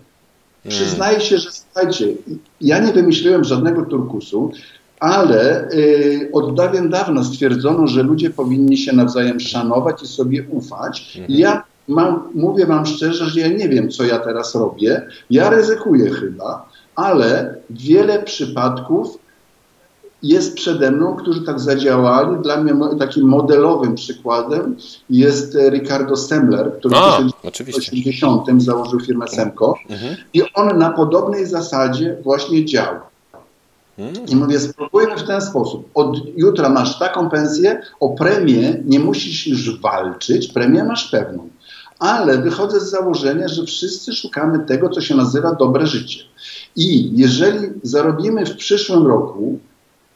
Przyznaję 0.69 1.21
się, 1.21 1.37
że 1.37 1.49
słuchajcie, 1.51 2.07
ja 2.61 2.79
nie 2.79 2.93
wymyśliłem 2.93 3.43
żadnego 3.43 3.85
turkusu, 3.85 4.51
ale 4.99 5.69
y, 5.73 6.29
od 6.33 6.55
dawien 6.55 6.89
dawna 6.89 7.23
stwierdzono, 7.23 7.87
że 7.87 8.03
ludzie 8.03 8.29
powinni 8.29 8.77
się 8.77 8.95
nawzajem 8.95 9.39
szanować 9.39 10.03
i 10.03 10.07
sobie 10.07 10.43
ufać. 10.49 11.19
I 11.27 11.37
ja 11.37 11.63
mam, 11.87 12.29
mówię 12.35 12.65
wam 12.65 12.85
szczerze, 12.85 13.25
że 13.25 13.39
ja 13.39 13.47
nie 13.47 13.69
wiem, 13.69 13.89
co 13.89 14.03
ja 14.03 14.19
teraz 14.19 14.55
robię. 14.55 15.01
Ja 15.29 15.49
ryzykuję 15.49 16.09
chyba, 16.09 16.69
ale 16.95 17.55
wiele 17.69 18.23
przypadków 18.23 19.17
jest 20.23 20.55
przede 20.55 20.91
mną, 20.91 21.15
którzy 21.15 21.41
tak 21.41 21.59
zadziałali. 21.59 22.37
Dla 22.43 22.63
mnie 22.63 22.73
takim 22.99 23.27
modelowym 23.27 23.95
przykładem 23.95 24.75
jest 25.09 25.55
e, 25.55 25.69
Ricardo 25.69 26.15
Semmler, 26.15 26.73
który 26.79 26.95
A, 26.95 26.99
w 27.01 27.45
oczywiście. 27.45 27.91
1980 27.91 28.63
założył 28.63 28.99
firmę 28.99 29.27
Semco 29.27 29.75
Mhm. 29.89 30.15
i 30.33 30.41
on 30.53 30.77
na 30.77 30.89
podobnej 30.89 31.45
zasadzie 31.45 32.17
właśnie 32.23 32.65
działa. 32.65 33.08
I 34.27 34.35
mówię, 34.35 34.59
spróbujmy 34.59 35.17
w 35.17 35.23
ten 35.23 35.41
sposób. 35.41 35.89
Od 35.93 36.17
jutra 36.37 36.69
masz 36.69 36.99
taką 36.99 37.29
pensję, 37.29 37.81
o 37.99 38.09
premię 38.09 38.83
nie 38.85 38.99
musisz 38.99 39.47
już 39.47 39.81
walczyć, 39.81 40.47
premię 40.47 40.83
masz 40.83 41.11
pewną. 41.11 41.49
Ale 41.99 42.37
wychodzę 42.37 42.79
z 42.79 42.89
założenia, 42.89 43.47
że 43.47 43.65
wszyscy 43.65 44.13
szukamy 44.13 44.59
tego, 44.59 44.89
co 44.89 45.01
się 45.01 45.15
nazywa 45.15 45.55
dobre 45.55 45.87
życie. 45.87 46.23
I 46.75 47.17
jeżeli 47.17 47.67
zarobimy 47.83 48.45
w 48.45 48.55
przyszłym 48.55 49.07
roku 49.07 49.59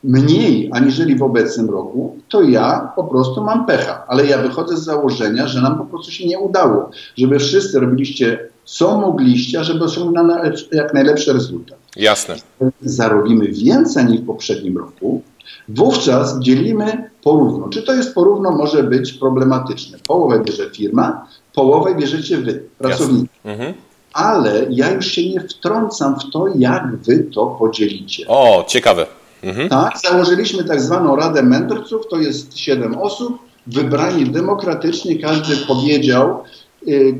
mniej 0.03 0.69
aniżeli 0.73 1.15
w 1.15 1.23
obecnym 1.23 1.69
roku, 1.69 2.17
to 2.29 2.41
ja 2.41 2.91
po 2.95 3.03
prostu 3.03 3.43
mam 3.43 3.65
pecha. 3.65 4.03
Ale 4.07 4.25
ja 4.25 4.37
wychodzę 4.37 4.77
z 4.77 4.83
założenia, 4.83 5.47
że 5.47 5.61
nam 5.61 5.77
po 5.77 5.85
prostu 5.85 6.11
się 6.11 6.27
nie 6.27 6.39
udało. 6.39 6.89
Żeby 7.17 7.39
wszyscy 7.39 7.79
robiliście 7.79 8.49
co 8.65 8.97
mogliście, 8.97 9.63
żeby 9.63 9.83
osiągnąć 9.83 10.67
jak 10.71 10.93
najlepszy 10.93 11.33
rezultat 11.33 11.79
Jasne. 11.95 12.35
zarobimy 12.81 13.47
więcej 13.47 14.05
niż 14.05 14.21
w 14.21 14.25
poprzednim 14.25 14.77
roku, 14.77 15.21
wówczas 15.69 16.39
dzielimy 16.39 17.09
porówno. 17.23 17.69
Czy 17.69 17.83
to 17.83 17.93
jest 17.93 18.13
porówno, 18.13 18.51
może 18.51 18.83
być 18.83 19.13
problematyczne. 19.13 19.97
Połowę 20.07 20.39
bierze 20.39 20.69
firma, 20.69 21.27
połowę 21.53 21.95
bierzecie 21.95 22.37
wy, 22.37 22.63
pracownicy. 22.77 23.27
Mhm. 23.45 23.73
Ale 24.13 24.65
ja 24.69 24.91
już 24.91 25.05
się 25.05 25.29
nie 25.29 25.39
wtrącam 25.39 26.19
w 26.19 26.31
to, 26.31 26.47
jak 26.55 26.95
wy 26.97 27.19
to 27.33 27.45
podzielicie. 27.45 28.27
O, 28.27 28.65
ciekawe. 28.67 29.05
Mhm. 29.43 29.69
Tak, 29.69 29.93
założyliśmy 30.09 30.63
tak 30.63 30.81
zwaną 30.81 31.15
Radę 31.15 31.43
Mędrców, 31.43 32.07
to 32.09 32.17
jest 32.17 32.57
siedem 32.57 32.97
osób, 32.97 33.37
wybrani 33.67 34.25
demokratycznie, 34.25 35.19
każdy 35.19 35.57
powiedział, 35.57 36.43
y, 36.87 37.15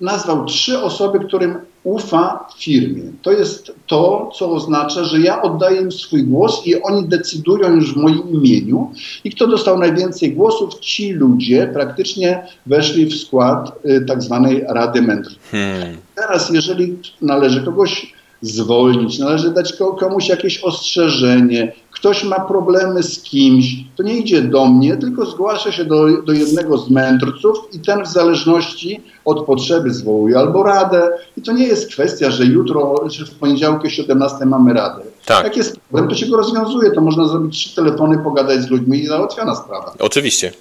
nazwał 0.00 0.44
trzy 0.44 0.82
osoby, 0.82 1.20
którym 1.20 1.58
ufa 1.84 2.48
firmie. 2.58 3.02
To 3.22 3.32
jest 3.32 3.72
to, 3.86 4.30
co 4.34 4.52
oznacza, 4.52 5.04
że 5.04 5.20
ja 5.20 5.42
oddaję 5.42 5.80
im 5.80 5.92
swój 5.92 6.22
głos 6.22 6.66
i 6.66 6.82
oni 6.82 7.08
decydują 7.08 7.74
już 7.74 7.94
w 7.94 7.96
moim 7.96 8.30
imieniu. 8.30 8.92
I 9.24 9.30
kto 9.30 9.46
dostał 9.46 9.78
najwięcej 9.78 10.32
głosów, 10.32 10.80
ci 10.80 11.12
ludzie 11.12 11.70
praktycznie 11.72 12.46
weszli 12.66 13.06
w 13.06 13.14
skład 13.14 13.72
y, 13.86 14.04
tak 14.08 14.22
zwanej 14.22 14.64
Rady 14.68 15.02
Mędrców. 15.02 15.38
Hmm. 15.50 15.96
Teraz, 16.14 16.50
jeżeli 16.50 16.96
należy 17.22 17.62
kogoś 17.62 18.12
zwolnić, 18.42 19.18
należy 19.18 19.50
dać 19.50 19.72
ko- 19.72 19.92
komuś 19.92 20.28
jakieś 20.28 20.64
ostrzeżenie, 20.64 21.72
ktoś 21.98 22.24
ma 22.24 22.40
problemy 22.40 23.02
z 23.02 23.22
kimś, 23.22 23.84
to 23.96 24.02
nie 24.02 24.18
idzie 24.18 24.42
do 24.42 24.66
mnie, 24.66 24.96
tylko 24.96 25.26
zgłasza 25.26 25.72
się 25.72 25.84
do, 25.84 26.22
do 26.22 26.32
jednego 26.32 26.78
z 26.78 26.90
mędrców 26.90 27.58
i 27.72 27.80
ten 27.80 28.02
w 28.02 28.08
zależności 28.08 29.02
od 29.24 29.46
potrzeby 29.46 29.90
zwołuje 29.90 30.38
albo 30.38 30.62
radę. 30.62 31.10
I 31.36 31.42
to 31.42 31.52
nie 31.52 31.66
jest 31.66 31.88
kwestia, 31.92 32.30
że 32.30 32.44
jutro, 32.44 33.08
czy 33.10 33.26
w 33.26 33.30
poniedziałek 33.30 33.84
o 33.84 33.88
17 33.88 34.46
mamy 34.46 34.72
radę. 34.72 35.02
Tak. 35.26 35.44
Jak 35.44 35.56
jest 35.56 35.80
problem, 35.80 36.10
to 36.10 36.16
się 36.16 36.26
go 36.26 36.36
rozwiązuje. 36.36 36.90
To 36.90 37.00
można 37.00 37.28
zrobić 37.28 37.58
trzy 37.58 37.76
telefony, 37.76 38.18
pogadać 38.18 38.60
z 38.60 38.70
ludźmi 38.70 38.98
i 38.98 39.06
załatwiona 39.06 39.54
sprawa. 39.54 39.94
Oczywiście. 39.98 40.52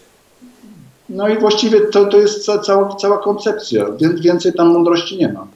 No 1.09 1.27
i 1.27 1.37
właściwie 1.39 1.81
to, 1.81 2.05
to 2.05 2.17
jest 2.17 2.45
ca, 2.45 2.59
cała, 2.59 2.95
cała 2.95 3.17
koncepcja. 3.17 3.85
Więc 4.01 4.21
więcej 4.21 4.53
tam 4.53 4.67
mądrości 4.67 5.17
nie 5.17 5.33
ma. 5.33 5.47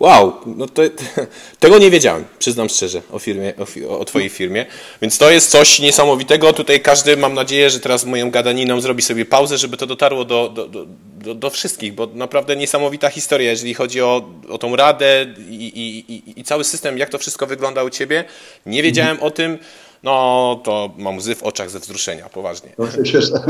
Wow, 0.00 0.40
no 0.46 0.66
to, 0.66 0.82
tego 1.60 1.78
nie 1.78 1.90
wiedziałem, 1.90 2.24
przyznam 2.38 2.68
szczerze, 2.68 3.02
o, 3.12 3.18
firmie, 3.18 3.52
o, 3.88 3.98
o 3.98 4.04
Twojej 4.04 4.28
firmie. 4.28 4.66
Więc 5.02 5.18
to 5.18 5.30
jest 5.30 5.50
coś 5.50 5.78
niesamowitego. 5.78 6.52
Tutaj 6.52 6.80
każdy, 6.80 7.16
mam 7.16 7.34
nadzieję, 7.34 7.70
że 7.70 7.80
teraz 7.80 8.04
moją 8.04 8.30
gadaniną 8.30 8.80
zrobi 8.80 9.02
sobie 9.02 9.24
pauzę, 9.24 9.58
żeby 9.58 9.76
to 9.76 9.86
dotarło 9.86 10.24
do, 10.24 10.48
do, 10.48 10.68
do, 10.68 10.86
do, 11.16 11.34
do 11.34 11.50
wszystkich, 11.50 11.94
bo 11.94 12.06
naprawdę 12.14 12.56
niesamowita 12.56 13.10
historia, 13.10 13.50
jeżeli 13.50 13.74
chodzi 13.74 14.02
o, 14.02 14.28
o 14.48 14.58
tą 14.58 14.76
radę 14.76 15.26
i, 15.50 15.54
i, 15.54 16.14
i, 16.14 16.40
i 16.40 16.44
cały 16.44 16.64
system, 16.64 16.98
jak 16.98 17.10
to 17.10 17.18
wszystko 17.18 17.46
wygląda 17.46 17.84
u 17.84 17.90
Ciebie. 17.90 18.24
Nie 18.66 18.82
wiedziałem 18.82 19.20
o 19.20 19.30
tym. 19.30 19.58
No, 20.02 20.60
to 20.64 20.90
mam 20.98 21.16
łzy 21.16 21.34
w 21.34 21.42
oczach 21.42 21.70
ze 21.70 21.78
wzruszenia, 21.78 22.28
poważnie. 22.28 22.70
To 22.76 22.90
się 22.90 23.04
cieszę. 23.04 23.32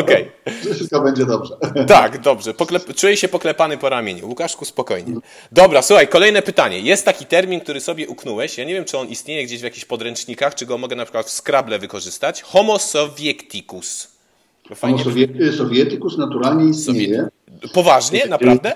Okej. 0.00 0.30
że 0.64 0.74
Wszystko 0.74 1.00
będzie 1.00 1.26
dobrze. 1.26 1.54
Tak, 1.86 2.20
dobrze. 2.20 2.54
Poklep... 2.54 2.94
Czuję 2.94 3.16
się 3.16 3.28
poklepany 3.28 3.78
po 3.78 3.88
ramieniu. 3.88 4.28
Łukaszku, 4.28 4.64
spokojnie. 4.64 5.14
Dobra, 5.52 5.82
słuchaj, 5.82 6.08
kolejne 6.08 6.42
pytanie. 6.42 6.80
Jest 6.80 7.04
taki 7.04 7.26
termin, 7.26 7.60
który 7.60 7.80
sobie 7.80 8.08
uknąłeś. 8.08 8.58
Ja 8.58 8.64
nie 8.64 8.74
wiem, 8.74 8.84
czy 8.84 8.98
on 8.98 9.08
istnieje 9.08 9.44
gdzieś 9.44 9.60
w 9.60 9.64
jakichś 9.64 9.84
podręcznikach, 9.84 10.54
czy 10.54 10.66
go 10.66 10.78
mogę 10.78 10.96
na 10.96 11.04
przykład 11.04 11.26
w 11.26 11.30
Scrabble 11.30 11.78
wykorzystać. 11.78 12.42
Homo 12.42 12.78
soviecticus. 12.78 14.08
Homo 14.68 14.76
Fajnie. 14.76 15.04
sowie- 15.04 15.52
Sovieticus 15.52 16.18
naturalnie 16.18 16.70
istnieje. 16.70 17.28
Poważnie? 17.74 18.22
Naprawdę? 18.28 18.72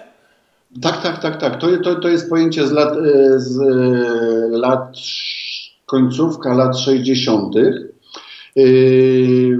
Tak, 0.82 1.02
tak, 1.02 1.22
tak, 1.22 1.40
tak. 1.40 1.60
To, 1.60 1.66
to, 1.84 1.94
to 1.94 2.08
jest 2.08 2.28
pojęcie 2.30 2.66
z 2.66 2.70
lat, 2.70 2.92
e, 2.96 3.40
z 3.40 3.58
e, 3.60 3.64
lat 4.58 4.96
końcówka 5.96 6.54
lat 6.54 6.78
60. 6.78 7.54
Yy, 8.56 9.58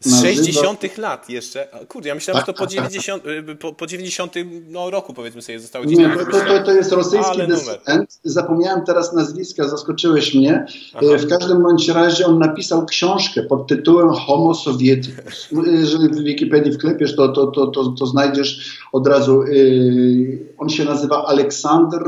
Z 0.00 0.10
nazywa- 0.10 0.34
60 0.34 0.98
lat 0.98 1.30
jeszcze. 1.30 1.68
Kurde, 1.88 2.08
ja 2.08 2.14
myślałem, 2.14 2.40
że 2.46 2.52
to 2.52 2.58
po 2.58 2.66
90, 2.66 3.26
y, 3.26 3.56
po, 3.56 3.72
po 3.72 3.86
90 3.86 4.34
no, 4.68 4.90
roku, 4.90 5.14
powiedzmy 5.14 5.42
sobie, 5.42 5.60
zostało 5.60 5.84
gdzieś 5.84 5.98
Nie, 5.98 6.10
to, 6.10 6.24
to, 6.40 6.62
to, 6.64 6.72
jest 6.72 6.92
rosyjski 6.92 7.38
dysydent. 7.48 8.20
Zapomniałem 8.24 8.84
teraz 8.84 9.12
nazwiska, 9.12 9.68
zaskoczyłeś 9.68 10.34
mnie. 10.34 10.66
Aha. 10.94 11.06
E, 11.14 11.18
W 11.18 11.28
każdym 11.28 11.62
bądź 11.62 11.88
razie 11.88 12.26
on 12.26 12.38
napisał 12.38 12.86
książkę 12.86 13.42
pod 13.42 13.66
tytułem 13.66 14.10
Homo 14.10 14.54
Sovieticus. 14.54 15.48
No, 15.52 15.62
Jeżeli 15.66 16.08
w 16.08 16.24
Wikipedii 16.24 16.72
wklepiesz, 16.72 17.16
to, 17.16 17.28
to, 17.28 17.46
to, 17.46 17.66
to, 17.66 17.84
to 17.98 18.06
znajdziesz 18.06 18.78
od 18.92 19.06
razu. 19.06 19.42
Yy, 19.42 20.46
on 20.58 20.68
się 20.68 20.84
nazywa 20.84 21.24
Aleksander 21.26 22.02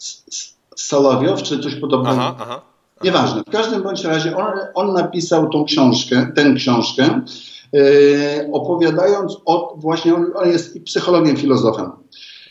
S- 0.00 0.24
S- 0.28 0.54
Solowiow, 0.76 1.42
czy 1.42 1.58
coś 1.58 1.74
podobnego. 1.74 2.16
Aha, 2.16 2.36
aha. 2.40 2.60
Nieważne. 3.04 3.42
W 3.46 3.50
każdym 3.50 3.82
bądź 3.82 4.04
razie 4.04 4.36
on, 4.36 4.52
on 4.74 4.92
napisał 4.92 5.50
tą 5.50 5.64
książkę, 5.64 6.32
tę 6.34 6.54
książkę, 6.56 7.20
e, 7.74 8.50
opowiadając 8.52 9.36
o 9.44 9.74
właśnie, 9.78 10.14
on, 10.14 10.30
on 10.34 10.48
jest 10.48 10.84
psychologiem, 10.84 11.36
filozofem. 11.36 11.90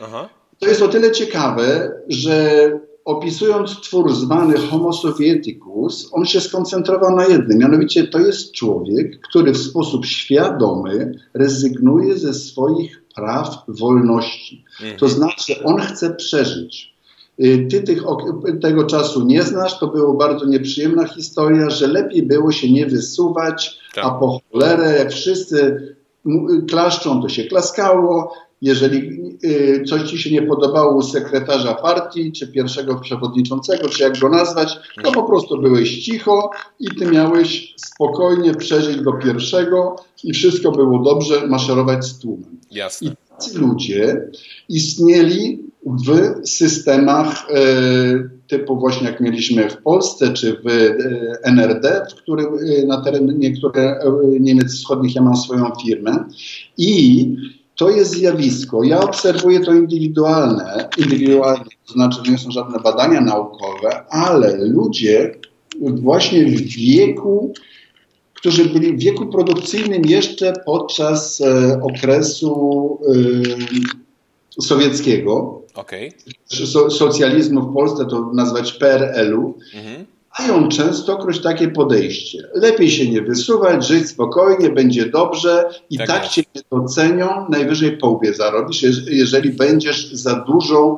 aha. 0.03 0.29
To 0.59 0.67
jest 0.67 0.81
o 0.81 0.87
tyle 0.87 1.11
ciekawe, 1.11 1.91
że 2.07 2.71
opisując 3.05 3.81
twór 3.81 4.13
zwany 4.13 4.57
Homo 4.57 4.93
Sovieticus, 4.93 6.09
on 6.11 6.25
się 6.25 6.41
skoncentrował 6.41 7.15
na 7.15 7.25
jednym, 7.25 7.57
mianowicie 7.57 8.07
to 8.07 8.19
jest 8.19 8.51
człowiek, 8.51 9.19
który 9.21 9.51
w 9.51 9.57
sposób 9.57 10.05
świadomy 10.05 11.19
rezygnuje 11.33 12.17
ze 12.17 12.33
swoich 12.33 13.03
praw 13.15 13.63
wolności. 13.67 14.65
To 14.97 15.07
znaczy, 15.07 15.63
on 15.63 15.81
chce 15.81 16.15
przeżyć. 16.15 16.92
Y, 17.39 17.67
Ty 17.71 17.81
tych, 17.83 18.03
tego 18.61 18.83
czasu 18.83 19.25
nie 19.25 19.43
znasz, 19.43 19.79
to 19.79 19.87
była 19.87 20.13
bardzo 20.13 20.45
nieprzyjemna 20.45 21.07
historia, 21.07 21.69
że 21.69 21.87
lepiej 21.87 22.23
było 22.23 22.51
się 22.51 22.71
nie 22.71 22.85
wysuwać, 22.85 23.79
Tak. 23.95 24.05
a 24.05 24.09
po 24.11 24.39
cholerę, 24.51 24.97
jak 24.97 25.11
wszyscy 25.11 25.87
m- 26.25 26.65
klaszczą, 26.69 27.21
to 27.21 27.29
się 27.29 27.43
klaskało. 27.43 28.33
Jeżeli 28.61 29.09
y, 29.45 29.83
coś 29.87 30.01
ci 30.09 30.17
się 30.17 30.31
nie 30.31 30.41
podobało 30.41 30.95
u 30.95 31.01
sekretarza 31.01 31.73
partii, 31.73 32.31
czy 32.31 32.47
pierwszego 32.47 32.95
przewodniczącego, 32.99 33.89
czy 33.89 34.03
jak 34.03 34.19
go 34.19 34.29
nazwać, 34.29 34.77
to 35.03 35.11
po 35.11 35.23
prostu 35.23 35.61
byłeś 35.61 36.05
cicho 36.05 36.49
i 36.79 36.87
ty 36.99 37.05
miałeś 37.05 37.73
spokojnie 37.77 38.53
przeżyć 38.55 39.01
do 39.01 39.13
pierwszego 39.13 39.95
i 40.23 40.33
wszystko 40.33 40.71
było 40.71 40.99
dobrze, 40.99 41.47
maszerować 41.47 42.05
z 42.05 42.19
tłumem. 42.19 42.59
Jasne. 42.71 43.07
I 43.11 43.32
tacy 43.43 43.59
ludzie 43.59 44.27
istnieli 44.69 45.63
w 45.85 46.39
systemach 46.49 47.47
e, 47.49 48.29
typu 48.47 48.79
właśnie 48.79 49.07
jak 49.07 49.21
mieliśmy 49.21 49.69
w 49.69 49.77
Polsce 49.77 50.33
czy 50.33 50.53
w 50.53 50.67
e, 50.67 50.95
NRD, 51.43 52.05
w 52.11 52.15
którym 52.15 52.45
e, 52.45 52.85
na 52.85 53.01
terenie 53.01 53.51
e, 53.75 53.99
Niemiec 54.39 54.73
Wschodnich 54.73 55.15
ja 55.15 55.21
mam 55.21 55.35
swoją 55.35 55.71
firmę 55.85 56.25
i 56.77 57.27
to 57.75 57.89
jest 57.89 58.11
zjawisko. 58.11 58.83
Ja 58.83 58.99
obserwuję 58.99 59.59
to 59.59 59.73
indywidualne, 59.73 60.89
indywidualnie, 60.97 61.65
to 61.87 61.93
znaczy 61.93 62.31
nie 62.31 62.37
są 62.37 62.51
żadne 62.51 62.79
badania 62.79 63.21
naukowe, 63.21 64.05
ale 64.09 64.57
ludzie 64.57 65.35
właśnie 65.81 66.45
w 66.45 66.61
wieku 66.61 67.53
którzy 68.43 68.65
byli 68.65 68.93
w 68.93 68.99
wieku 68.99 69.25
produkcyjnym 69.27 70.05
jeszcze 70.05 70.53
podczas 70.65 71.41
e, 71.41 71.79
okresu 71.81 72.99
e, 74.59 74.63
sowieckiego, 74.63 75.61
czy 76.49 76.67
so, 76.67 76.89
socjalizmu 76.91 77.61
w 77.61 77.73
Polsce 77.73 78.05
to 78.05 78.31
nazwać 78.33 78.71
PRL-u, 78.71 79.57
Mhm. 79.75 80.05
mają 80.39 80.69
częstokroć 80.69 81.39
takie 81.39 81.67
podejście. 81.67 82.37
Lepiej 82.55 82.89
się 82.91 83.09
nie 83.11 83.21
wysuwać, 83.21 83.87
żyć 83.87 84.07
spokojnie, 84.09 84.69
będzie 84.69 85.05
dobrze 85.05 85.69
i 85.89 85.97
Tak 85.97 86.07
tak, 86.07 86.27
cię 86.27 86.43
nie 86.55 86.61
docenią, 86.71 87.45
najwyżej 87.49 87.97
po 87.97 88.09
łbie 88.09 88.33
zarobisz, 88.33 88.81
jeż- 88.83 89.07
jeżeli 89.11 89.49
będziesz 89.49 90.11
za 90.13 90.35
dużo 90.47 90.97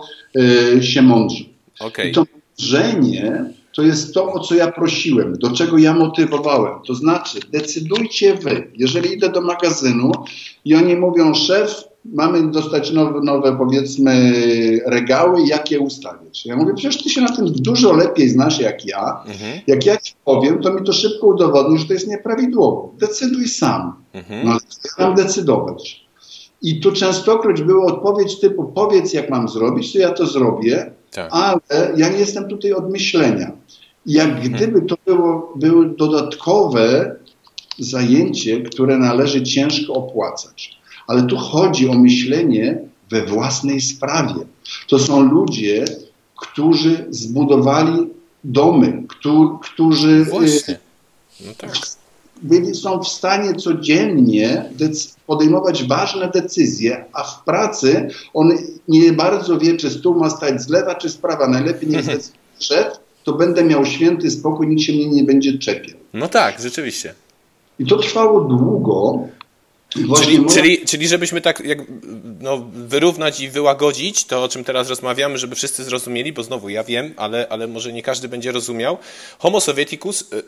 e, 0.77 0.83
się 0.83 1.01
mądrzy. 1.01 1.43
Okej. 1.79 2.11
I 2.11 2.13
to 2.13 2.25
mądrzenie 2.59 3.45
to 3.75 3.81
jest 3.81 4.13
to, 4.13 4.33
o 4.33 4.39
co 4.39 4.55
ja 4.55 4.71
prosiłem, 4.71 5.33
do 5.33 5.51
czego 5.51 5.77
ja 5.77 5.93
motywowałem. 5.93 6.79
To 6.87 6.95
znaczy, 6.95 7.39
decydujcie 7.51 8.33
wy. 8.33 8.71
Jeżeli 8.75 9.13
idę 9.13 9.29
do 9.29 9.41
magazynu 9.41 10.11
i 10.65 10.75
oni 10.75 10.95
mówią, 10.95 11.33
szef, 11.33 11.83
mamy 12.05 12.51
dostać 12.51 12.91
nowe, 12.91 13.19
nowe 13.23 13.57
powiedzmy, 13.57 14.33
regały, 14.85 15.47
jak 15.47 15.71
je 15.71 15.79
ustawiać. 15.79 16.45
Ja 16.45 16.55
mówię, 16.55 16.73
przecież 16.73 17.03
ty 17.03 17.09
się 17.09 17.21
na 17.21 17.35
tym 17.35 17.45
dużo 17.45 17.93
lepiej 17.93 18.29
znasz 18.29 18.59
jak 18.59 18.85
ja. 18.85 19.23
Mhm. 19.27 19.59
Jak 19.67 19.85
ja 19.85 19.97
ci 19.97 20.13
powiem, 20.25 20.61
to 20.61 20.73
mi 20.73 20.83
to 20.83 20.93
szybko 20.93 21.27
udowodni, 21.27 21.77
że 21.77 21.85
to 21.85 21.93
jest 21.93 22.07
nieprawidłowo. 22.07 22.93
Decyduj 22.99 23.47
sam. 23.47 23.93
Mhm. 24.13 24.47
No, 24.47 24.57
mam 24.99 25.15
decydować. 25.15 26.05
I 26.61 26.79
tu 26.79 26.91
częstokroć 26.91 27.61
była 27.61 27.85
odpowiedź 27.85 28.39
typu 28.39 28.63
powiedz 28.63 29.13
jak 29.13 29.29
mam 29.29 29.49
zrobić, 29.49 29.93
to 29.93 29.99
ja 29.99 30.11
to 30.11 30.25
zrobię, 30.25 30.91
Tak. 31.15 31.29
ale 31.31 31.59
ja 31.97 32.09
nie 32.09 32.17
jestem 32.17 32.47
tutaj 32.47 32.73
od 32.73 32.91
myślenia. 32.91 33.51
Jak 34.05 34.27
Mhm. 34.29 34.53
gdyby 34.53 34.81
to 34.81 34.95
było, 35.05 35.53
było 35.55 35.85
dodatkowe 35.85 37.15
zajęcie, 37.79 38.61
które 38.61 38.97
należy 38.97 39.43
ciężko 39.43 39.93
opłacać. 39.93 40.77
Ale 41.07 41.23
tu 41.23 41.37
chodzi 41.37 41.89
o 41.89 41.93
myślenie 41.93 42.77
we 43.09 43.25
własnej 43.25 43.81
sprawie. 43.81 44.35
To 44.87 44.99
są 44.99 45.21
ludzie, 45.23 45.85
którzy 46.41 47.05
zbudowali 47.09 48.07
domy, 48.43 49.03
któ- 49.07 49.59
którzy 49.61 50.25
y. 50.69 50.77
No 51.45 51.51
tak. 51.57 51.71
byli, 52.41 52.75
są 52.75 52.99
w 53.03 53.07
stanie 53.07 53.53
codziennie 53.55 54.69
podejmować 55.27 55.87
ważne 55.87 56.29
decyzje, 56.33 57.05
a 57.13 57.23
w 57.23 57.43
pracy 57.43 58.07
on 58.33 58.51
nie 58.87 59.13
bardzo 59.13 59.57
wie, 59.57 59.77
czy 59.77 59.89
stół 59.89 60.15
ma 60.15 60.29
stać 60.29 60.61
z 60.61 60.69
lewa, 60.69 60.95
czy 60.95 61.09
z 61.09 61.17
prawa. 61.17 61.47
Najlepiej 61.47 61.89
niech 61.89 62.03
zdecyduje 62.05 62.39
szef, 62.59 62.87
to 63.23 63.33
będę 63.33 63.63
miał 63.63 63.85
święty 63.85 64.31
spokój, 64.31 64.67
nikt 64.67 64.81
się 64.81 64.93
mnie 64.93 65.09
nie 65.09 65.23
będzie 65.23 65.57
czepiał. 65.57 65.97
No 66.13 66.27
tak, 66.27 66.59
rzeczywiście. 66.59 67.13
I 67.79 67.85
to 67.85 67.97
trwało 67.97 68.41
długo. 68.41 69.19
Czyli, 69.95 70.39
moja- 70.39 70.53
czyli, 70.53 70.85
czyli 70.85 71.07
żebyśmy 71.07 71.41
tak 71.41 71.59
jak, 71.65 71.79
no, 72.39 72.65
wyrównać 72.73 73.39
i 73.39 73.49
wyłagodzić 73.49 74.25
to, 74.25 74.43
o 74.43 74.49
czym 74.49 74.63
teraz 74.63 74.89
rozmawiamy, 74.89 75.37
żeby 75.37 75.55
wszyscy 75.55 75.83
zrozumieli, 75.83 76.33
bo 76.33 76.43
znowu 76.43 76.69
ja 76.69 76.83
wiem, 76.83 77.13
ale, 77.17 77.47
ale 77.49 77.67
może 77.67 77.93
nie 77.93 78.03
każdy 78.03 78.27
będzie 78.27 78.51
rozumiał. 78.51 78.97
Homo 79.39 79.61
Sovieticus, 79.61 80.21
y, 80.21 80.43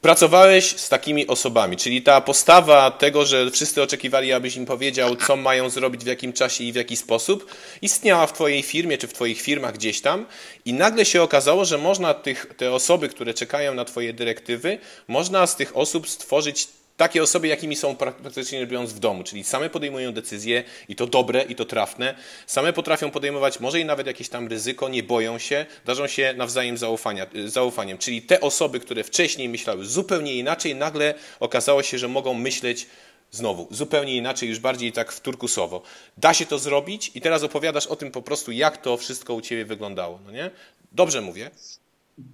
pracowałeś 0.00 0.76
z 0.76 0.88
takimi 0.88 1.26
osobami, 1.26 1.76
czyli 1.76 2.02
ta 2.02 2.20
postawa 2.20 2.90
tego, 2.90 3.26
że 3.26 3.50
wszyscy 3.50 3.82
oczekiwali, 3.82 4.32
abyś 4.32 4.56
im 4.56 4.66
powiedział, 4.66 5.16
co 5.16 5.36
mają 5.36 5.70
zrobić, 5.70 6.04
w 6.04 6.06
jakim 6.06 6.32
czasie 6.32 6.64
i 6.64 6.72
w 6.72 6.76
jaki 6.76 6.96
sposób, 6.96 7.46
istniała 7.82 8.26
w 8.26 8.32
Twojej 8.32 8.62
firmie 8.62 8.98
czy 8.98 9.06
w 9.06 9.12
Twoich 9.12 9.40
firmach 9.40 9.74
gdzieś 9.74 10.00
tam 10.00 10.26
i 10.64 10.72
nagle 10.72 11.04
się 11.04 11.22
okazało, 11.22 11.64
że 11.64 11.78
można 11.78 12.14
tych, 12.14 12.46
te 12.56 12.72
osoby, 12.72 13.08
które 13.08 13.34
czekają 13.34 13.74
na 13.74 13.84
Twoje 13.84 14.12
dyrektywy, 14.12 14.78
można 15.08 15.46
z 15.46 15.56
tych 15.56 15.76
osób 15.76 16.08
stworzyć 16.08 16.68
takie 16.98 17.22
osoby, 17.22 17.48
jakimi 17.48 17.76
są 17.76 17.96
praktycznie 17.96 18.66
biorąc 18.66 18.92
w 18.92 18.98
domu, 18.98 19.24
czyli 19.24 19.44
same 19.44 19.70
podejmują 19.70 20.12
decyzje 20.12 20.64
i 20.88 20.96
to 20.96 21.06
dobre, 21.06 21.42
i 21.42 21.54
to 21.54 21.64
trafne, 21.64 22.14
same 22.46 22.72
potrafią 22.72 23.10
podejmować 23.10 23.60
może 23.60 23.80
i 23.80 23.84
nawet 23.84 24.06
jakieś 24.06 24.28
tam 24.28 24.48
ryzyko, 24.48 24.88
nie 24.88 25.02
boją 25.02 25.38
się, 25.38 25.66
darzą 25.84 26.06
się 26.06 26.34
nawzajem 26.36 26.78
zaufania, 26.78 27.26
zaufaniem. 27.46 27.98
Czyli 27.98 28.22
te 28.22 28.40
osoby, 28.40 28.80
które 28.80 29.04
wcześniej 29.04 29.48
myślały 29.48 29.86
zupełnie 29.86 30.34
inaczej, 30.34 30.74
nagle 30.74 31.14
okazało 31.40 31.82
się, 31.82 31.98
że 31.98 32.08
mogą 32.08 32.34
myśleć 32.34 32.86
znowu 33.30 33.68
zupełnie 33.70 34.16
inaczej, 34.16 34.48
już 34.48 34.58
bardziej 34.58 34.92
tak 34.92 35.12
wturkusowo. 35.12 35.82
Da 36.16 36.34
się 36.34 36.46
to 36.46 36.58
zrobić 36.58 37.10
i 37.14 37.20
teraz 37.20 37.42
opowiadasz 37.42 37.86
o 37.86 37.96
tym 37.96 38.10
po 38.10 38.22
prostu, 38.22 38.52
jak 38.52 38.76
to 38.76 38.96
wszystko 38.96 39.34
u 39.34 39.40
Ciebie 39.40 39.64
wyglądało, 39.64 40.18
no 40.26 40.30
nie? 40.30 40.50
Dobrze 40.92 41.20
mówię? 41.20 41.50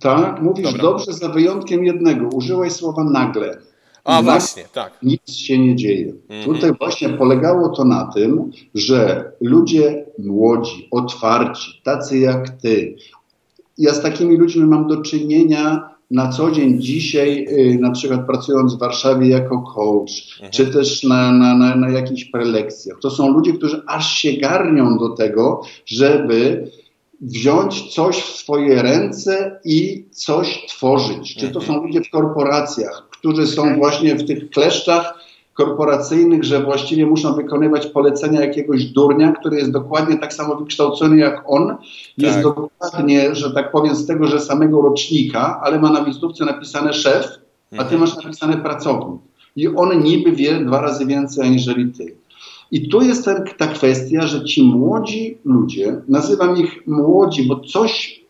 Tak, 0.01 0.43
mówisz 0.43 0.65
Dobra. 0.65 0.83
dobrze, 0.83 1.13
za 1.13 1.29
wyjątkiem 1.29 1.85
jednego. 1.85 2.29
Użyłeś 2.29 2.73
słowa 2.73 3.05
nagle. 3.05 3.59
A 4.05 4.23
właśnie, 4.23 4.65
tak. 4.73 4.93
Nic 5.03 5.31
się 5.31 5.59
nie 5.59 5.77
dzieje. 5.77 6.13
Mhm. 6.29 6.45
Tutaj 6.45 6.73
właśnie 6.79 7.09
polegało 7.09 7.69
to 7.69 7.85
na 7.85 8.11
tym, 8.15 8.51
że 8.75 9.33
ludzie 9.41 10.05
młodzi, 10.19 10.89
otwarci, 10.91 11.81
tacy 11.85 12.19
jak 12.19 12.49
ty, 12.49 12.97
ja 13.79 13.95
z 13.95 14.03
takimi 14.03 14.37
ludźmi 14.37 14.65
mam 14.65 14.89
do 14.89 15.03
czynienia 15.03 15.95
na 16.11 16.29
co 16.29 16.51
dzień 16.51 16.81
dzisiaj, 16.81 17.47
y, 17.49 17.79
na 17.81 17.91
przykład 17.91 18.27
pracując 18.27 18.75
w 18.75 18.79
Warszawie 18.79 19.29
jako 19.29 19.63
coach, 19.63 20.33
mhm. 20.33 20.53
czy 20.53 20.67
też 20.67 21.03
na, 21.03 21.33
na, 21.33 21.55
na, 21.55 21.77
na 21.77 21.91
jakichś 21.91 22.25
prelekcjach. 22.25 22.99
To 23.03 23.11
są 23.11 23.29
ludzie, 23.29 23.53
którzy 23.53 23.83
aż 23.87 24.19
się 24.19 24.33
garnią 24.33 24.99
do 24.99 25.09
tego, 25.09 25.63
żeby 25.87 26.71
wziąć 27.21 27.95
coś 27.95 28.17
w 28.17 28.37
swoje 28.37 28.83
ręce 28.83 29.61
i 29.65 30.05
coś 30.11 30.67
tworzyć. 30.69 31.35
Czy 31.35 31.49
to 31.51 31.61
mhm. 31.61 31.67
są 31.67 31.87
ludzie 31.87 32.01
w 32.01 32.11
korporacjach, 32.11 33.09
którzy 33.25 33.47
są 33.47 33.77
właśnie 33.77 34.15
w 34.15 34.27
tych 34.27 34.51
kleszczach 34.51 35.19
korporacyjnych, 35.55 36.45
że 36.45 36.65
właściwie 36.65 37.07
muszą 37.07 37.35
wykonywać 37.35 37.87
polecenia 37.87 38.41
jakiegoś 38.41 38.85
durnia, 38.85 39.33
który 39.33 39.57
jest 39.57 39.71
dokładnie 39.71 40.19
tak 40.19 40.35
samo 40.35 40.57
wykształcony 40.57 41.17
jak 41.17 41.43
on, 41.47 41.77
jest 42.19 42.35
tak. 42.35 42.45
dokładnie, 42.45 43.35
że 43.35 43.51
tak 43.51 43.71
powiem, 43.71 43.95
z 43.95 44.07
tego, 44.07 44.27
że 44.27 44.41
samego 44.41 44.83
rocznika, 44.83 45.61
ale 45.63 45.81
ma 45.81 45.91
na 45.91 46.05
wizytówce 46.05 46.45
napisane 46.45 46.93
szef, 46.93 47.27
a 47.73 47.85
ty 47.85 47.95
mhm. 47.95 48.01
masz 48.01 48.17
napisane 48.17 48.57
pracownik. 48.57 49.21
I 49.57 49.69
on 49.69 50.03
niby 50.03 50.33
wie 50.33 50.65
dwa 50.65 50.81
razy 50.81 51.07
więcej 51.07 51.47
aniżeli 51.47 51.93
ty. 51.93 52.17
I 52.71 52.89
tu 52.89 53.03
jest 53.03 53.25
ten, 53.25 53.45
ta 53.59 53.67
kwestia, 53.67 54.27
że 54.27 54.45
ci 54.45 54.63
młodzi 54.63 55.39
ludzie, 55.45 55.97
nazywam 56.09 56.57
ich 56.57 56.87
młodzi, 56.87 57.43
bo 57.49 57.61
coś 57.61 58.24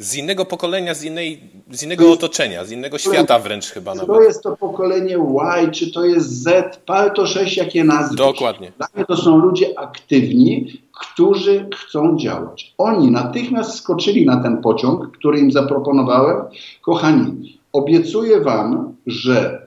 z 0.00 0.16
innego 0.16 0.44
pokolenia, 0.44 0.94
z, 0.94 1.04
innej, 1.04 1.40
z 1.70 1.82
innego 1.82 2.04
jest, 2.04 2.24
otoczenia, 2.24 2.64
z 2.64 2.70
innego 2.70 2.98
świata 2.98 3.38
wręcz 3.38 3.66
chyba 3.66 3.94
nawet. 3.94 4.16
To 4.16 4.22
jest 4.22 4.42
to 4.42 4.56
pokolenie 4.56 5.18
Y, 5.18 5.70
czy 5.70 5.92
to 5.92 6.04
jest 6.04 6.42
Z, 6.42 6.76
pal 6.86 7.12
to 7.12 7.26
6, 7.26 7.56
jakie 7.56 7.84
nazwy. 7.84 8.16
Dokładnie. 8.16 8.72
Dla 8.76 8.86
mnie 8.94 9.04
to 9.04 9.16
są 9.16 9.38
ludzie 9.38 9.78
aktywni, 9.78 10.82
którzy 10.92 11.68
chcą 11.76 12.18
działać. 12.18 12.74
Oni 12.78 13.10
natychmiast 13.10 13.74
skoczyli 13.74 14.26
na 14.26 14.42
ten 14.42 14.62
pociąg, 14.62 15.16
który 15.18 15.38
im 15.38 15.52
zaproponowałem. 15.52 16.36
Kochani, 16.82 17.60
obiecuję 17.72 18.40
wam, 18.40 18.94
że 19.06 19.66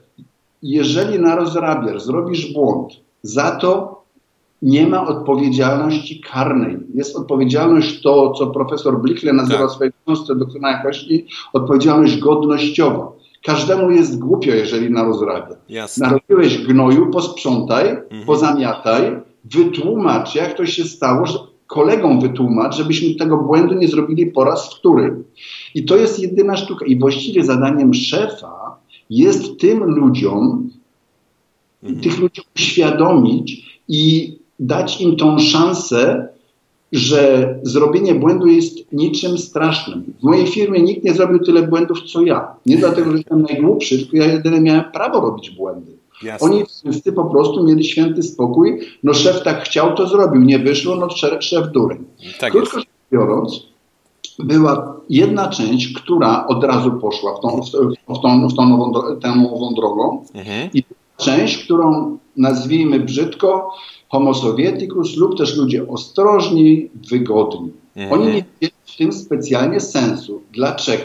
jeżeli 0.62 1.18
na 1.18 1.36
rozrabier 1.36 2.00
zrobisz 2.00 2.52
błąd, 2.52 2.92
za 3.22 3.50
to 3.50 4.03
nie 4.64 4.86
ma 4.86 5.06
odpowiedzialności 5.06 6.20
karnej. 6.20 6.76
Jest 6.94 7.16
odpowiedzialność 7.16 8.02
to, 8.02 8.32
co 8.32 8.46
profesor 8.46 9.02
Blichle 9.02 9.32
nazywa 9.32 9.58
tak. 9.58 9.68
w 9.68 9.72
swojej 9.72 9.92
książce 10.06 10.36
doktrina 10.36 10.70
jakości, 10.70 11.26
odpowiedzialność 11.52 12.18
godnościowa. 12.18 13.12
Każdemu 13.44 13.90
jest 13.90 14.18
głupio, 14.18 14.50
jeżeli 14.50 14.90
narozrabia. 14.90 15.56
Narobiłeś 15.98 16.66
gnoju, 16.66 17.10
posprzątaj, 17.10 17.88
mhm. 17.88 18.24
pozamiataj, 18.26 19.16
wytłumacz, 19.44 20.34
jak 20.34 20.56
to 20.56 20.66
się 20.66 20.84
stało, 20.84 21.26
że 21.26 21.38
kolegom 21.66 22.20
wytłumacz, 22.20 22.76
żebyśmy 22.76 23.14
tego 23.14 23.36
błędu 23.36 23.74
nie 23.74 23.88
zrobili 23.88 24.26
po 24.26 24.44
raz 24.44 24.74
wtóry. 24.74 25.22
I 25.74 25.84
to 25.84 25.96
jest 25.96 26.20
jedyna 26.20 26.56
sztuka. 26.56 26.86
I 26.86 26.98
właściwie 26.98 27.44
zadaniem 27.44 27.94
szefa 27.94 28.76
jest 29.10 29.60
tym 29.60 29.84
ludziom, 29.84 30.70
mhm. 31.82 32.02
tych 32.02 32.18
ludzi 32.18 32.42
uświadomić 32.56 33.80
i 33.88 34.43
dać 34.60 35.00
im 35.00 35.16
tą 35.16 35.38
szansę, 35.38 36.28
że 36.92 37.54
zrobienie 37.62 38.14
błędu 38.14 38.46
jest 38.46 38.92
niczym 38.92 39.38
strasznym. 39.38 40.04
W 40.20 40.22
mojej 40.22 40.46
firmie 40.46 40.82
nikt 40.82 41.04
nie 41.04 41.14
zrobił 41.14 41.38
tyle 41.38 41.62
błędów, 41.62 42.02
co 42.02 42.22
ja. 42.22 42.54
Nie 42.66 42.76
dlatego, 42.76 43.10
że 43.10 43.16
jestem 43.16 43.42
najgłupszy, 43.42 43.98
tylko 43.98 44.16
ja 44.16 44.32
jedynie 44.32 44.60
miałem 44.60 44.84
prawo 44.92 45.20
robić 45.20 45.50
błędy. 45.50 45.92
Jasne. 46.22 46.46
Oni 46.46 46.64
wszyscy 46.64 47.12
po 47.12 47.24
prostu 47.24 47.64
mieli 47.64 47.84
święty 47.84 48.22
spokój. 48.22 48.80
No 49.02 49.14
szef 49.14 49.42
tak 49.42 49.64
chciał, 49.64 49.94
to 49.94 50.08
zrobił. 50.08 50.42
Nie 50.42 50.58
wyszło, 50.58 50.96
no 50.96 51.08
szef, 51.40 51.72
dureń. 51.72 52.04
Tak 52.40 52.52
Krótko 52.52 52.78
rzecz 52.78 52.88
biorąc, 53.12 53.66
była 54.38 54.96
jedna 55.10 55.48
część, 55.48 55.92
która 55.92 56.46
od 56.46 56.64
razu 56.64 56.92
poszła 56.92 57.36
w 57.38 57.40
tą, 57.40 57.60
w 58.08 58.20
tą, 58.22 58.48
w 58.48 58.54
tą 58.54 58.68
nową, 58.68 58.92
tę 59.20 59.36
nową 59.36 59.74
drogą 59.74 60.24
mhm. 60.34 60.70
i 60.74 60.84
część, 61.16 61.64
którą 61.64 62.18
nazwijmy 62.36 63.00
brzydko 63.00 63.70
homo 64.08 64.34
sovieticus 64.34 65.16
lub 65.16 65.38
też 65.38 65.56
ludzie 65.56 65.88
ostrożni, 65.88 66.90
wygodni. 67.10 67.72
Mhm. 67.96 68.20
Oni 68.20 68.32
nie 68.32 68.44
widzą 68.60 68.74
w 68.84 68.96
tym 68.96 69.12
specjalnie 69.12 69.80
sensu. 69.80 70.42
Dlaczego? 70.52 71.04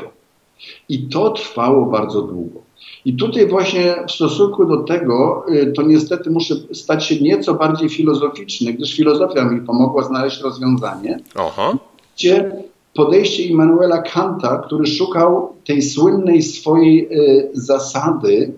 I 0.89 0.99
to 0.99 1.29
trwało 1.29 1.85
bardzo 1.85 2.21
długo. 2.21 2.59
I 3.05 3.13
tutaj 3.13 3.47
właśnie 3.47 3.95
w 4.07 4.11
stosunku 4.11 4.65
do 4.65 4.77
tego, 4.77 5.45
y, 5.49 5.73
to 5.75 5.81
niestety 5.81 6.29
muszę 6.29 6.55
stać 6.73 7.05
się 7.05 7.21
nieco 7.21 7.53
bardziej 7.53 7.89
filozoficzny, 7.89 8.73
gdyż 8.73 8.95
filozofia 8.95 9.45
mi 9.45 9.61
pomogła 9.61 10.03
znaleźć 10.03 10.41
rozwiązanie, 10.41 11.19
Aha. 11.35 11.77
gdzie 12.15 12.51
podejście 12.93 13.43
Immanuela 13.43 14.01
Kanta, 14.01 14.57
który 14.65 14.87
szukał 14.87 15.53
tej 15.65 15.81
słynnej 15.81 16.41
swojej 16.41 17.07
y, 17.11 17.49
zasady, 17.53 18.53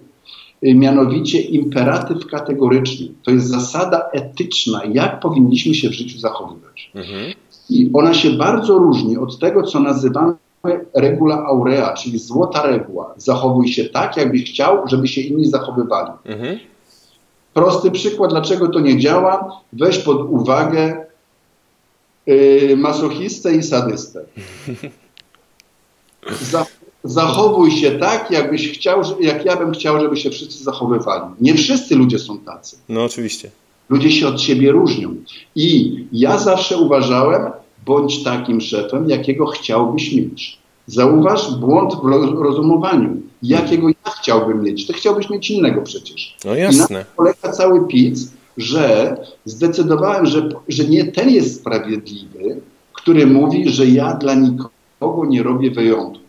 mianowicie 0.62 1.42
imperatyw 1.42 2.28
kategoryczny. 2.28 3.08
To 3.24 3.32
jest 3.32 3.48
zasada 3.48 4.10
etyczna, 4.12 4.82
jak 4.86 5.20
powinniśmy 5.20 5.74
się 5.74 5.90
w 5.90 5.94
życiu 5.94 6.20
zachowywać. 6.20 6.92
Mhm. 6.96 7.34
I 7.70 7.90
ona 7.94 8.14
się 8.14 8.30
bardzo 8.30 8.78
różni 8.78 9.18
od 9.18 9.40
tego, 9.40 9.64
co 9.64 9.80
nazywamy 9.80 10.34
regula 10.94 11.46
aurea, 11.46 11.94
czyli 11.94 12.20
złota 12.20 12.68
reguła. 12.68 13.14
Zachowuj 13.18 13.68
się 13.68 13.86
tak, 13.86 14.18
jakbyś 14.18 14.52
chciał, 14.52 14.88
żeby 14.88 15.08
się 15.08 15.22
inni 15.22 15.46
zachowywali. 15.46 16.12
Mhm. 16.26 16.60
Prosty 17.54 17.92
przykład, 17.92 18.32
dlaczego 18.32 18.68
to 18.68 18.80
nie 18.80 19.00
działa. 19.00 19.62
Weź 19.74 19.98
pod 19.98 20.22
uwagę 20.22 21.06
yy, 22.26 22.78
masochistę 22.78 23.56
i 23.56 23.64
sadystę. 23.64 24.22
zachowuj 26.52 26.81
się 27.80 27.92
tak, 27.92 28.32
jakbyś 28.32 28.72
chciał, 28.72 29.02
jak 29.20 29.46
ja 29.46 29.56
bym 29.56 29.72
chciał, 29.72 30.02
żeby 30.02 30.18
się 30.18 30.30
wszyscy 30.30 30.64
zachowywali. 30.64 31.24
Nie 31.42 31.54
wszyscy 31.54 31.96
ludzie 31.96 32.20
są 32.20 32.40
tacy. 32.40 32.78
No 32.90 33.04
oczywiście. 33.04 33.52
Ludzie 33.90 34.12
się 34.12 34.28
od 34.28 34.42
siebie 34.42 34.72
różnią. 34.72 35.16
I 35.56 35.98
ja 36.12 36.38
zawsze 36.38 36.78
uważałem, 36.78 37.52
bądź 37.86 38.24
takim 38.24 38.62
szefem, 38.62 39.10
jakiego 39.10 39.46
chciałbyś 39.46 40.14
mieć. 40.14 40.58
Zauważ 40.88 41.56
błąd 41.56 41.94
w 42.36 42.42
rozumowaniu. 42.42 43.22
Jakiego 43.44 43.90
ja 43.90 44.12
chciałbym 44.22 44.64
mieć? 44.64 44.88
Ty 44.88 44.94
chciałbyś 44.94 45.30
mieć 45.30 45.52
innego 45.52 45.82
przecież. 45.82 46.38
No 46.46 46.56
jasne. 46.56 46.78
I 46.78 46.80
na 46.80 46.88
tym 46.88 47.06
polega 47.16 47.52
cały 47.52 47.88
pic, 47.88 48.32
że 48.58 49.18
zdecydowałem, 49.46 50.26
że, 50.26 50.50
że 50.68 50.84
nie 50.84 51.06
ten 51.06 51.30
jest 51.30 51.56
sprawiedliwy, 51.56 52.62
który 52.94 53.28
mówi, 53.28 53.70
że 53.70 53.86
ja 53.86 54.14
dla 54.14 54.34
nikogo 54.34 55.26
nie 55.26 55.44
robię 55.44 55.72
wyjątku. 55.72 56.21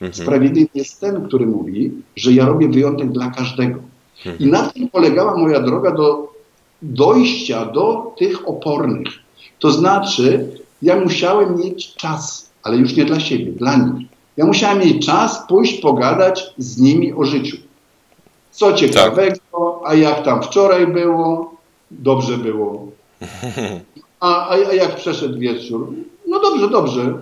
Mhm. 0.00 0.14
Sprawiedliwy 0.14 0.70
jest 0.74 1.00
ten, 1.00 1.28
który 1.28 1.46
mówi, 1.46 1.92
że 2.16 2.32
ja 2.32 2.46
robię 2.46 2.68
wyjątek 2.68 3.12
dla 3.12 3.30
każdego. 3.30 3.78
Mhm. 4.18 4.38
I 4.38 4.46
na 4.46 4.66
tym 4.68 4.88
polegała 4.88 5.36
moja 5.36 5.60
droga 5.60 5.90
do 5.90 6.32
dojścia 6.82 7.64
do 7.64 8.14
tych 8.18 8.48
opornych. 8.48 9.08
To 9.58 9.70
znaczy, 9.70 10.48
ja 10.82 11.00
musiałem 11.00 11.56
mieć 11.56 11.94
czas, 11.94 12.50
ale 12.62 12.76
już 12.76 12.96
nie 12.96 13.04
dla 13.04 13.20
siebie, 13.20 13.52
dla 13.52 13.76
nich. 13.76 14.06
Ja 14.36 14.46
musiałem 14.46 14.78
mieć 14.78 15.06
czas 15.06 15.46
pójść 15.48 15.80
pogadać 15.80 16.54
z 16.58 16.78
nimi 16.78 17.12
o 17.12 17.24
życiu. 17.24 17.56
Co 18.50 18.72
ciekawego, 18.72 19.36
tak. 19.36 19.90
a 19.90 19.94
jak 19.94 20.24
tam 20.24 20.42
wczoraj 20.42 20.86
było, 20.86 21.54
dobrze 21.90 22.38
było. 22.38 22.86
A, 24.20 24.50
a, 24.50 24.56
jak 24.56 24.96
przeszedł 24.96 25.38
wieczór? 25.38 25.92
No 26.28 26.40
dobrze, 26.40 26.70
dobrze 26.70 27.14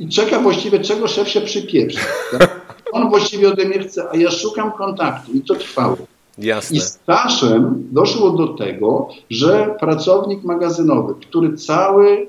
i 0.00 0.08
czeka 0.08 0.40
właściwie, 0.40 0.80
czego 0.80 1.08
szef 1.08 1.28
się 1.28 1.40
przypieprzy. 1.40 1.98
Tak? 2.38 2.60
on 2.92 3.08
właściwie 3.10 3.48
ode 3.48 3.64
mnie 3.64 3.78
chce, 3.78 4.10
a 4.10 4.16
ja 4.16 4.30
szukam 4.30 4.72
kontaktu 4.72 5.32
i 5.32 5.40
to 5.40 5.54
trwało. 5.54 5.96
Jasne. 6.38 6.76
I 6.76 6.80
z 6.80 6.98
czasem 7.06 7.88
doszło 7.92 8.30
do 8.30 8.48
tego, 8.48 9.08
że 9.30 9.76
pracownik 9.80 10.44
magazynowy, 10.44 11.14
który 11.20 11.56
cały 11.56 12.26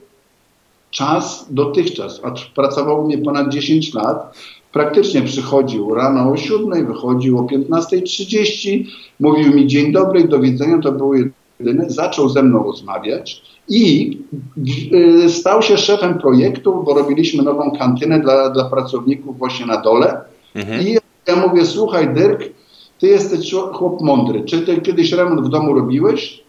czas 0.91 1.45
dotychczas, 1.49 2.22
a 2.24 2.34
pracował 2.55 3.01
u 3.01 3.05
mnie 3.05 3.17
ponad 3.17 3.49
10 3.49 3.93
lat, 3.93 4.38
praktycznie 4.72 5.22
przychodził 5.22 5.93
rano 5.93 6.32
o 6.32 6.38
7, 6.38 6.88
wychodził 6.88 7.39
o 7.39 7.41
15.30, 7.41 8.86
mówił 9.19 9.53
mi 9.53 9.67
dzień 9.67 9.91
dobry, 9.91 10.28
do 10.28 10.39
widzenia, 10.39 10.80
to 10.80 10.91
było 10.91 11.13
jedyne, 11.59 11.89
zaczął 11.89 12.30
ze 12.30 12.43
mną 12.43 12.63
rozmawiać 12.63 13.41
i 13.72 14.17
y, 15.26 15.30
stał 15.30 15.61
się 15.61 15.78
szefem 15.78 16.19
projektu, 16.19 16.84
bo 16.86 16.93
robiliśmy 16.93 17.43
nową 17.43 17.72
kantynę 17.72 18.19
dla, 18.19 18.49
dla 18.49 18.65
pracowników 18.65 19.38
właśnie 19.38 19.65
na 19.65 19.82
dole 19.82 20.32
Mhm. 20.55 20.88
i 20.88 20.97
ja 21.28 21.36
mówię, 21.36 21.65
słuchaj 21.65 22.13
Dyrk, 22.13 22.43
ty 22.99 23.07
jesteś 23.07 23.51
chłop 23.74 24.01
mądry, 24.01 24.43
czy 24.45 24.61
ty 24.61 24.82
kiedyś 24.82 25.11
remont 25.11 25.41
w 25.41 25.49
domu 25.49 25.74
robiłeś? 25.74 26.43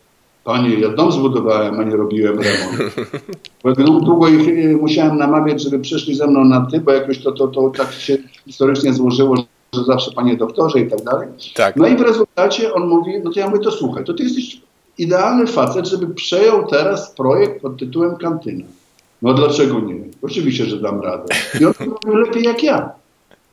Panie, 0.45 0.75
ja 0.75 0.89
dom 0.89 1.13
zbudowałem, 1.13 1.81
a 1.81 1.85
nie 1.85 1.97
robiłem 1.97 2.39
remont. 2.41 2.95
Długo 4.05 4.29
ich 4.29 4.49
y, 4.49 4.77
musiałem 4.81 5.19
namawiać, 5.19 5.63
żeby 5.63 5.79
przyszli 5.79 6.15
ze 6.15 6.27
mną 6.27 6.45
na 6.45 6.67
ty, 6.71 6.81
bo 6.81 6.93
jakoś 6.93 7.19
to, 7.19 7.33
to, 7.33 7.49
to 7.49 7.71
tak 7.71 7.93
się 7.93 8.19
historycznie 8.47 8.93
złożyło, 8.93 9.37
że 9.75 9.85
zawsze 9.85 10.13
panie 10.13 10.37
doktorze 10.37 10.81
i 10.81 10.91
tak 10.91 11.05
dalej. 11.05 11.29
Tak. 11.55 11.77
No 11.77 11.87
i 11.87 11.97
w 11.97 12.01
rezultacie 12.01 12.75
on 12.75 12.89
mówi, 12.89 13.13
no 13.25 13.33
to 13.33 13.41
ja 13.41 13.49
mówię, 13.49 13.61
to 13.61 13.71
słuchaj, 13.71 14.05
to 14.05 14.15
ty 14.15 14.23
jesteś 14.23 14.61
idealny 14.99 15.47
facet, 15.47 15.87
żeby 15.87 16.15
przejął 16.15 16.67
teraz 16.67 17.11
projekt 17.11 17.63
pod 17.63 17.77
tytułem 17.77 18.17
Kantyna. 18.17 18.65
No 19.23 19.35
dlaczego 19.35 19.81
nie? 19.81 19.95
Oczywiście, 20.23 20.65
że 20.65 20.81
dam 20.81 21.01
radę. 21.01 21.35
I 21.61 21.65
on 21.65 21.73
robił 21.79 22.15
lepiej 22.15 22.43
jak 22.43 22.63
ja. 22.63 22.93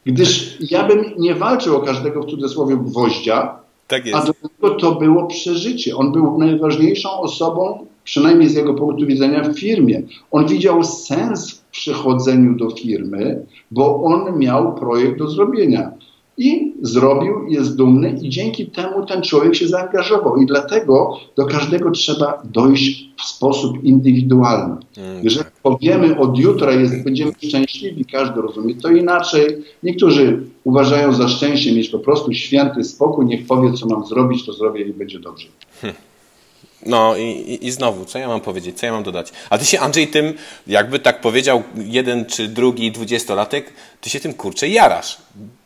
Gdyż 0.05 0.57
ja 0.71 0.87
bym 0.87 1.05
nie 1.17 1.35
walczył 1.35 1.75
o 1.75 1.81
każdego 1.81 2.21
w 2.21 2.25
cudzysłowie 2.25 2.77
gwoździa, 2.77 3.55
Tak 3.87 4.03
a 4.13 4.25
do 4.25 4.33
niego 4.43 4.75
to 4.75 4.95
było 4.95 5.27
przeżycie. 5.27 5.95
On 5.95 6.11
był 6.11 6.37
najważniejszą 6.37 7.09
osobą, 7.19 7.85
przynajmniej 8.03 8.49
z 8.49 8.55
jego 8.55 8.73
punktu 8.73 9.05
widzenia, 9.05 9.43
w 9.43 9.59
firmie. 9.59 10.01
On 10.31 10.47
widział 10.47 10.83
sens 10.83 11.51
w 11.51 11.65
przychodzeniu 11.71 12.55
do 12.55 12.69
firmy, 12.69 13.45
bo 13.71 14.03
on 14.03 14.39
miał 14.39 14.75
projekt 14.75 15.19
do 15.19 15.27
zrobienia. 15.27 15.91
I 16.41 16.73
zrobił, 16.81 17.47
jest 17.47 17.75
dumny, 17.75 18.19
i 18.21 18.29
dzięki 18.29 18.65
temu 18.65 19.05
ten 19.05 19.21
człowiek 19.21 19.55
się 19.55 19.67
zaangażował. 19.67 20.37
I 20.41 20.45
dlatego 20.45 21.19
do 21.37 21.45
każdego 21.45 21.91
trzeba 21.91 22.41
dojść 22.43 23.09
w 23.17 23.23
sposób 23.23 23.83
indywidualny. 23.83 24.75
Mm, 24.97 25.23
Jeżeli 25.23 25.45
powiemy 25.63 26.19
od 26.19 26.37
jutra 26.37 26.71
jest, 26.71 27.03
będziemy 27.03 27.31
szczęśliwi, 27.43 28.05
każdy 28.05 28.41
rozumie 28.41 28.75
to 28.75 28.89
inaczej. 28.89 29.57
Niektórzy 29.83 30.43
uważają 30.63 31.13
za 31.13 31.27
szczęście 31.27 31.71
mieć 31.75 31.89
po 31.89 31.99
prostu 31.99 32.33
święty 32.33 32.83
spokój, 32.83 33.25
niech 33.25 33.47
powie, 33.47 33.73
co 33.73 33.85
mam 33.85 34.05
zrobić, 34.05 34.45
to 34.45 34.53
zrobię 34.53 34.81
i 34.81 34.93
będzie 34.93 35.19
dobrze. 35.19 35.47
No 36.85 37.17
i, 37.17 37.21
i, 37.23 37.67
i 37.67 37.71
znowu, 37.71 38.05
co 38.05 38.19
ja 38.19 38.27
mam 38.27 38.41
powiedzieć, 38.41 38.79
co 38.79 38.85
ja 38.85 38.91
mam 38.91 39.03
dodać? 39.03 39.31
A 39.49 39.57
ty 39.57 39.65
się, 39.65 39.79
Andrzej, 39.79 40.07
tym, 40.07 40.33
jakby 40.67 40.99
tak 40.99 41.21
powiedział 41.21 41.63
jeden 41.75 42.25
czy 42.25 42.47
drugi 42.47 42.91
dwudziestolatek, 42.91 43.73
ty 44.01 44.09
się 44.09 44.19
tym 44.19 44.33
kurczę 44.33 44.67
jarasz. 44.67 45.17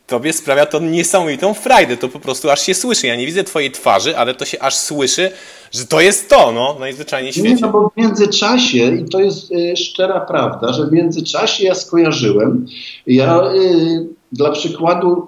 Tobie 0.07 0.33
sprawia 0.33 0.65
to 0.65 0.79
niesamowitą 0.79 1.53
frajdę, 1.53 1.97
to 1.97 2.09
po 2.09 2.19
prostu 2.19 2.49
aż 2.49 2.61
się 2.61 2.73
słyszy. 2.73 3.07
Ja 3.07 3.15
nie 3.15 3.25
widzę 3.25 3.43
twojej 3.43 3.71
twarzy, 3.71 4.17
ale 4.17 4.35
to 4.35 4.45
się 4.45 4.59
aż 4.61 4.75
słyszy, 4.75 5.31
że 5.71 5.85
to 5.85 6.01
jest 6.01 6.29
to, 6.29 6.51
no, 6.51 6.75
najzwyczajniej 6.79 7.27
Nie, 7.27 7.33
świecie. 7.33 7.57
no 7.61 7.69
bo 7.71 7.89
w 7.89 7.97
międzyczasie, 7.97 8.95
i 8.95 9.05
to 9.09 9.19
jest 9.19 9.51
y, 9.51 9.77
szczera 9.77 10.19
prawda, 10.19 10.73
że 10.73 10.85
w 10.87 10.91
międzyczasie 10.91 11.63
ja 11.65 11.75
skojarzyłem, 11.75 12.65
ja 13.07 13.41
y, 13.53 14.07
dla 14.31 14.51
przykładu 14.51 15.27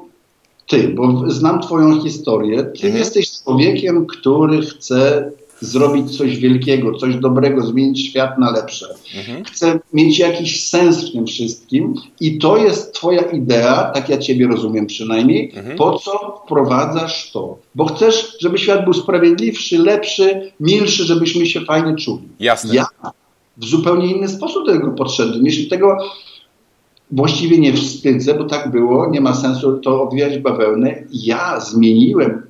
ty, 0.68 0.88
bo 0.88 1.24
znam 1.32 1.62
twoją 1.62 2.02
historię, 2.04 2.64
ty 2.64 2.72
Mhm. 2.88 2.96
jesteś 2.98 3.32
człowiekiem, 3.44 4.06
który 4.06 4.62
chce 4.62 5.32
zrobić 5.60 6.18
coś 6.18 6.38
wielkiego, 6.38 6.94
coś 6.94 7.16
dobrego, 7.16 7.62
zmienić 7.66 8.08
świat 8.10 8.38
na 8.40 8.52
lepsze. 8.52 8.88
Mhm. 9.18 9.44
Chce 9.46 9.80
mieć 9.94 10.20
jakiś 10.20 10.64
sens 10.66 11.10
w 11.10 11.12
tym 11.12 11.26
wszystkim 11.28 11.94
i 12.20 12.38
to 12.38 12.58
jest 12.58 12.94
twoja 12.94 13.22
idea, 13.22 13.92
tak 13.94 14.10
ja 14.10 14.18
ciebie 14.18 14.48
rozumiem 14.48 14.88
przynajmniej, 14.88 15.52
Mhm. 15.56 15.78
po 15.78 16.00
co 16.00 16.42
wprowadzasz 16.46 17.32
to? 17.32 17.58
Bo 17.76 17.86
chcesz, 17.86 18.38
żeby 18.42 18.58
świat 18.58 18.84
był 18.84 18.94
sprawiedliwszy, 18.94 19.78
lepszy, 19.78 20.52
milszy, 20.60 21.04
żebyśmy 21.04 21.46
się 21.46 21.62
fajnie 21.62 21.96
czuli. 21.96 22.24
Jasne. 22.40 22.76
Ja 22.76 22.86
w 23.58 23.66
zupełnie 23.66 24.16
inny 24.16 24.28
sposób 24.28 24.66
do 24.66 24.72
tego 24.72 24.92
podszedłem. 24.92 25.46
Jeśli 25.46 25.68
tego 25.68 25.98
właściwie 27.12 27.58
nie 27.58 27.74
wstydzę, 27.74 28.34
bo 28.34 28.44
tak 28.44 28.72
było, 28.72 29.10
nie 29.10 29.22
ma 29.22 29.34
sensu 29.34 29.78
to 29.78 30.02
obwijać 30.02 30.38
bawełnę. 30.38 31.04
Ja 31.14 31.60
zmieniłem 31.60 32.42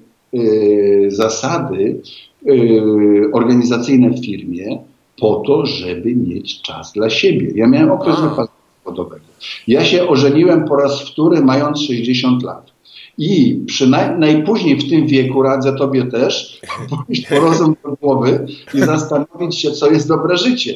zasady 1.07 2.01
y, 2.47 2.81
organizacyjne 3.33 4.09
w 4.09 4.25
firmie 4.25 4.79
po 5.19 5.43
to, 5.47 5.65
żeby 5.65 6.15
mieć 6.15 6.61
czas 6.61 6.93
dla 6.93 7.09
siebie. 7.09 7.51
Ja 7.55 7.67
miałem 7.67 7.91
okres 7.91 8.21
wypadku 8.21 8.53
zawodowego. 8.85 9.25
Ja 9.67 9.85
się 9.85 10.07
ożeniłem 10.07 10.65
po 10.65 10.75
raz 10.75 11.01
wtóry, 11.01 11.41
mając 11.41 11.81
60 11.81 12.43
lat. 12.43 12.74
I 13.17 13.63
przynajmniej 13.67 14.33
najpóźniej 14.33 14.79
w 14.79 14.89
tym 14.89 15.07
wieku 15.07 15.41
radzę 15.41 15.73
tobie 15.73 16.05
też 16.05 16.61
pójść 17.05 17.27
po 17.27 17.39
rozum 17.39 17.75
do 17.83 17.95
głowy 18.01 18.45
i 18.73 18.79
zastanowić 18.79 19.59
się, 19.59 19.71
co 19.71 19.91
jest 19.91 20.07
dobre 20.07 20.37
życie. 20.37 20.73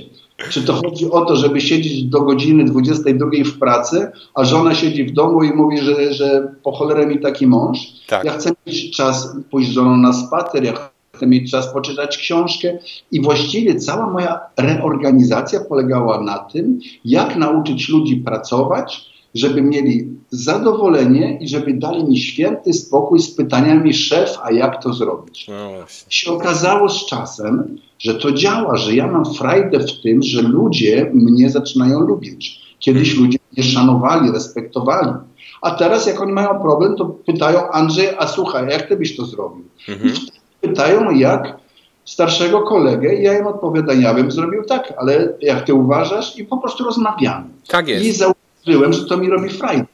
Czy 0.49 0.63
to 0.63 0.73
chodzi 0.73 1.11
o 1.11 1.25
to, 1.25 1.35
żeby 1.35 1.61
siedzieć 1.61 2.03
do 2.03 2.21
godziny 2.21 2.65
22 2.65 3.29
w 3.45 3.59
pracy, 3.59 4.11
a 4.33 4.45
żona 4.45 4.75
siedzi 4.75 5.03
w 5.03 5.13
domu 5.13 5.43
i 5.43 5.53
mówi, 5.53 5.77
że, 5.77 6.13
że 6.13 6.53
po 6.63 6.71
cholerę 6.71 7.07
mi 7.07 7.19
taki 7.19 7.47
mąż? 7.47 7.79
Tak. 8.07 8.23
Ja 8.23 8.31
chcę 8.31 8.51
mieć 8.67 8.97
czas 8.97 9.35
pójść 9.51 9.69
z 9.69 9.73
żoną 9.73 9.97
na 9.97 10.13
spacer, 10.13 10.63
ja 10.63 10.73
chcę 11.15 11.27
mieć 11.27 11.51
czas 11.51 11.73
poczytać 11.73 12.17
książkę 12.17 12.77
i 13.11 13.21
właściwie 13.21 13.75
cała 13.75 14.09
moja 14.09 14.39
reorganizacja 14.57 15.59
polegała 15.59 16.21
na 16.21 16.37
tym, 16.37 16.79
jak 17.05 17.35
nauczyć 17.35 17.89
ludzi 17.89 18.17
pracować, 18.17 19.09
żeby 19.35 19.61
mieli 19.61 20.07
zadowolenie 20.29 21.37
i 21.41 21.47
żeby 21.47 21.73
dali 21.73 22.03
mi 22.03 22.19
święty 22.19 22.73
spokój 22.73 23.19
z 23.19 23.35
pytaniami 23.35 23.93
szef, 23.93 24.37
a 24.43 24.51
jak 24.51 24.83
to 24.83 24.93
zrobić? 24.93 25.47
No 25.47 25.69
się 26.09 26.31
okazało 26.31 26.89
z 26.89 27.05
czasem, 27.05 27.77
że 27.99 28.15
to 28.15 28.31
działa, 28.31 28.77
że 28.77 28.95
ja 28.95 29.07
mam 29.07 29.33
frajdę 29.33 29.79
w 29.79 30.01
tym, 30.01 30.23
że 30.23 30.41
ludzie 30.41 31.11
mnie 31.13 31.49
zaczynają 31.49 31.99
lubić. 31.99 32.61
Kiedyś 32.79 33.17
ludzie 33.17 33.37
mnie 33.57 33.63
szanowali, 33.63 34.31
respektowali. 34.31 35.11
A 35.61 35.71
teraz, 35.71 36.07
jak 36.07 36.21
oni 36.21 36.31
mają 36.31 36.59
problem, 36.59 36.95
to 36.95 37.05
pytają 37.05 37.71
Andrzej, 37.71 38.07
a 38.17 38.27
słuchaj, 38.27 38.69
jak 38.69 38.87
ty 38.87 38.97
byś 38.97 39.17
to 39.17 39.25
zrobił? 39.25 39.63
Mhm. 39.89 40.13
Pytają 40.61 41.11
jak 41.11 41.57
starszego 42.05 42.61
kolegę 42.61 43.15
i 43.15 43.23
ja 43.23 43.39
im 43.39 43.47
odpowiadam, 43.47 44.01
ja 44.01 44.13
bym 44.13 44.31
zrobił 44.31 44.63
tak, 44.63 44.93
ale 44.97 45.33
jak 45.41 45.65
ty 45.65 45.73
uważasz? 45.73 46.37
I 46.39 46.45
po 46.45 46.57
prostu 46.57 46.83
rozmawiamy. 46.83 47.47
Tak 47.67 47.87
jest. 47.87 48.05
I 48.05 48.13
zauważyłem, 48.73 48.93
że 48.93 49.05
to 49.05 49.17
mi 49.17 49.29
robi 49.29 49.49
frajdę. 49.49 49.85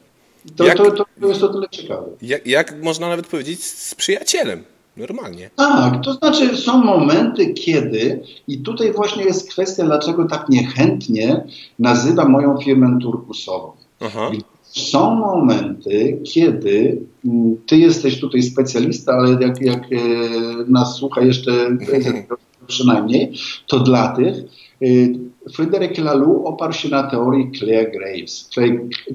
To, 0.56 0.64
Jak- 0.64 0.78
to, 0.78 0.92
to, 0.92 1.06
to 1.22 1.28
jest 1.28 1.44
o 1.44 1.48
tyle 1.50 1.68
ciekawe. 1.72 2.08
Jak, 2.22 2.48
jak 2.48 2.84
można 2.84 3.10
nawet 3.10 3.28
powiedzieć 3.28 3.64
z 3.64 3.96
przyjacielem? 3.96 4.64
Normalnie. 4.98 5.50
Tak, 5.56 6.04
to 6.04 6.14
znaczy 6.14 6.58
są 6.58 6.84
momenty, 6.84 7.54
kiedy, 7.54 8.24
i 8.48 8.58
tutaj 8.58 8.92
właśnie 8.94 9.24
jest 9.24 9.50
kwestia, 9.50 9.84
dlaczego 9.84 10.26
tak 10.26 10.50
niechętnie 10.50 11.44
nazywam 11.80 12.32
moją 12.32 12.58
firmę 12.58 13.00
turkusową. 13.02 13.72
Aha. 14.00 14.32
Są 14.62 15.16
momenty, 15.16 16.20
kiedy 16.24 17.02
mm, 17.26 17.58
ty 17.66 17.78
jesteś 17.78 18.20
tutaj 18.20 18.44
specjalista, 18.44 19.14
ale 19.14 19.38
jak, 19.42 19.62
jak 19.62 19.84
e, 19.84 19.98
nas 20.68 20.96
słucha 20.96 21.22
jeszcze 21.22 21.52
przynajmniej, 22.68 23.34
to 23.68 23.80
dla 23.80 24.08
tych 24.16 24.36
e, 24.82 24.86
Fryderyk 25.54 25.98
Laloux 25.98 26.46
oparł 26.46 26.74
się 26.74 26.90
na 26.90 27.04
teorii 27.04 27.52
Claire 27.60 27.92
Graves. 27.92 28.50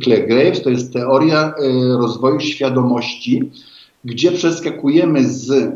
Claire, 0.03 0.29
Graves 0.29 0.63
to 0.63 0.71
jest 0.71 0.93
teoria 0.93 1.55
e, 1.59 1.73
rozwoju 1.99 2.41
świadomości, 2.41 3.51
gdzie 4.05 4.33
przeskakujemy 4.33 5.25
z 5.29 5.73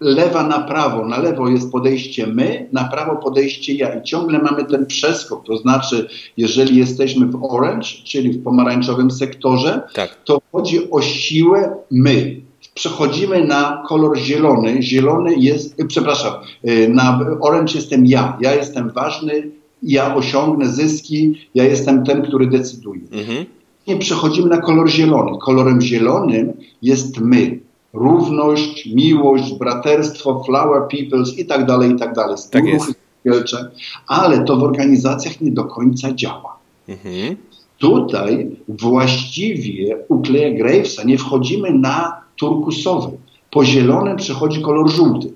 lewa 0.00 0.42
na 0.42 0.58
prawo. 0.58 1.06
Na 1.06 1.18
lewo 1.18 1.48
jest 1.48 1.72
podejście 1.72 2.26
my, 2.26 2.68
na 2.72 2.84
prawo 2.84 3.16
podejście 3.16 3.74
ja. 3.74 3.94
I 4.00 4.02
ciągle 4.02 4.38
mamy 4.38 4.64
ten 4.64 4.86
przeskok. 4.86 5.44
To 5.44 5.56
znaczy, 5.56 6.08
jeżeli 6.36 6.76
jesteśmy 6.76 7.26
w 7.26 7.44
orange, 7.44 7.88
czyli 8.04 8.30
w 8.32 8.42
pomarańczowym 8.44 9.10
sektorze, 9.10 9.80
Tak. 9.94 10.18
to 10.24 10.40
chodzi 10.52 10.90
o 10.90 11.02
siłę 11.02 11.76
my. 11.90 12.40
Przechodzimy 12.74 13.44
na 13.44 13.82
kolor 13.88 14.18
zielony. 14.18 14.82
Zielony 14.82 15.34
jest, 15.34 15.80
y, 15.80 15.84
przepraszam, 15.86 16.32
y, 16.68 16.88
na 16.88 17.20
orange 17.40 17.74
jestem 17.74 18.06
ja. 18.06 18.36
Ja 18.40 18.54
jestem 18.54 18.90
ważny, 18.90 19.50
ja 19.82 20.14
osiągnę 20.14 20.68
zyski, 20.68 21.34
ja 21.54 21.64
jestem 21.64 22.04
ten, 22.04 22.22
który 22.22 22.46
decyduje. 22.46 23.02
Mhm. 23.12 23.46
Nie 23.88 23.96
przechodzimy 23.96 24.48
na 24.48 24.58
kolor 24.58 24.90
zielony. 24.90 25.38
Kolorem 25.42 25.80
zielonym 25.80 26.52
jest 26.82 27.20
my. 27.20 27.58
Równość, 27.92 28.86
miłość, 28.94 29.54
braterstwo, 29.54 30.44
flower 30.44 30.82
peoples 30.88 31.38
i 31.38 31.46
tak 31.46 31.66
dalej, 31.66 31.90
i 31.90 31.98
tak 31.98 32.14
dalej. 32.14 32.36
Tak 32.50 32.64
wielcze. 33.24 33.70
Ale 34.06 34.44
to 34.44 34.56
w 34.56 34.62
organizacjach 34.62 35.40
nie 35.40 35.50
do 35.50 35.64
końca 35.64 36.12
działa. 36.14 36.56
Mhm. 36.88 37.36
Tutaj 37.78 38.56
właściwie 38.68 39.96
u 40.08 40.22
Cleya 40.22 40.56
Gravesa 40.56 41.02
nie 41.04 41.18
wchodzimy 41.18 41.72
na 41.72 42.20
turkusowy. 42.36 43.16
Po 43.50 43.64
zielonym 43.64 44.16
przechodzi 44.16 44.62
kolor 44.62 44.90
żółty. 44.90 45.32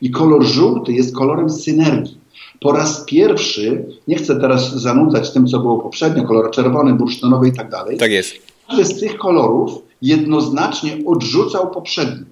I 0.00 0.10
kolor 0.10 0.44
żółty 0.44 0.92
jest 0.92 1.16
kolorem 1.16 1.50
synergii. 1.50 2.18
Po 2.60 2.72
raz 2.72 3.04
pierwszy, 3.04 3.86
nie 4.08 4.16
chcę 4.16 4.40
teraz 4.40 4.74
zanudzać 4.74 5.32
tym, 5.32 5.46
co 5.46 5.58
było 5.58 5.78
poprzednio, 5.78 6.24
kolor 6.24 6.50
czerwony, 6.50 6.94
bursztynowy 6.94 7.48
i 7.48 7.52
tak 7.52 7.70
dalej. 7.70 7.96
Tak 7.98 8.10
jest. 8.10 8.34
Każdy 8.68 8.84
z 8.84 9.00
tych 9.00 9.18
kolorów 9.18 9.70
jednoznacznie 10.02 10.98
odrzucał 11.06 11.70
poprzedni. 11.70 12.26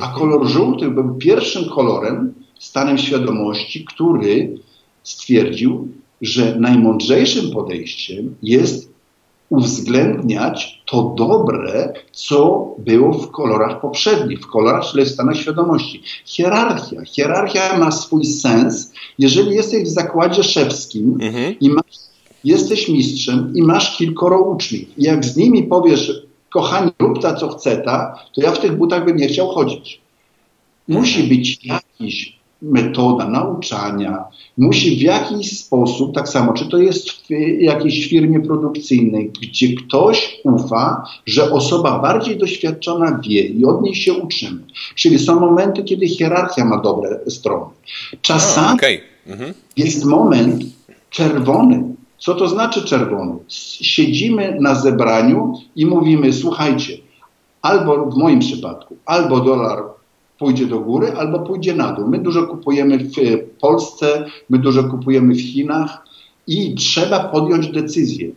A 0.00 0.08
kolor 0.18 0.46
żółty 0.46 0.90
był 0.90 1.14
pierwszym 1.14 1.64
kolorem, 1.64 2.34
stanem 2.58 2.98
świadomości, 2.98 3.84
który 3.84 4.58
stwierdził, 5.02 5.88
że 6.22 6.56
najmądrzejszym 6.60 7.50
podejściem 7.50 8.34
jest 8.42 8.89
uwzględniać 9.50 10.82
to 10.86 11.14
dobre, 11.18 11.92
co 12.12 12.68
było 12.78 13.12
w 13.12 13.30
kolorach 13.30 13.80
poprzednich, 13.80 14.40
w 14.40 14.46
kolorach, 14.46 14.84
czyli 14.84 15.04
w 15.04 15.08
stanach 15.08 15.36
świadomości. 15.36 16.02
Hierarchia. 16.24 17.04
Hierarchia 17.04 17.78
ma 17.78 17.90
swój 17.90 18.24
sens, 18.24 18.92
jeżeli 19.18 19.54
jesteś 19.54 19.82
w 19.84 19.88
zakładzie 19.88 20.42
szewskim 20.42 21.18
Mhm. 21.22 21.58
i 21.60 21.70
masz, 21.70 21.96
jesteś 22.44 22.88
mistrzem 22.88 23.52
i 23.54 23.62
masz 23.62 23.96
kilkoro 23.96 24.42
uczniów. 24.42 24.98
I 24.98 25.02
jak 25.04 25.24
z 25.24 25.36
nimi 25.36 25.62
powiesz, 25.62 26.22
kochani, 26.50 26.90
rób 26.98 27.22
ta, 27.22 27.34
co 27.34 27.48
chce 27.48 27.76
ta, 27.76 28.14
to 28.34 28.42
ja 28.42 28.52
w 28.52 28.58
tych 28.60 28.76
butach 28.76 29.04
bym 29.04 29.16
nie 29.16 29.28
chciał 29.28 29.48
chodzić. 29.48 30.00
Musi 30.88 31.22
być 31.22 31.66
jakiś 31.66 32.39
metoda 32.62 33.28
nauczania, 33.28 34.24
musi 34.58 34.96
w 34.96 35.02
jakiś 35.02 35.58
sposób, 35.58 36.14
tak 36.14 36.28
samo, 36.28 36.52
czy 36.52 36.68
to 36.68 36.78
jest 36.78 37.10
w 37.10 37.30
jakiejś 37.60 38.08
firmie 38.08 38.40
produkcyjnej, 38.40 39.32
gdzie 39.42 39.74
ktoś 39.74 40.40
ufa, 40.44 41.04
że 41.26 41.52
osoba 41.52 41.98
bardziej 41.98 42.38
doświadczona 42.38 43.20
wie 43.24 43.42
i 43.42 43.64
od 43.64 43.82
niej 43.82 43.94
się 43.94 44.14
uczymy. 44.14 44.60
Czyli 44.94 45.18
są 45.18 45.40
momenty, 45.40 45.84
kiedy 45.84 46.08
hierarchia 46.08 46.64
ma 46.64 46.80
dobre 46.80 47.20
strony. 47.28 47.70
Czasami 48.22 48.74
Okej. 48.74 49.00
Mhm. 49.26 49.54
jest 49.76 50.04
moment 50.04 50.64
czerwony. 51.10 51.84
Co 52.18 52.34
to 52.34 52.48
znaczy 52.48 52.84
czerwony? 52.84 53.34
Siedzimy 53.80 54.56
na 54.60 54.74
zebraniu 54.74 55.54
i 55.76 55.86
mówimy, 55.86 56.32
słuchajcie, 56.32 56.92
albo 57.62 58.06
w 58.06 58.16
moim 58.16 58.38
przypadku, 58.38 58.96
albo 59.06 59.40
dolar 59.40 59.82
pójdzie 60.40 60.66
do 60.66 60.80
góry, 60.80 61.12
albo 61.18 61.38
pójdzie 61.38 61.74
na 61.74 61.92
dół. 61.92 62.08
My 62.08 62.18
dużo 62.18 62.46
kupujemy 62.46 62.98
w 62.98 63.18
e, 63.18 63.38
Polsce, 63.60 64.24
my 64.50 64.58
dużo 64.58 64.84
kupujemy 64.84 65.34
w 65.34 65.40
Chinach 65.40 66.04
i 66.46 66.74
trzeba 66.74 67.20
podjąć 67.20 67.68
decyzję, 67.68 68.30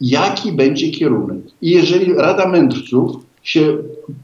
jaki 0.00 0.52
będzie 0.52 0.90
kierunek. 0.90 1.38
I 1.62 1.70
jeżeli 1.70 2.14
Rada 2.14 2.48
Mędrców 2.48 3.16
się 3.42 3.78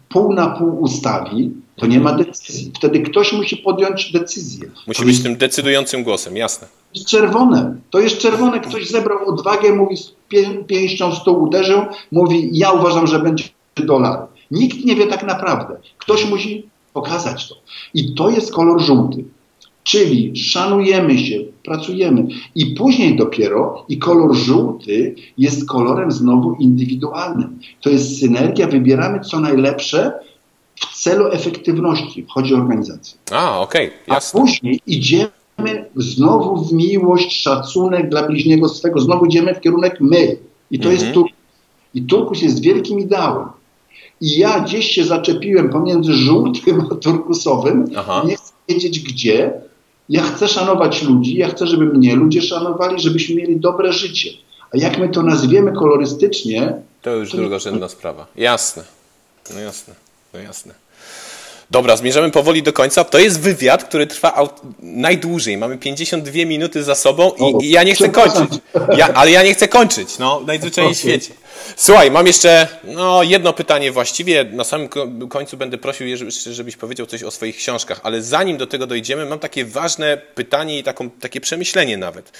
pół 0.08 0.32
na 0.32 0.46
pół 0.46 0.80
ustawi, 0.80 1.50
to 1.76 1.86
nie 1.86 2.00
ma 2.00 2.12
decyzji. 2.12 2.72
Wtedy 2.76 3.00
ktoś 3.00 3.32
musi 3.32 3.56
podjąć 3.56 4.12
decyzję. 4.12 4.70
Musi 4.86 5.04
być 5.04 5.22
tym 5.22 5.36
decydującym 5.36 6.02
głosem, 6.02 6.36
jasne. 6.36 6.68
jest 6.94 7.06
czerwone. 7.08 7.76
To 7.90 8.00
jest 8.00 8.18
czerwone. 8.18 8.60
Ktoś 8.60 8.90
zebrał 8.90 9.28
odwagę, 9.28 9.72
mówi 9.72 9.96
pię- 10.32 10.64
pięścią 10.66 11.10
w 11.10 11.14
stół 11.14 11.42
uderzył, 11.42 11.82
mówi 12.12 12.50
ja 12.52 12.72
uważam, 12.72 13.06
że 13.06 13.18
będzie 13.18 13.44
dolar. 13.76 14.26
Nikt 14.50 14.84
nie 14.84 14.96
wie 14.96 15.06
tak 15.06 15.26
naprawdę. 15.26 15.76
Ktoś 15.98 16.30
musi 16.30 16.68
pokazać 17.02 17.48
to. 17.48 17.54
I 17.94 18.14
to 18.14 18.30
jest 18.30 18.52
kolor 18.52 18.80
żółty. 18.80 19.24
Czyli 19.84 20.36
szanujemy 20.36 21.18
się, 21.18 21.38
pracujemy. 21.64 22.26
I 22.54 22.66
później 22.66 23.16
dopiero 23.16 23.84
i 23.88 23.98
kolor 23.98 24.34
żółty 24.36 25.14
jest 25.38 25.68
kolorem 25.68 26.12
znowu 26.12 26.54
indywidualnym. 26.54 27.58
To 27.80 27.90
jest 27.90 28.18
synergia, 28.20 28.66
wybieramy 28.66 29.20
co 29.20 29.40
najlepsze 29.40 30.12
w 30.76 31.02
celu 31.02 31.26
efektywności. 31.32 32.26
Chodzi 32.28 32.54
o 32.54 32.56
organizację. 32.58 33.18
A, 33.30 33.60
okej, 33.60 33.90
A 34.08 34.14
jasne. 34.14 34.40
później 34.40 34.80
idziemy 34.86 35.28
znowu 35.96 36.64
w 36.64 36.72
miłość, 36.72 37.42
szacunek 37.42 38.08
dla 38.10 38.22
bliźniego 38.26 38.68
swego, 38.68 39.00
znowu 39.00 39.26
idziemy 39.26 39.54
w 39.54 39.60
kierunek 39.60 40.00
my. 40.00 40.36
I 40.70 40.78
to 40.78 40.88
Mhm. 40.88 40.94
jest 40.94 41.14
Turkus. 41.14 41.32
I 41.94 42.02
Turkus 42.02 42.42
jest 42.42 42.62
wielkim 42.62 43.00
ideałem. 43.00 43.48
I 44.20 44.38
ja 44.38 44.60
gdzieś 44.60 44.90
się 44.90 45.04
zaczepiłem 45.04 45.70
pomiędzy 45.70 46.12
żółtym 46.12 46.88
a 46.92 46.94
turkusowym. 46.94 47.84
Aha. 47.96 48.22
Nie 48.26 48.36
chcę 48.36 48.52
wiedzieć 48.68 49.00
gdzie. 49.00 49.52
Ja 50.08 50.22
chcę 50.22 50.48
szanować 50.48 51.02
ludzi, 51.02 51.36
ja 51.36 51.48
chcę, 51.48 51.66
żeby 51.66 51.84
mnie 51.84 52.16
ludzie 52.16 52.42
szanowali, 52.42 53.00
żebyśmy 53.00 53.34
mieli 53.34 53.56
dobre 53.56 53.92
życie. 53.92 54.30
A 54.74 54.76
jak 54.78 54.98
my 54.98 55.08
to 55.08 55.22
nazwiemy 55.22 55.72
kolorystycznie, 55.72 56.74
To 57.02 57.10
już 57.10 57.30
To 57.30 57.36
drugorzędna 57.36 57.88
sprawa. 57.88 58.26
Jasne. 58.36 58.84
No 59.54 59.60
jasne, 59.60 59.94
no 60.34 60.40
jasne. 60.40 60.74
Dobra, 61.70 61.96
zmierzamy 61.96 62.30
powoli 62.30 62.62
do 62.62 62.72
końca. 62.72 63.04
To 63.04 63.18
jest 63.18 63.40
wywiad, 63.40 63.84
który 63.84 64.06
trwa 64.06 64.48
najdłużej. 64.82 65.56
Mamy 65.56 65.78
52 65.78 66.32
minuty 66.32 66.82
za 66.82 66.94
sobą 66.94 67.30
i, 67.30 67.66
i 67.66 67.70
ja 67.70 67.82
nie 67.82 67.94
chcę 67.94 68.08
kończyć. 68.08 68.60
Ja, 68.96 69.14
ale 69.14 69.30
ja 69.30 69.42
nie 69.42 69.54
chcę 69.54 69.68
kończyć, 69.68 70.18
no, 70.18 70.42
najzwyczajniej 70.46 70.94
w 70.94 70.98
świecie. 70.98 71.34
Słuchaj, 71.76 72.10
mam 72.10 72.26
jeszcze 72.26 72.68
no, 72.84 73.22
jedno 73.22 73.52
pytanie 73.52 73.92
właściwie. 73.92 74.44
Na 74.44 74.64
samym 74.64 74.88
ko- 74.88 75.08
końcu 75.28 75.56
będę 75.56 75.78
prosił, 75.78 76.06
żebyś 76.50 76.76
powiedział 76.76 77.06
coś 77.06 77.22
o 77.22 77.30
swoich 77.30 77.56
książkach, 77.56 78.00
ale 78.02 78.22
zanim 78.22 78.56
do 78.56 78.66
tego 78.66 78.86
dojdziemy, 78.86 79.26
mam 79.26 79.38
takie 79.38 79.64
ważne 79.64 80.16
pytanie 80.16 80.78
i 80.78 80.82
taką, 80.82 81.10
takie 81.10 81.40
przemyślenie 81.40 81.96
nawet. 81.96 82.32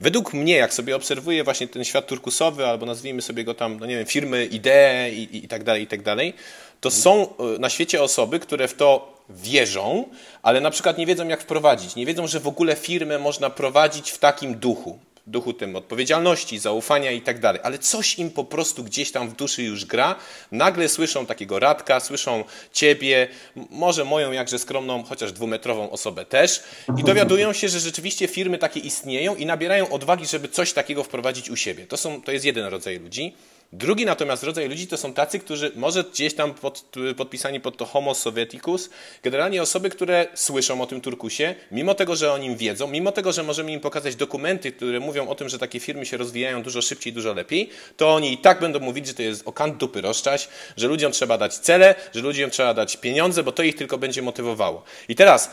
Według 0.00 0.34
mnie, 0.34 0.56
jak 0.56 0.74
sobie 0.74 0.96
obserwuję 0.96 1.44
właśnie 1.44 1.68
ten 1.68 1.84
świat 1.84 2.06
turkusowy, 2.06 2.66
albo 2.66 2.86
nazwijmy 2.86 3.22
sobie 3.22 3.44
go 3.44 3.54
tam, 3.54 3.80
no 3.80 3.86
nie 3.86 3.96
wiem, 3.96 4.06
firmy, 4.06 4.46
idee 4.46 5.12
i, 5.12 5.36
i, 5.36 5.44
i 5.44 5.48
tak 5.48 5.64
dalej, 5.64 5.82
i 5.82 5.86
tak 5.86 6.02
dalej, 6.02 6.34
to 6.80 6.90
są 6.90 7.22
y, 7.56 7.58
na 7.58 7.70
świecie 7.70 8.02
osoby, 8.02 8.40
które 8.40 8.68
w 8.68 8.74
to 8.74 9.16
wierzą, 9.30 10.04
ale 10.42 10.60
na 10.60 10.70
przykład 10.70 10.98
nie 10.98 11.06
wiedzą, 11.06 11.28
jak 11.28 11.40
wprowadzić. 11.42 11.96
Nie 11.96 12.06
wiedzą, 12.06 12.26
że 12.26 12.40
w 12.40 12.46
ogóle 12.48 12.76
firmę 12.76 13.18
można 13.18 13.50
prowadzić 13.50 14.10
w 14.10 14.18
takim 14.18 14.54
duchu. 14.54 14.98
Duchu 15.26 15.52
tym 15.52 15.76
odpowiedzialności, 15.76 16.58
zaufania 16.58 17.10
i 17.10 17.20
tak 17.20 17.40
dalej. 17.40 17.60
Ale 17.64 17.78
coś 17.78 18.18
im 18.18 18.30
po 18.30 18.44
prostu 18.44 18.84
gdzieś 18.84 19.12
tam 19.12 19.28
w 19.28 19.36
duszy 19.36 19.62
już 19.62 19.84
gra. 19.84 20.16
Nagle 20.52 20.88
słyszą 20.88 21.26
takiego 21.26 21.58
radka, 21.58 22.00
słyszą 22.00 22.44
ciebie, 22.72 23.28
może 23.70 24.04
moją 24.04 24.32
jakże 24.32 24.58
skromną, 24.58 25.02
chociaż 25.02 25.32
dwumetrową 25.32 25.90
osobę 25.90 26.24
też. 26.24 26.62
I 26.98 27.04
dowiadują 27.04 27.52
się, 27.52 27.68
że 27.68 27.80
rzeczywiście 27.80 28.28
firmy 28.28 28.58
takie 28.58 28.80
istnieją 28.80 29.34
i 29.34 29.46
nabierają 29.46 29.88
odwagi, 29.88 30.26
żeby 30.26 30.48
coś 30.48 30.72
takiego 30.72 31.04
wprowadzić 31.04 31.50
u 31.50 31.56
siebie. 31.56 31.86
To, 31.86 31.96
są, 31.96 32.22
to 32.22 32.32
jest 32.32 32.44
jeden 32.44 32.66
rodzaj 32.66 32.98
ludzi. 32.98 33.34
Drugi 33.72 34.06
natomiast 34.06 34.42
rodzaj 34.42 34.68
ludzi 34.68 34.86
to 34.86 34.96
są 34.96 35.12
tacy, 35.12 35.38
którzy 35.38 35.72
może 35.74 36.04
gdzieś 36.04 36.34
tam 36.34 36.54
pod, 36.54 36.84
podpisani 37.16 37.60
pod 37.60 37.76
to 37.76 37.84
homo 37.84 38.14
sovieticus, 38.14 38.90
generalnie 39.22 39.62
osoby, 39.62 39.90
które 39.90 40.26
słyszą 40.34 40.80
o 40.80 40.86
tym 40.86 41.00
turkusie, 41.00 41.54
mimo 41.70 41.94
tego, 41.94 42.16
że 42.16 42.32
o 42.32 42.38
nim 42.38 42.56
wiedzą, 42.56 42.86
mimo 42.86 43.12
tego, 43.12 43.32
że 43.32 43.42
możemy 43.42 43.72
im 43.72 43.80
pokazać 43.80 44.16
dokumenty, 44.16 44.72
które 44.72 45.00
mówią 45.00 45.28
o 45.28 45.34
tym, 45.34 45.48
że 45.48 45.58
takie 45.58 45.80
firmy 45.80 46.06
się 46.06 46.16
rozwijają 46.16 46.62
dużo 46.62 46.82
szybciej, 46.82 47.12
dużo 47.12 47.32
lepiej, 47.32 47.70
to 47.96 48.14
oni 48.14 48.32
i 48.32 48.38
tak 48.38 48.60
będą 48.60 48.80
mówić, 48.80 49.06
że 49.06 49.14
to 49.14 49.22
jest 49.22 49.48
o 49.48 49.52
kant 49.52 49.76
dupy 49.76 50.00
rozczać, 50.00 50.48
że 50.76 50.88
ludziom 50.88 51.12
trzeba 51.12 51.38
dać 51.38 51.54
cele, 51.54 51.94
że 52.14 52.20
ludziom 52.20 52.50
trzeba 52.50 52.74
dać 52.74 52.96
pieniądze, 52.96 53.42
bo 53.42 53.52
to 53.52 53.62
ich 53.62 53.76
tylko 53.76 53.98
będzie 53.98 54.22
motywowało. 54.22 54.82
I 55.08 55.14
teraz 55.14 55.50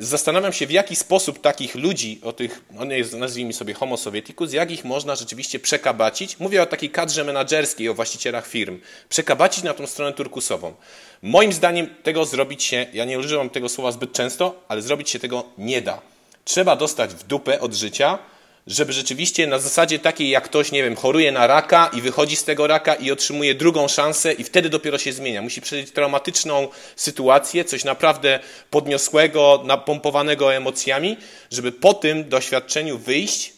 zastanawiam 0.00 0.52
się, 0.52 0.66
w 0.66 0.70
jaki 0.70 0.96
sposób 0.96 1.40
takich 1.40 1.74
ludzi, 1.74 2.20
o 2.22 2.32
tych, 2.32 2.60
on 2.78 2.90
jest, 2.90 3.14
nazwijmy 3.14 3.52
sobie 3.52 3.74
homo 3.74 3.96
sovieticus, 3.96 4.52
jak 4.52 4.70
ich 4.70 4.84
można 4.84 5.16
rzeczywiście 5.16 5.58
przekabacić. 5.58 6.40
Mówię 6.40 6.62
o 6.62 6.66
takiej 6.66 6.90
kadrze 6.90 7.24
menadżerskiej, 7.24 7.88
o 7.88 7.94
właścicielach 7.94 8.46
firm. 8.46 8.80
Przekabacić 9.08 9.64
na 9.64 9.74
tą 9.74 9.86
stronę 9.86 10.12
turkusową. 10.12 10.74
Moim 11.22 11.52
zdaniem 11.52 11.94
tego 12.02 12.24
zrobić 12.24 12.64
się, 12.64 12.86
ja 12.92 13.04
nie 13.04 13.18
używam 13.18 13.50
tego 13.50 13.68
słowa 13.68 13.92
zbyt 13.92 14.12
często, 14.12 14.62
ale 14.68 14.82
zrobić 14.82 15.10
się 15.10 15.18
tego 15.18 15.44
nie 15.58 15.82
da. 15.82 16.00
Trzeba 16.44 16.76
dostać 16.76 17.10
w 17.10 17.22
dupę 17.22 17.60
od 17.60 17.74
życia, 17.74 18.18
żeby 18.66 18.92
rzeczywiście 18.92 19.46
na 19.46 19.58
zasadzie 19.58 19.98
takiej, 19.98 20.28
jak 20.30 20.44
ktoś, 20.44 20.72
nie 20.72 20.82
wiem, 20.82 20.96
choruje 20.96 21.32
na 21.32 21.46
raka 21.46 21.90
i 21.92 22.00
wychodzi 22.00 22.36
z 22.36 22.44
tego 22.44 22.66
raka 22.66 22.94
i 22.94 23.10
otrzymuje 23.10 23.54
drugą 23.54 23.88
szansę 23.88 24.32
i 24.32 24.44
wtedy 24.44 24.68
dopiero 24.68 24.98
się 24.98 25.12
zmienia. 25.12 25.42
Musi 25.42 25.60
przeżyć 25.60 25.90
traumatyczną 25.90 26.68
sytuację, 26.96 27.64
coś 27.64 27.84
naprawdę 27.84 28.40
podniosłego, 28.70 29.62
napompowanego 29.64 30.54
emocjami, 30.54 31.16
żeby 31.50 31.72
po 31.72 31.94
tym 31.94 32.28
doświadczeniu 32.28 32.98
wyjść 32.98 33.52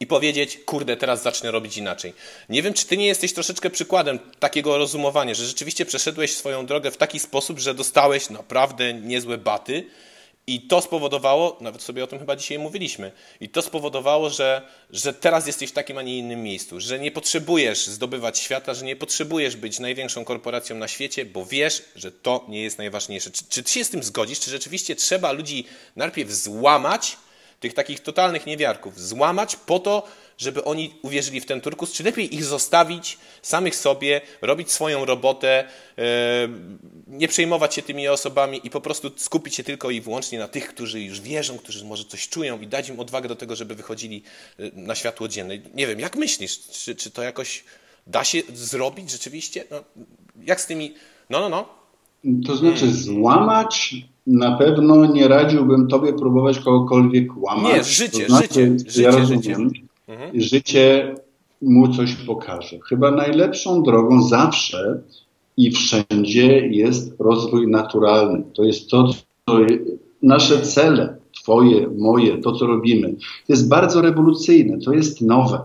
i 0.00 0.06
powiedzieć, 0.06 0.58
kurde, 0.66 0.96
teraz 0.96 1.22
zacznę 1.22 1.50
robić 1.50 1.76
inaczej. 1.76 2.12
Nie 2.48 2.62
wiem, 2.62 2.74
czy 2.74 2.86
ty 2.86 2.96
nie 2.96 3.06
jesteś 3.06 3.32
troszeczkę 3.32 3.70
przykładem 3.70 4.18
takiego 4.38 4.78
rozumowania, 4.78 5.34
że 5.34 5.46
rzeczywiście 5.46 5.86
przeszedłeś 5.86 6.36
swoją 6.36 6.66
drogę 6.66 6.90
w 6.90 6.96
taki 6.96 7.18
sposób, 7.18 7.58
że 7.58 7.74
dostałeś 7.74 8.30
naprawdę 8.30 8.94
niezłe 8.94 9.38
baty 9.38 9.86
i 10.54 10.60
to 10.60 10.80
spowodowało, 10.80 11.56
nawet 11.60 11.82
sobie 11.82 12.04
o 12.04 12.06
tym 12.06 12.18
chyba 12.18 12.36
dzisiaj 12.36 12.58
mówiliśmy, 12.58 13.12
i 13.40 13.48
to 13.48 13.62
spowodowało, 13.62 14.30
że, 14.30 14.62
że 14.90 15.14
teraz 15.14 15.46
jesteś 15.46 15.70
w 15.70 15.72
takim, 15.72 15.98
a 15.98 16.02
nie 16.02 16.18
innym 16.18 16.42
miejscu, 16.42 16.80
że 16.80 16.98
nie 16.98 17.10
potrzebujesz 17.10 17.86
zdobywać 17.86 18.38
świata, 18.38 18.74
że 18.74 18.84
nie 18.84 18.96
potrzebujesz 18.96 19.56
być 19.56 19.78
największą 19.78 20.24
korporacją 20.24 20.76
na 20.76 20.88
świecie, 20.88 21.24
bo 21.24 21.46
wiesz, 21.46 21.82
że 21.96 22.12
to 22.12 22.44
nie 22.48 22.62
jest 22.62 22.78
najważniejsze. 22.78 23.30
Czy, 23.30 23.44
czy 23.48 23.62
ty 23.62 23.70
się 23.70 23.84
z 23.84 23.90
tym 23.90 24.02
zgodzisz? 24.02 24.40
Czy 24.40 24.50
rzeczywiście 24.50 24.96
trzeba 24.96 25.32
ludzi 25.32 25.64
najpierw 25.96 26.30
złamać, 26.30 27.16
tych 27.60 27.74
takich 27.74 28.00
totalnych 28.00 28.46
niewiarków, 28.46 29.00
złamać 29.00 29.56
po 29.56 29.78
to, 29.78 30.08
żeby 30.40 30.64
oni 30.64 30.94
uwierzyli 31.02 31.40
w 31.40 31.46
ten 31.46 31.60
turkus, 31.60 31.92
czy 31.92 32.04
lepiej 32.04 32.34
ich 32.34 32.44
zostawić 32.44 33.18
samych 33.42 33.76
sobie, 33.76 34.20
robić 34.42 34.72
swoją 34.72 35.04
robotę, 35.04 35.64
e, 35.98 36.04
nie 37.06 37.28
przejmować 37.28 37.74
się 37.74 37.82
tymi 37.82 38.08
osobami 38.08 38.60
i 38.64 38.70
po 38.70 38.80
prostu 38.80 39.10
skupić 39.16 39.54
się 39.54 39.64
tylko 39.64 39.90
i 39.90 40.00
wyłącznie 40.00 40.38
na 40.38 40.48
tych, 40.48 40.68
którzy 40.68 41.00
już 41.00 41.20
wierzą, 41.20 41.58
którzy 41.58 41.84
może 41.84 42.04
coś 42.04 42.28
czują 42.28 42.60
i 42.60 42.66
dać 42.66 42.88
im 42.88 43.00
odwagę 43.00 43.28
do 43.28 43.36
tego, 43.36 43.56
żeby 43.56 43.74
wychodzili 43.74 44.22
e, 44.58 44.62
na 44.74 44.94
światło 44.94 45.28
dzienne. 45.28 45.58
Nie 45.74 45.86
wiem, 45.86 46.00
jak 46.00 46.16
myślisz, 46.16 46.60
czy, 46.60 46.94
czy 46.94 47.10
to 47.10 47.22
jakoś 47.22 47.64
da 48.06 48.24
się 48.24 48.42
zrobić 48.54 49.10
rzeczywiście? 49.10 49.64
No, 49.70 49.76
jak 50.44 50.60
z 50.60 50.66
tymi... 50.66 50.94
No, 51.30 51.40
no, 51.40 51.48
no. 51.48 51.68
To 52.46 52.56
znaczy 52.56 52.92
złamać 52.92 53.94
na 54.26 54.56
pewno 54.56 55.06
nie 55.06 55.28
radziłbym 55.28 55.88
tobie 55.88 56.12
próbować 56.12 56.58
kogokolwiek 56.58 57.36
łamać. 57.36 57.74
Nie, 57.74 57.84
życie, 57.84 58.26
to 58.26 58.28
znaczy, 58.28 58.48
życie, 58.48 58.90
życie, 58.90 59.02
ja 59.02 59.12
życie. 59.12 59.20
rozumiem, 59.20 59.68
życie 59.68 59.89
mu 61.62 61.88
coś 61.88 62.14
pokaże. 62.14 62.78
Chyba 62.88 63.10
najlepszą 63.10 63.82
drogą 63.82 64.22
zawsze 64.22 65.00
i 65.56 65.70
wszędzie 65.70 66.66
jest 66.68 67.14
rozwój 67.18 67.70
naturalny. 67.70 68.42
To 68.54 68.64
jest 68.64 68.90
to, 68.90 69.08
co 69.08 69.56
nasze 70.22 70.60
cele, 70.60 71.16
twoje, 71.42 71.88
moje, 71.98 72.38
to 72.38 72.52
co 72.52 72.66
robimy, 72.66 73.14
jest 73.48 73.68
bardzo 73.68 74.02
rewolucyjne, 74.02 74.78
to 74.78 74.92
jest 74.92 75.20
nowe. 75.20 75.60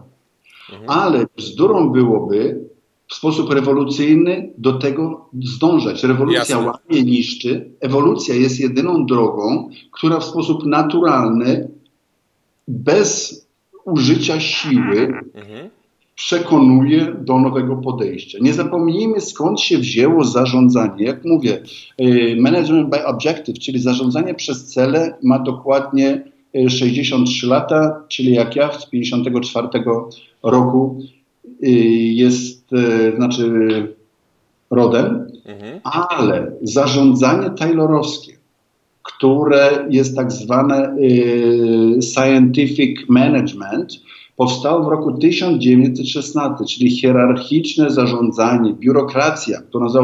Ale 0.88 1.26
bzdurą 1.38 1.89
byłoby 1.89 2.66
w 3.08 3.16
sposób 3.16 3.54
rewolucyjny 3.54 4.54
do 4.58 4.74
tego 4.74 5.30
zdążać. 5.43 6.04
Rewolucja 6.04 6.39
Jasne. 6.39 6.58
łamie, 6.58 7.04
niszczy. 7.04 7.70
Ewolucja 7.80 8.36
jest 8.36 8.60
jedyną 8.60 9.06
drogą, 9.06 9.70
która 9.91 10.20
w 10.20 10.24
sposób 10.24 10.66
naturalny, 10.66 11.70
bez 12.68 13.45
użycia 13.86 14.39
siły, 14.39 15.01
Mhm. 15.33 15.69
przekonuje 16.15 17.15
do 17.21 17.39
nowego 17.39 17.75
podejścia. 17.75 18.38
Nie 18.41 18.53
zapomnijmy 18.53 19.21
skąd 19.21 19.59
się 19.61 19.77
wzięło 19.77 20.23
zarządzanie. 20.23 21.05
Jak 21.05 21.25
mówię, 21.25 21.61
y, 22.01 22.36
management 22.39 22.89
by 22.89 23.05
objective, 23.05 23.59
czyli 23.59 23.79
zarządzanie 23.79 24.33
przez 24.33 24.65
cele 24.65 25.17
ma 25.23 25.39
dokładnie 25.39 26.23
y, 26.55 26.69
63 26.69 27.47
lata, 27.47 28.03
czyli 28.07 28.33
jak 28.33 28.55
ja 28.55 28.71
z 28.79 28.89
54 28.89 29.67
roku 30.43 30.99
y, 31.63 31.69
jest, 32.13 32.73
y, 32.73 33.13
znaczy 33.15 33.51
rodem, 34.69 35.27
Mhm. 35.45 35.79
ale 35.83 36.51
zarządzanie 36.61 37.49
taylorowskie, 37.49 38.34
które 39.06 39.88
jest 39.89 40.16
tak 40.16 40.32
zwane 40.32 40.95
y, 40.97 42.01
scientific 42.01 43.10
management, 43.10 43.93
powstało 44.36 44.84
w 44.84 44.88
roku 44.88 45.18
1916, 45.18 46.66
czyli 46.70 46.91
hierarchiczne 46.91 47.89
zarządzanie, 47.89 48.74
biurokracja, 48.74 49.62
którą 49.62 49.89
za, 49.89 49.99
y, 49.99 50.03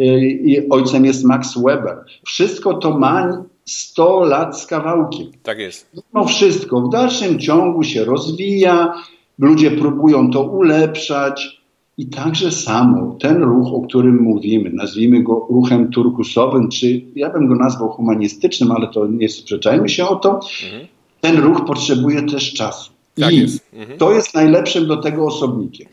y, 0.00 0.66
ojcem 0.70 1.04
jest 1.04 1.24
Max 1.24 1.58
Weber. 1.58 2.04
Wszystko 2.26 2.74
to 2.74 2.98
ma 2.98 3.44
100 3.64 4.24
lat 4.24 4.60
z 4.60 4.66
kawałkiem. 4.66 5.26
Tak 5.42 5.58
jest. 5.58 5.90
Mimo 6.14 6.26
wszystko 6.26 6.80
w 6.80 6.90
dalszym 6.90 7.38
ciągu 7.38 7.82
się 7.82 8.04
rozwija, 8.04 8.94
ludzie 9.38 9.70
próbują 9.70 10.30
to 10.30 10.42
ulepszać 10.42 11.55
i 11.98 12.06
także 12.06 12.52
samo 12.52 13.16
ten 13.20 13.42
ruch, 13.42 13.74
o 13.74 13.80
którym 13.80 14.22
mówimy, 14.22 14.70
nazwijmy 14.74 15.22
go 15.22 15.46
ruchem 15.50 15.90
turkusowym, 15.90 16.68
czy 16.68 17.00
ja 17.14 17.30
bym 17.30 17.46
go 17.46 17.54
nazwał 17.54 17.88
humanistycznym, 17.88 18.72
ale 18.72 18.88
to 18.88 19.06
nie 19.06 19.28
sprzeczajmy 19.28 19.88
się 19.88 20.06
o 20.08 20.16
to, 20.16 20.40
Mhm. 20.66 20.86
ten 21.20 21.36
ruch 21.38 21.64
potrzebuje 21.66 22.22
też 22.22 22.52
czasu. 22.52 22.90
Tak 23.20 23.32
I 23.32 23.36
jest. 23.36 23.66
Mhm. 23.74 23.98
to 23.98 24.12
jest 24.12 24.34
najlepszym 24.34 24.86
do 24.86 24.96
tego 24.96 25.26
osobnikiem. 25.26 25.88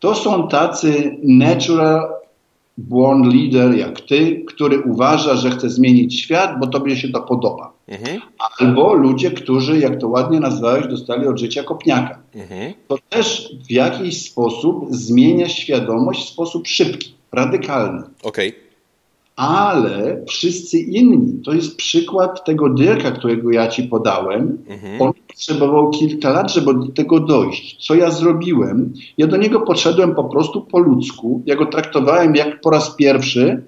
To 0.00 0.14
są 0.14 0.48
tacy 0.48 1.16
natural 1.22 2.08
born 2.78 3.22
leader 3.22 3.78
jak 3.78 4.00
ty, 4.00 4.44
który 4.46 4.80
uważa, 4.82 5.36
że 5.36 5.50
chce 5.50 5.70
zmienić 5.70 6.20
świat, 6.20 6.60
bo 6.60 6.66
tobie 6.66 6.96
się 6.96 7.08
to 7.08 7.20
podoba. 7.22 7.72
Mhm. 7.88 8.20
Albo 8.58 8.94
ludzie, 8.94 9.30
którzy, 9.30 9.78
jak 9.78 10.00
to 10.00 10.08
ładnie 10.08 10.40
nazwałeś, 10.40 10.86
dostali 10.86 11.26
od 11.26 11.38
życia 11.38 11.62
kopniaka. 11.62 12.18
Mhm. 12.34 12.72
To 12.88 12.98
też 13.08 13.52
w 13.68 13.70
jakiś 13.70 14.30
sposób 14.30 14.86
zmienia 14.90 15.48
świadomość 15.48 16.24
w 16.24 16.28
sposób 16.28 16.66
szybki, 16.66 17.14
radykalny. 17.32 18.02
Okej. 18.22 18.67
Ale 19.38 20.24
wszyscy 20.28 20.78
inni, 20.78 21.42
to 21.44 21.52
jest 21.52 21.76
przykład 21.76 22.44
tego 22.44 22.68
Dirka, 22.68 23.10
którego 23.10 23.50
ja 23.50 23.68
ci 23.68 23.82
podałem. 23.82 24.58
Mhm. 24.68 25.02
On 25.02 25.12
potrzebował 25.28 25.90
kilka 25.90 26.30
lat, 26.30 26.52
żeby 26.52 26.74
do 26.74 26.86
tego 26.86 27.20
dojść. 27.20 27.86
Co 27.86 27.94
ja 27.94 28.10
zrobiłem? 28.10 28.92
Ja 29.18 29.26
do 29.26 29.36
niego 29.36 29.60
podszedłem 29.60 30.14
po 30.14 30.24
prostu 30.24 30.60
po 30.60 30.78
ludzku. 30.78 31.42
Ja 31.46 31.56
go 31.56 31.66
traktowałem 31.66 32.34
jak 32.34 32.60
po 32.60 32.70
raz 32.70 32.96
pierwszy, 32.96 33.62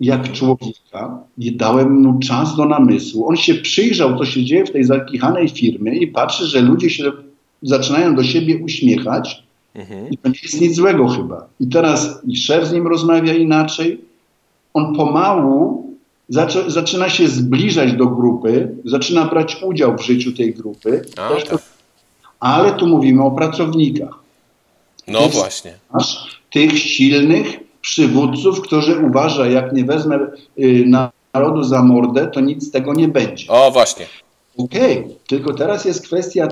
jak 0.00 0.32
człowieka. 0.32 1.18
I 1.38 1.56
dałem 1.56 2.00
mu 2.00 2.18
czas 2.18 2.56
do 2.56 2.64
namysłu. 2.64 3.28
On 3.28 3.36
się 3.36 3.54
przyjrzał, 3.54 4.18
co 4.18 4.24
się 4.24 4.44
dzieje 4.44 4.66
w 4.66 4.72
tej 4.72 4.84
zakichanej 4.84 5.48
firmie 5.48 5.96
i 5.96 6.06
patrzy, 6.06 6.46
że 6.46 6.60
ludzie 6.60 6.90
się 6.90 7.12
zaczynają 7.62 8.14
do 8.14 8.24
siebie 8.24 8.58
uśmiechać. 8.64 9.42
Mhm. 9.74 10.10
I 10.10 10.18
to 10.18 10.28
nie 10.28 10.38
jest 10.42 10.60
nic 10.60 10.76
złego 10.76 11.08
chyba. 11.08 11.48
I 11.60 11.66
teraz 11.66 12.22
i 12.26 12.36
szef 12.36 12.66
z 12.66 12.72
nim 12.72 12.86
rozmawia 12.86 13.34
inaczej. 13.34 14.05
On 14.76 14.96
pomału 14.96 15.86
zaczę, 16.28 16.70
zaczyna 16.70 17.08
się 17.08 17.28
zbliżać 17.28 17.92
do 17.92 18.06
grupy, 18.06 18.76
zaczyna 18.84 19.24
brać 19.24 19.62
udział 19.62 19.96
w 19.96 20.00
życiu 20.00 20.32
tej 20.32 20.54
grupy. 20.54 21.04
A, 21.16 21.28
tak. 21.28 21.58
Ale 22.40 22.72
tu 22.72 22.86
mówimy 22.86 23.24
o 23.24 23.30
pracownikach. 23.30 24.18
No 25.08 25.28
właśnie. 25.28 25.74
Masz 25.92 26.40
tych 26.50 26.78
silnych 26.78 27.46
przywódców, 27.80 28.60
którzy 28.60 29.06
uważa, 29.06 29.46
jak 29.46 29.72
nie 29.72 29.84
wezmę 29.84 30.18
y, 30.58 30.84
narodu 31.34 31.64
za 31.64 31.82
mordę, 31.82 32.26
to 32.26 32.40
nic 32.40 32.68
z 32.68 32.70
tego 32.70 32.94
nie 32.94 33.08
będzie. 33.08 33.48
O, 33.48 33.70
właśnie. 33.70 34.06
Okej, 34.58 35.06
tylko 35.26 35.54
teraz 35.54 35.84
jest 35.84 36.06
kwestia 36.06 36.46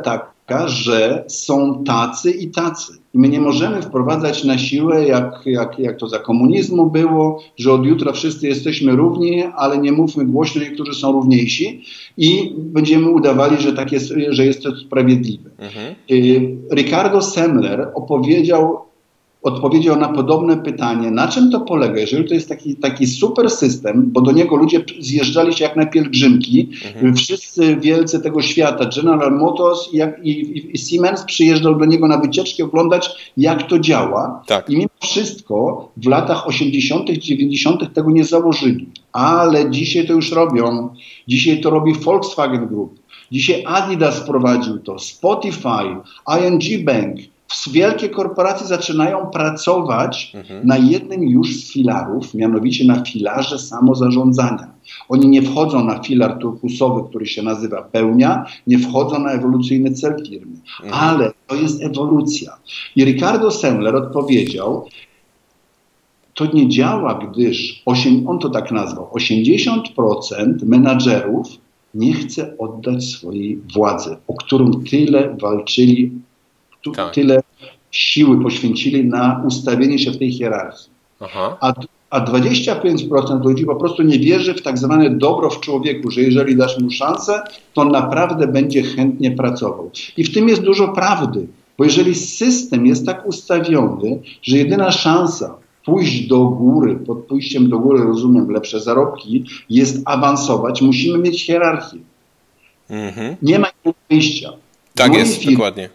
taka, 0.47 0.69
że 0.69 1.25
są 1.29 1.85
tacy 1.85 2.31
i 2.31 2.51
tacy. 2.51 2.93
I 3.15 3.19
my 3.19 3.29
nie 3.29 3.41
możemy 3.41 3.83
wprowadzać 3.83 4.45
na 4.45 4.59
siłę, 4.59 5.05
jak, 5.05 5.41
jak, 5.47 5.79
jak 5.79 5.97
to 5.97 6.09
za 6.09 6.19
komunizmu 6.19 6.91
było, 6.91 7.43
że 7.57 7.73
od 7.73 7.87
jutra 7.87 8.13
wszyscy 8.13 8.49
jesteśmy 8.49 8.93
równi, 8.93 9.45
ale 9.57 9.79
nie 9.79 9.93
mówmy 9.93 10.25
głośno, 10.25 10.63
niektórzy 10.63 10.95
są 10.95 11.13
równiejsi 11.13 11.85
i 12.17 12.55
będziemy 12.57 13.11
udawali, 13.11 13.57
że, 13.61 13.73
tak 13.73 13.93
jest, 13.93 14.13
że 14.29 14.47
jest 14.47 14.63
to 14.63 14.77
sprawiedliwe. 14.77 15.51
Mhm. 15.59 15.95
Y, 16.11 16.57
Ricardo 16.75 17.23
Semler 17.23 17.91
opowiedział, 17.95 18.79
odpowiedział 19.45 19.97
na 19.97 20.09
podobne 20.09 20.57
pytanie, 20.57 21.11
na 21.11 21.29
czym 21.29 21.51
to 21.51 21.61
polega, 21.61 22.01
jeżeli 22.01 22.29
to 22.29 22.35
jest 22.35 22.49
taki, 22.49 22.77
taki 22.77 23.07
super 23.07 23.51
system, 23.51 24.11
bo 24.13 24.21
do 24.21 24.33
niego 24.33 24.57
ludzie 24.57 24.85
zjeżdżali 25.01 25.55
się 25.55 25.65
jak 25.65 25.77
na 25.77 25.87
pielgrzymki, 25.87 26.69
wszyscy 27.17 27.77
wielcy 27.77 28.21
tego 28.21 28.43
świata, 28.43 28.89
General 28.97 29.33
Motors 29.33 29.89
i, 29.93 30.29
i, 30.31 30.71
i 30.75 30.79
Siemens 30.79 31.23
przyjeżdżał 31.25 31.79
do 31.79 31.85
niego 31.85 32.09
na 32.09 32.19
wycieczki 32.19 32.63
oglądać, 32.63 33.33
jak 33.37 33.69
to 33.69 33.79
działa 33.79 34.43
Tak. 34.47 34.71
i 34.71 34.77
mimo 34.77 34.89
wszystko 35.01 35.89
w 35.97 36.07
latach 36.07 36.49
80., 36.49 37.11
90. 37.11 37.95
tego 37.95 38.11
nie 38.11 38.25
założyli. 38.25 38.89
Ale 39.13 39.71
dzisiaj 39.71 40.07
to 40.07 40.13
już 40.13 40.33
robią. 40.33 40.89
Dzisiaj 41.29 41.61
to 41.61 41.71
robi 41.71 41.93
Volkswagen 41.95 42.67
Group. 42.67 42.99
Dzisiaj 43.33 43.65
Adidas 43.67 44.21
prowadził 44.21 44.79
to, 44.79 44.99
Spotify, 44.99 45.97
ING 46.29 46.85
Bank. 46.85 47.34
Wielkie 47.73 48.09
korporacje 48.09 48.67
zaczynają 48.67 49.27
pracować 49.27 50.33
na 50.65 50.77
jednym 50.77 51.23
już 51.29 51.57
z 51.57 51.73
filarów, 51.73 52.35
mianowicie 52.35 52.85
na 52.85 53.05
filarze 53.05 53.59
samozarządzania. 53.59 54.71
Oni 55.09 55.29
nie 55.29 55.43
wchodzą 55.43 55.85
na 55.85 56.03
filar 56.03 56.39
turkusowy, 56.39 57.09
który 57.09 57.27
się 57.27 57.43
nazywa 57.43 57.83
pełnia, 57.83 58.47
nie 58.67 58.79
wchodzą 58.79 59.19
na 59.19 59.31
ewolucyjny 59.31 59.93
cel 59.93 60.27
firmy, 60.29 60.57
ale 60.91 61.33
to 61.47 61.55
jest 61.55 61.83
ewolucja. 61.83 62.57
I 62.97 63.05
Ricardo 63.05 63.51
Semler 63.51 63.97
odpowiedział, 63.97 64.89
to 66.35 66.47
nie 66.47 66.69
działa, 66.69 67.15
gdyż, 67.15 67.83
osiem, 67.87 68.29
on 68.29 68.39
to 68.39 68.51
tak 68.51 68.73
nazwał, 68.73 69.09
80% 69.13 70.65
menadżerów 70.67 71.47
nie 71.95 72.13
chce 72.13 72.59
oddać 72.59 73.05
swojej 73.05 73.61
władzy, 73.75 74.17
o 74.29 74.35
którą 74.35 74.71
tyle 74.91 75.37
walczyli, 75.41 76.13
tu, 76.85 76.93
Tak. 76.93 77.15
tyle 77.15 77.43
siły 77.91 78.43
poświęcili 78.43 79.05
na 79.05 79.43
ustawienie 79.47 79.99
się 79.99 80.11
w 80.11 80.19
tej 80.19 80.33
hierarchii. 80.33 80.91
Aha. 81.21 81.57
A, 81.61 81.73
a 82.11 82.21
25% 82.25 83.45
ludzi 83.45 83.65
po 83.65 83.77
prostu 83.77 84.03
nie 84.03 84.19
wierzy 84.19 84.55
w 84.55 84.63
tak 84.63 84.79
zwane 84.79 85.11
dobro 85.11 85.51
w 85.51 85.61
człowieku, 85.61 86.11
że 86.11 86.21
jeżeli 86.21 86.57
dasz 86.57 86.81
mu 86.81 86.91
szansę, 86.91 87.43
to 87.75 87.83
on 87.83 87.89
naprawdę 87.89 88.47
będzie 88.47 88.83
chętnie 88.83 89.31
pracował. 89.31 89.91
I 90.17 90.25
w 90.25 90.35
tym 90.35 90.49
jest 90.49 90.63
dużo 90.63 90.89
prawdy, 90.89 91.47
bo 91.79 91.85
jeżeli 91.85 92.15
system 92.15 92.87
jest 92.87 93.07
tak 93.07 93.27
ustawiony, 93.27 94.19
że 94.43 94.57
jedyna 94.57 94.91
szansa 94.91 95.57
pójść 95.85 96.27
do 96.27 96.45
góry, 96.45 96.97
pod 96.97 97.19
pójściem 97.19 97.69
do 97.69 97.79
góry 97.79 98.05
rozumiem 98.05 98.51
lepsze 98.51 98.81
zarobki, 98.81 99.45
jest 99.71 100.03
awansować, 100.05 100.83
musimy 100.83 101.19
mieć 101.19 101.47
hierarchię. 101.47 101.99
Mhm. 102.91 103.37
Nie 103.43 103.59
ma 103.59 103.67
wyjścia. 104.11 104.53
Tak 104.97 105.15
jest, 105.15 105.51
dokładnie. 105.51 105.89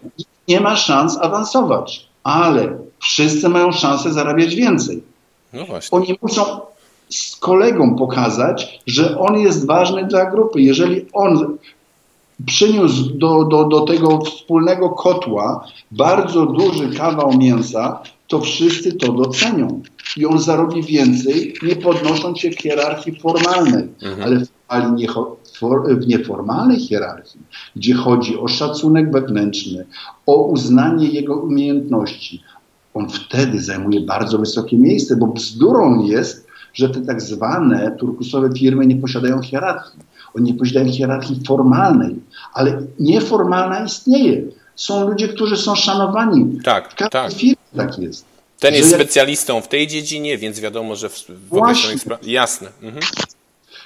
Nie 0.47 0.59
ma 0.59 0.75
szans 0.75 1.17
awansować, 1.17 2.07
ale 2.23 2.77
wszyscy 2.99 3.49
mają 3.49 3.71
szansę 3.71 4.13
zarabiać 4.13 4.55
więcej. 4.55 5.03
No 5.53 5.65
właśnie. 5.65 5.97
Oni 5.97 6.17
muszą 6.21 6.43
z 7.09 7.35
kolegą 7.35 7.95
pokazać, 7.95 8.79
że 8.87 9.19
on 9.19 9.39
jest 9.39 9.65
ważny 9.65 10.05
dla 10.05 10.31
grupy. 10.31 10.61
Jeżeli 10.61 11.05
on 11.13 11.57
przyniósł 12.45 13.09
do, 13.13 13.43
do, 13.43 13.63
do 13.63 13.81
tego 13.81 14.19
wspólnego 14.19 14.89
kotła 14.89 15.67
bardzo 15.91 16.45
duży 16.45 16.89
kawał 16.97 17.37
mięsa, 17.37 17.99
to 18.27 18.39
wszyscy 18.39 18.93
to 18.93 19.11
docenią. 19.11 19.81
I 20.17 20.25
on 20.25 20.39
zarobi 20.39 20.83
więcej, 20.83 21.53
nie 21.63 21.75
podnosząc 21.75 22.39
się 22.39 22.51
w 22.51 22.61
hierarchii 22.61 23.19
formalnej, 23.19 23.87
mhm. 24.01 24.21
ale 24.23 24.45
w 25.87 26.07
nieformalnej 26.07 26.79
hierarchii, 26.79 27.41
gdzie 27.75 27.93
chodzi 27.93 28.37
o 28.37 28.47
szacunek 28.47 29.11
wewnętrzny, 29.11 29.85
o 30.25 30.43
uznanie 30.43 31.07
jego 31.07 31.35
umiejętności, 31.35 32.43
on 32.93 33.09
wtedy 33.09 33.61
zajmuje 33.61 34.01
bardzo 34.01 34.37
wysokie 34.37 34.77
miejsce, 34.77 35.15
bo 35.15 35.27
bzdurą 35.27 36.05
jest, 36.05 36.47
że 36.73 36.89
te 36.89 37.01
tak 37.01 37.21
zwane 37.21 37.95
turkusowe 37.99 38.49
firmy 38.57 38.85
nie 38.85 38.95
posiadają 38.95 39.41
hierarchii. 39.41 39.99
One 40.35 40.45
nie 40.45 40.53
posiadają 40.53 40.91
hierarchii 40.91 41.41
formalnej, 41.47 42.15
ale 42.53 42.81
nieformalna 42.99 43.85
istnieje. 43.85 44.43
Są 44.75 45.09
ludzie, 45.09 45.27
którzy 45.27 45.57
są 45.57 45.75
szanowani. 45.75 46.59
Tak, 46.63 46.93
w 46.93 47.09
tak. 47.09 47.33
firmie 47.33 47.55
tak 47.77 47.99
jest. 47.99 48.25
Ten 48.59 48.73
jest 48.73 48.93
specjalistą 48.95 49.61
w 49.61 49.67
tej 49.67 49.87
dziedzinie, 49.87 50.37
więc 50.37 50.59
wiadomo, 50.59 50.95
że 50.95 51.09
w, 51.09 51.25
w. 51.51 52.27
Jasne. 52.27 52.67
Mhm. 52.81 53.05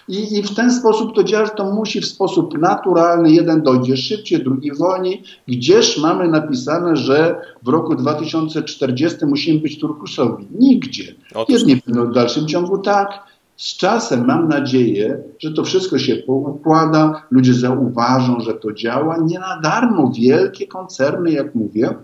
I, 0.07 0.37
I, 0.37 0.43
w 0.43 0.55
ten 0.55 0.71
sposób 0.71 1.15
to 1.15 1.23
działa, 1.23 1.45
że 1.45 1.51
to 1.51 1.71
musi 1.71 2.01
w 2.01 2.05
sposób 2.05 2.57
naturalny, 2.57 3.31
jeden 3.31 3.61
dojdzie 3.61 3.97
szybciej, 3.97 4.43
drugi 4.43 4.71
wolniej. 4.73 5.23
Gdzież 5.47 5.97
mamy 5.97 6.27
napisane, 6.27 6.95
że 6.95 7.41
w 7.63 7.67
roku 7.67 7.95
2040 7.95 9.25
musimy 9.25 9.59
być 9.59 9.79
turkusowi? 9.79 10.47
Nigdzie. 10.59 11.15
Otóż... 11.35 11.55
Jedni 11.55 11.81
będą 11.85 12.11
w 12.11 12.13
dalszym 12.13 12.47
ciągu 12.47 12.77
tak, 12.77 13.23
z 13.57 13.77
czasem 13.77 14.25
mam 14.25 14.47
nadzieję, 14.47 15.17
że 15.39 15.51
to 15.51 15.63
wszystko 15.63 15.99
się 15.99 16.15
poukłada, 16.15 17.23
ludzie 17.31 17.53
zauważą, 17.53 18.39
że 18.39 18.53
to 18.53 18.73
działa. 18.73 19.17
Nie 19.17 19.39
na 19.39 19.59
darmo 19.61 20.11
wielkie 20.17 20.67
koncerny, 20.67 21.31
jak 21.31 21.55
mówię, 21.55 21.95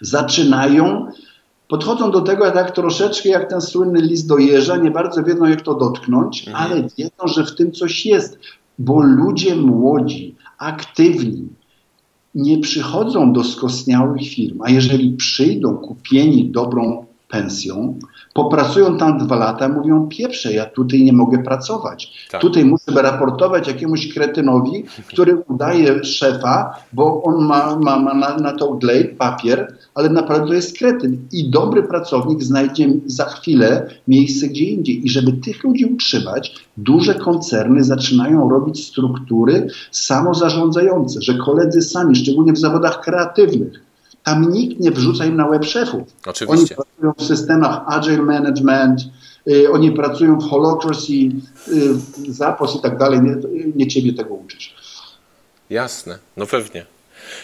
zaczynają, 0.00 1.06
podchodzą 1.68 2.10
do 2.10 2.20
tego 2.20 2.50
tak 2.50 2.70
troszeczkę 2.70 3.28
jak 3.28 3.50
ten 3.50 3.60
słynny 3.60 4.00
list 4.00 4.28
do 4.28 4.38
jeża, 4.38 4.76
nie 4.76 4.90
bardzo 4.90 5.22
wiedzą 5.22 5.44
jak 5.44 5.62
to 5.62 5.74
dotknąć, 5.74 6.48
mhm. 6.48 6.72
ale 6.72 6.88
wiedzą, 6.98 7.26
że 7.26 7.44
w 7.44 7.54
tym 7.54 7.72
coś 7.72 8.06
jest, 8.06 8.38
bo 8.78 9.02
ludzie 9.02 9.56
młodzi, 9.56 10.36
aktywni, 10.58 11.48
nie 12.34 12.58
przychodzą 12.58 13.32
do 13.32 13.44
skostniałych 13.44 14.22
firm, 14.22 14.62
a 14.62 14.70
jeżeli 14.70 15.12
przyjdą 15.12 15.76
kupieni 15.76 16.50
dobrą 16.50 17.06
pensją, 17.28 17.98
popracują 18.34 18.98
tam 18.98 19.18
dwa 19.18 19.36
lata, 19.36 19.68
mówią 19.68 20.08
pieprze, 20.08 20.52
ja 20.52 20.66
tutaj 20.66 21.02
nie 21.02 21.12
mogę 21.12 21.38
pracować. 21.38 22.28
Tak. 22.30 22.40
Tutaj 22.40 22.64
muszę 22.64 23.02
raportować 23.02 23.68
jakiemuś 23.68 24.14
kretynowi, 24.14 24.84
który 25.06 25.36
udaje 25.36 26.04
szefa, 26.04 26.74
bo 26.92 27.22
on 27.22 27.44
ma, 27.44 27.76
ma, 27.76 27.98
ma 27.98 28.14
na, 28.14 28.36
na 28.36 28.52
to 28.52 28.72
glejt, 28.74 29.18
papier, 29.18 29.76
ale 29.94 30.08
naprawdę 30.08 30.46
to 30.46 30.54
jest 30.54 30.78
kretyn. 30.78 31.18
I 31.32 31.50
dobry 31.50 31.82
pracownik 31.82 32.42
znajdzie 32.42 32.88
za 33.06 33.24
chwilę 33.24 33.86
miejsce 34.08 34.48
gdzie 34.48 34.64
indziej. 34.64 35.06
I 35.06 35.10
żeby 35.10 35.32
tych 35.32 35.64
ludzi 35.64 35.84
utrzymać, 35.84 36.54
duże 36.76 37.14
koncerny 37.14 37.84
zaczynają 37.84 38.48
robić 38.48 38.86
struktury 38.86 39.66
samozarządzające, 39.90 41.22
że 41.22 41.34
koledzy 41.34 41.82
sami, 41.82 42.16
szczególnie 42.16 42.52
w 42.52 42.58
zawodach 42.58 43.00
kreatywnych, 43.00 43.83
tam 44.24 44.52
nikt 44.52 44.80
nie 44.80 44.90
wrzuca 44.90 45.24
im 45.24 45.36
na 45.36 45.48
web 45.48 45.64
szefów. 45.64 46.02
Oczywiście. 46.26 46.76
Oni 46.76 46.84
pracują 46.86 47.12
w 47.18 47.28
systemach 47.28 47.80
agile 47.86 48.22
management, 48.22 49.00
y, 49.48 49.72
oni 49.72 49.92
pracują 49.92 50.40
w 50.40 50.50
holocracy, 50.50 51.12
y, 51.12 52.32
zapos 52.32 52.76
i 52.76 52.80
tak 52.80 52.98
dalej. 52.98 53.20
Nie, 53.20 53.36
nie 53.76 53.86
ciebie 53.86 54.12
tego 54.12 54.34
uczysz. 54.34 54.74
Jasne, 55.70 56.18
no 56.36 56.46
pewnie. 56.46 56.86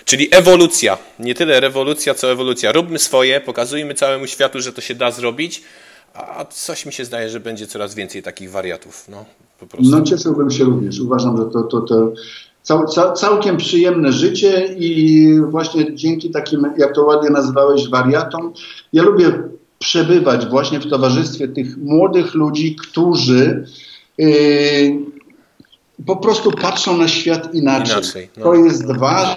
Czyli 0.05 0.29
ewolucja, 0.31 0.99
nie 1.19 1.35
tyle 1.35 1.61
rewolucja, 1.61 2.15
co 2.15 2.33
ewolucja. 2.33 2.73
Róbmy 2.73 2.99
swoje, 2.99 3.41
pokazujmy 3.41 3.95
całemu 3.95 4.27
światu, 4.27 4.61
że 4.61 4.73
to 4.73 4.81
się 4.81 4.95
da 4.95 5.11
zrobić, 5.11 5.63
a 6.15 6.45
coś 6.45 6.87
mi 6.87 6.93
się 6.93 7.05
zdaje, 7.05 7.29
że 7.29 7.41
będzie 7.41 7.67
coraz 7.67 7.95
więcej 7.95 8.23
takich 8.23 8.51
wariatów. 8.51 9.09
No, 9.09 9.25
po 9.61 9.67
prostu. 9.67 9.91
no 9.91 10.03
cieszyłbym 10.03 10.51
się 10.51 10.65
również. 10.65 11.01
Uważam, 11.01 11.37
że 11.37 11.45
to, 11.45 11.63
to, 11.63 11.81
to 11.81 12.13
cał, 12.63 12.87
cał, 12.87 13.13
całkiem 13.13 13.57
przyjemne 13.57 14.13
życie 14.13 14.75
i 14.79 15.35
właśnie 15.41 15.95
dzięki 15.95 16.31
takim, 16.31 16.73
jak 16.79 16.95
to 16.95 17.05
ładnie 17.05 17.31
nazwałeś, 17.31 17.89
wariatom, 17.89 18.53
ja 18.93 19.03
lubię 19.03 19.43
przebywać 19.79 20.47
właśnie 20.47 20.81
w 20.81 20.91
towarzystwie 20.91 21.49
tych 21.49 21.77
młodych 21.77 22.35
ludzi, 22.35 22.77
którzy 22.77 23.65
yy, 24.19 24.29
po 26.07 26.17
prostu 26.17 26.53
patrzą 26.53 26.97
na 26.97 27.09
świat 27.09 27.55
inaczej. 27.55 27.93
inaczej 27.95 28.31
no. 28.37 28.45
To 28.45 28.55
jest 28.55 28.87
ważne, 28.99 29.37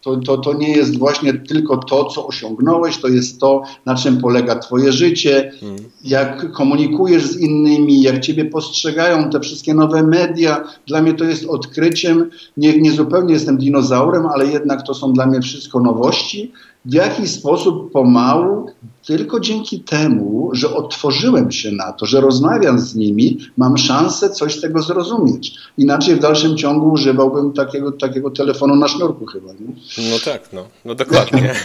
to, 0.00 0.16
to, 0.16 0.38
to 0.38 0.54
nie 0.54 0.72
jest 0.72 0.98
właśnie 0.98 1.34
tylko 1.34 1.76
to, 1.76 2.04
co 2.04 2.26
osiągnąłeś, 2.26 2.98
to 2.98 3.08
jest 3.08 3.40
to, 3.40 3.62
na 3.86 3.94
czym 3.94 4.18
polega 4.18 4.58
Twoje 4.58 4.92
życie, 4.92 5.52
hmm. 5.60 5.78
jak 6.04 6.52
komunikujesz 6.52 7.26
z 7.26 7.36
innymi, 7.36 8.02
jak 8.02 8.20
Ciebie 8.20 8.44
postrzegają 8.44 9.30
te 9.30 9.40
wszystkie 9.40 9.74
nowe 9.74 10.02
media. 10.02 10.64
Dla 10.86 11.02
mnie 11.02 11.14
to 11.14 11.24
jest 11.24 11.44
odkryciem. 11.44 12.30
Nie, 12.56 12.80
nie 12.80 12.92
zupełnie 12.92 13.34
jestem 13.34 13.58
dinozaurem, 13.58 14.26
ale 14.26 14.46
jednak 14.46 14.86
to 14.86 14.94
są 14.94 15.12
dla 15.12 15.26
mnie 15.26 15.40
wszystko 15.40 15.80
nowości 15.80 16.52
w 16.84 16.94
jaki 16.94 17.28
sposób 17.28 17.92
pomału, 17.92 18.66
tylko 19.06 19.40
dzięki 19.40 19.80
temu, 19.80 20.50
że 20.52 20.74
otworzyłem 20.74 21.52
się 21.52 21.72
na 21.72 21.92
to, 21.92 22.06
że 22.06 22.20
rozmawiam 22.20 22.78
z 22.78 22.94
nimi, 22.94 23.38
mam 23.56 23.78
szansę 23.78 24.30
coś 24.30 24.54
z 24.54 24.60
tego 24.60 24.82
zrozumieć. 24.82 25.54
Inaczej 25.78 26.16
w 26.16 26.18
dalszym 26.18 26.56
ciągu 26.56 26.92
używałbym 26.92 27.52
takiego, 27.52 27.92
takiego 27.92 28.30
telefonu 28.30 28.76
na 28.76 28.88
sznurku 28.88 29.11
chyba. 29.32 29.52
Nie? 29.52 30.10
No 30.10 30.18
tak, 30.24 30.52
no, 30.52 30.68
no 30.84 30.94
dokładnie. 30.94 31.54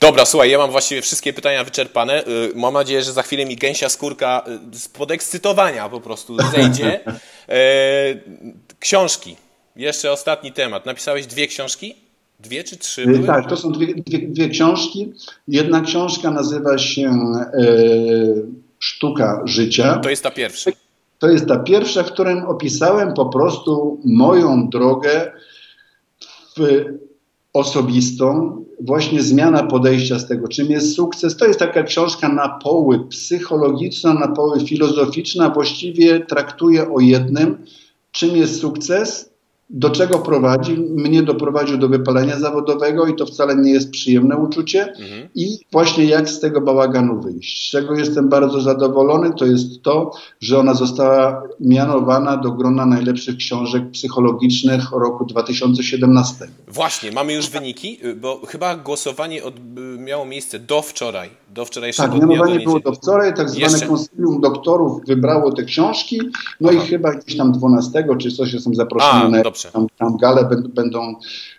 Dobra, 0.00 0.24
słuchaj, 0.24 0.50
ja 0.50 0.58
mam 0.58 0.70
właściwie 0.70 1.02
wszystkie 1.02 1.32
pytania 1.32 1.64
wyczerpane. 1.64 2.24
Y, 2.26 2.52
mam 2.54 2.74
nadzieję, 2.74 3.02
że 3.02 3.12
za 3.12 3.22
chwilę 3.22 3.46
mi 3.46 3.56
gęsia 3.56 3.88
skórka 3.88 4.44
y, 4.72 4.78
z 4.78 4.88
podekscytowania 4.88 5.88
po 5.88 6.00
prostu 6.00 6.36
zejdzie. 6.50 7.00
E, 7.48 7.54
książki. 8.80 9.36
Jeszcze 9.76 10.12
ostatni 10.12 10.52
temat. 10.52 10.86
Napisałeś 10.86 11.26
dwie 11.26 11.46
książki? 11.46 11.94
Dwie 12.40 12.64
czy 12.64 12.76
trzy? 12.76 13.06
Były? 13.06 13.26
Tak, 13.26 13.48
to 13.48 13.56
są 13.56 13.72
dwie, 13.72 13.94
dwie, 13.94 14.18
dwie, 14.18 14.48
książki. 14.48 15.12
Jedna 15.48 15.80
książka 15.80 16.30
nazywa 16.30 16.78
się 16.78 17.10
e, 17.10 17.66
Sztuka 18.78 19.42
Życia. 19.44 19.98
To 20.02 20.10
jest 20.10 20.22
ta 20.22 20.30
pierwsza. 20.30 20.70
To 21.18 21.28
jest 21.28 21.46
ta 21.46 21.58
pierwsza, 21.58 22.02
w 22.02 22.12
którym 22.12 22.44
opisałem 22.44 23.14
po 23.14 23.26
prostu 23.26 24.00
moją 24.04 24.68
drogę 24.68 25.32
osobistą, 27.52 28.56
właśnie 28.80 29.22
zmiana 29.22 29.62
podejścia 29.62 30.18
z 30.18 30.26
tego, 30.26 30.48
czym 30.48 30.70
jest 30.70 30.94
sukces. 30.94 31.36
To 31.36 31.46
jest 31.46 31.58
taka 31.58 31.82
książka 31.82 32.28
na 32.28 32.48
poły 32.48 33.08
psychologiczna, 33.08 34.14
na 34.14 34.28
poły 34.28 34.60
filozoficzna, 34.60 35.50
właściwie 35.50 36.20
traktuje 36.20 36.90
o 36.90 37.00
jednym, 37.00 37.64
czym 38.12 38.36
jest 38.36 38.60
sukces 38.60 39.29
do 39.70 39.90
czego 39.90 40.18
prowadzi? 40.18 40.72
Mnie 40.90 41.22
doprowadził 41.22 41.78
do 41.78 41.88
wypalenia 41.88 42.38
zawodowego 42.38 43.06
i 43.06 43.16
to 43.16 43.26
wcale 43.26 43.56
nie 43.56 43.72
jest 43.72 43.90
przyjemne 43.90 44.36
uczucie. 44.36 44.82
Mhm. 44.82 45.28
I 45.34 45.58
właśnie 45.72 46.04
jak 46.04 46.28
z 46.28 46.40
tego 46.40 46.60
bałaganu 46.60 47.20
wyjść. 47.20 47.68
Z 47.68 47.70
czego 47.70 47.94
jestem 47.94 48.28
bardzo 48.28 48.60
zadowolony, 48.60 49.30
to 49.38 49.46
jest 49.46 49.82
to, 49.82 50.10
że 50.40 50.58
ona 50.58 50.74
została 50.74 51.42
mianowana 51.60 52.36
do 52.36 52.52
grona 52.52 52.86
najlepszych 52.86 53.36
książek 53.36 53.90
psychologicznych 53.90 54.92
roku 54.92 55.24
2017. 55.24 56.48
Właśnie, 56.68 57.12
mamy 57.12 57.32
już 57.32 57.50
wyniki, 57.50 57.98
bo 58.16 58.40
chyba 58.46 58.76
głosowanie 58.76 59.42
miało 59.98 60.24
miejsce 60.24 60.58
do 60.58 60.82
wczoraj. 60.82 61.39
Do 61.54 61.64
wczorajszego 61.64 62.12
tak, 62.12 62.20
mianowanie 62.20 62.54
dnia, 62.54 62.64
było 62.64 62.80
do 62.80 62.92
wczoraj, 62.92 63.34
tak 63.34 63.50
zwane 63.50 63.72
Jeszcze... 63.72 63.86
konsylium 63.86 64.40
doktorów 64.40 65.06
wybrało 65.06 65.52
te 65.52 65.64
książki, 65.64 66.20
no 66.60 66.70
Aha. 66.72 66.82
i 66.84 66.86
chyba 66.86 67.14
gdzieś 67.14 67.36
tam 67.36 67.52
12 67.52 68.04
czy 68.18 68.30
coś 68.30 68.52
jestem 68.52 68.74
zaproszony 68.74 69.40
A, 69.40 69.42
na 69.44 69.70
tam, 69.72 69.86
tam 69.98 70.16
gale 70.16 70.48
będą 70.74 71.14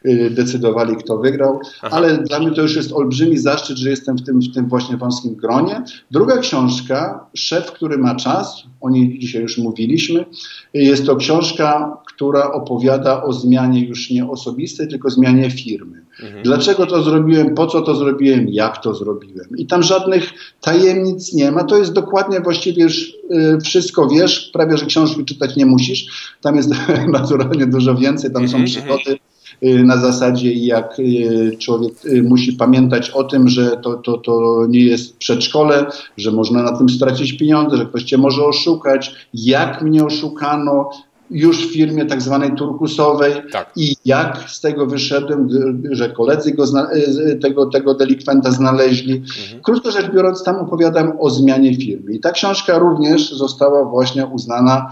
y, 0.06 0.30
decydowali, 0.30 0.96
kto 0.96 1.18
wygrał, 1.18 1.60
Aha. 1.82 1.98
ale 1.98 2.18
dla 2.18 2.39
mnie 2.39 2.52
to 2.52 2.62
już 2.62 2.76
jest 2.76 2.92
olbrzymi 2.92 3.38
zaszczyt, 3.38 3.78
że 3.78 3.89
jestem 3.89 4.18
w 4.18 4.24
tym, 4.26 4.39
w 4.39 4.54
tym 4.54 4.70
właśnie 4.70 4.98
wąskim 4.98 5.36
gronie. 5.36 5.84
Druga 6.12 6.38
książka, 6.38 7.28
Szef, 7.34 7.72
który 7.72 7.98
ma 7.98 8.16
czas, 8.16 8.64
o 8.82 8.89
niej 8.89 9.20
dzisiaj 9.20 9.42
już 9.42 9.58
mówiliśmy, 9.58 10.26
jest 10.74 11.06
to 11.06 11.16
książka, 11.16 11.98
która 12.22 12.51
opowiada 12.51 13.24
o 13.24 13.34
zmianie 13.34 13.86
już 13.86 14.09
nie 14.09 14.30
osobistej, 14.30 14.88
tylko 14.88 15.09
zmianie 15.09 15.49
firmy. 15.49 16.01
Mhm. 16.24 16.43
Dlaczego 16.43 16.86
to 16.86 17.03
zrobiłem, 17.03 17.55
po 17.55 17.67
co 17.67 17.82
to 17.82 17.95
zrobiłem, 17.95 18.49
jak 18.49 18.84
to 18.84 18.93
zrobiłem. 18.93 19.47
I 19.57 19.65
tam 19.65 19.84
żadnych 19.84 20.34
tajemnic 20.61 21.34
nie 21.34 21.51
ma. 21.51 21.63
To 21.63 21.78
jest 21.78 21.93
dokładnie 21.93 22.39
właściwie 22.39 22.84
już 22.84 23.09
y, 23.09 23.57
wszystko 23.63 24.07
wiesz, 24.07 24.49
prawie 24.53 24.78
że 24.78 24.86
książki 24.86 25.26
czytać 25.26 25.55
nie 25.55 25.65
musisz. 25.65 26.32
Tam 26.41 26.55
jest 26.55 26.69
naturalnie 27.07 27.67
dużo 27.67 27.95
więcej, 27.95 28.32
tam 28.32 28.47
są 28.47 28.57
Mhm, 28.57 28.65
przygody 28.65 29.19
y, 29.63 29.84
na 29.84 29.97
zasadzie 29.97 30.53
jak 30.53 30.99
y, 30.99 31.57
człowiek 31.59 31.93
musi 32.24 32.53
pamiętać 32.53 33.09
o 33.09 33.24
tym, 33.24 33.49
że 33.49 33.78
to, 33.84 33.93
to, 33.93 34.17
to 34.17 34.65
nie 34.69 34.86
jest 34.86 35.17
przedszkole, 35.17 35.86
że 36.17 36.32
można 36.32 36.63
na 36.63 36.78
tym 36.78 36.89
stracić 36.89 37.34
pieniądze, 37.34 37.78
że 37.78 37.86
ktoś 37.86 38.03
cię 38.03 38.17
może 38.17 38.45
oszukać, 38.45 39.15
jak 39.34 39.82
mnie 39.82 40.05
oszukano 40.05 40.89
już 41.32 41.67
w 41.67 41.73
firmie 41.73 42.05
tak 42.05 42.21
zwanej 42.21 42.55
turkusowej 42.55 43.34
Tak. 43.51 43.71
i 43.75 43.95
jak 44.05 44.49
z 44.49 44.61
tego 44.61 44.86
wyszedłem, 44.86 45.47
że 45.91 46.09
koledzy 46.09 46.51
go 46.51 46.67
zna, 46.67 46.88
y, 46.93 47.39
tego, 47.41 47.65
tego 47.65 47.93
delikwenta 47.93 48.51
znaleźli. 48.51 49.13
Mhm. 49.13 49.63
Krótko 49.63 49.91
rzecz 49.91 50.11
biorąc, 50.11 50.43
tam 50.43 50.55
opowiadam 50.55 51.13
o 51.19 51.29
zmianie 51.29 51.75
firmy. 51.75 52.13
I 52.13 52.19
ta 52.19 52.32
książka 52.32 52.77
również 52.79 53.34
została 53.34 53.86
właśnie 53.86 54.25
uznana, 54.25 54.89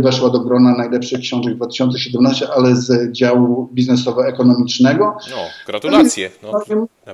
weszła 0.00 0.30
do 0.30 0.40
grona 0.40 0.76
najlepszych 0.76 1.20
książek 1.20 1.54
2017, 1.56 2.48
ale 2.56 2.76
z 2.76 3.12
działu 3.12 3.68
biznesowo-ekonomicznego. 3.74 5.04
No, 5.30 5.36
gratulacje. 5.66 6.30
No, 6.42 6.52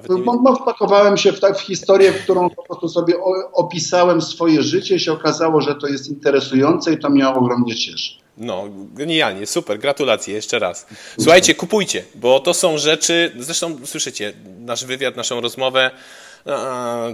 No, 0.08 0.18
bo, 0.18 0.38
bo 0.38 0.54
wpakowałem 0.54 1.16
się 1.16 1.32
w, 1.32 1.40
tak, 1.40 1.58
w 1.58 1.60
historię, 1.60 2.12
w 2.12 2.22
którą 2.22 2.50
po 2.50 2.62
prostu 2.62 2.88
sobie 2.88 3.14
opisałem 3.52 4.22
swoje 4.22 4.62
życie. 4.62 4.98
się 4.98 5.12
okazało, 5.12 5.60
że 5.60 5.74
to 5.74 5.86
jest 5.86 6.08
interesujące 6.08 6.92
i 6.92 6.98
to 6.98 7.10
mnie 7.10 7.28
ogromnie 7.28 7.74
cieszy. 7.74 8.26
No, 8.37 8.68
genialnie, 8.95 9.47
super, 9.47 9.78
gratulacje 9.78 10.34
jeszcze 10.34 10.59
raz. 10.59 10.87
Słuchajcie, 11.20 11.55
kupujcie, 11.55 12.05
bo 12.14 12.41
to 12.41 12.55
są 12.55 12.78
rzeczy, 12.78 13.32
zresztą 13.39 13.87
słyszycie 13.87 14.32
nasz 14.59 14.84
wywiad, 14.84 15.16
naszą 15.16 15.41
rozmowę, 15.41 15.91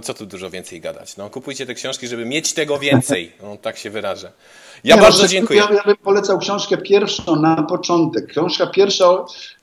co 0.03 0.13
tu 0.13 0.25
dużo 0.25 0.49
więcej 0.49 0.81
gadać. 0.81 1.17
No, 1.17 1.29
kupujcie 1.29 1.65
te 1.65 1.73
książki, 1.73 2.07
żeby 2.07 2.25
mieć 2.25 2.53
tego 2.53 2.79
więcej, 2.79 3.31
no, 3.41 3.57
tak 3.57 3.77
się 3.77 3.89
wyrażę. 3.89 4.31
Ja 4.83 4.95
Nie, 4.95 5.01
bardzo 5.01 5.21
no, 5.21 5.27
dziękuję. 5.27 5.59
Ja, 5.59 5.75
ja 5.75 5.83
bym 5.85 5.95
polecał 5.97 6.39
książkę 6.39 6.77
pierwszą 6.77 7.35
na 7.35 7.63
początek. 7.63 8.27
Książka 8.27 8.67
pierwsza 8.67 9.05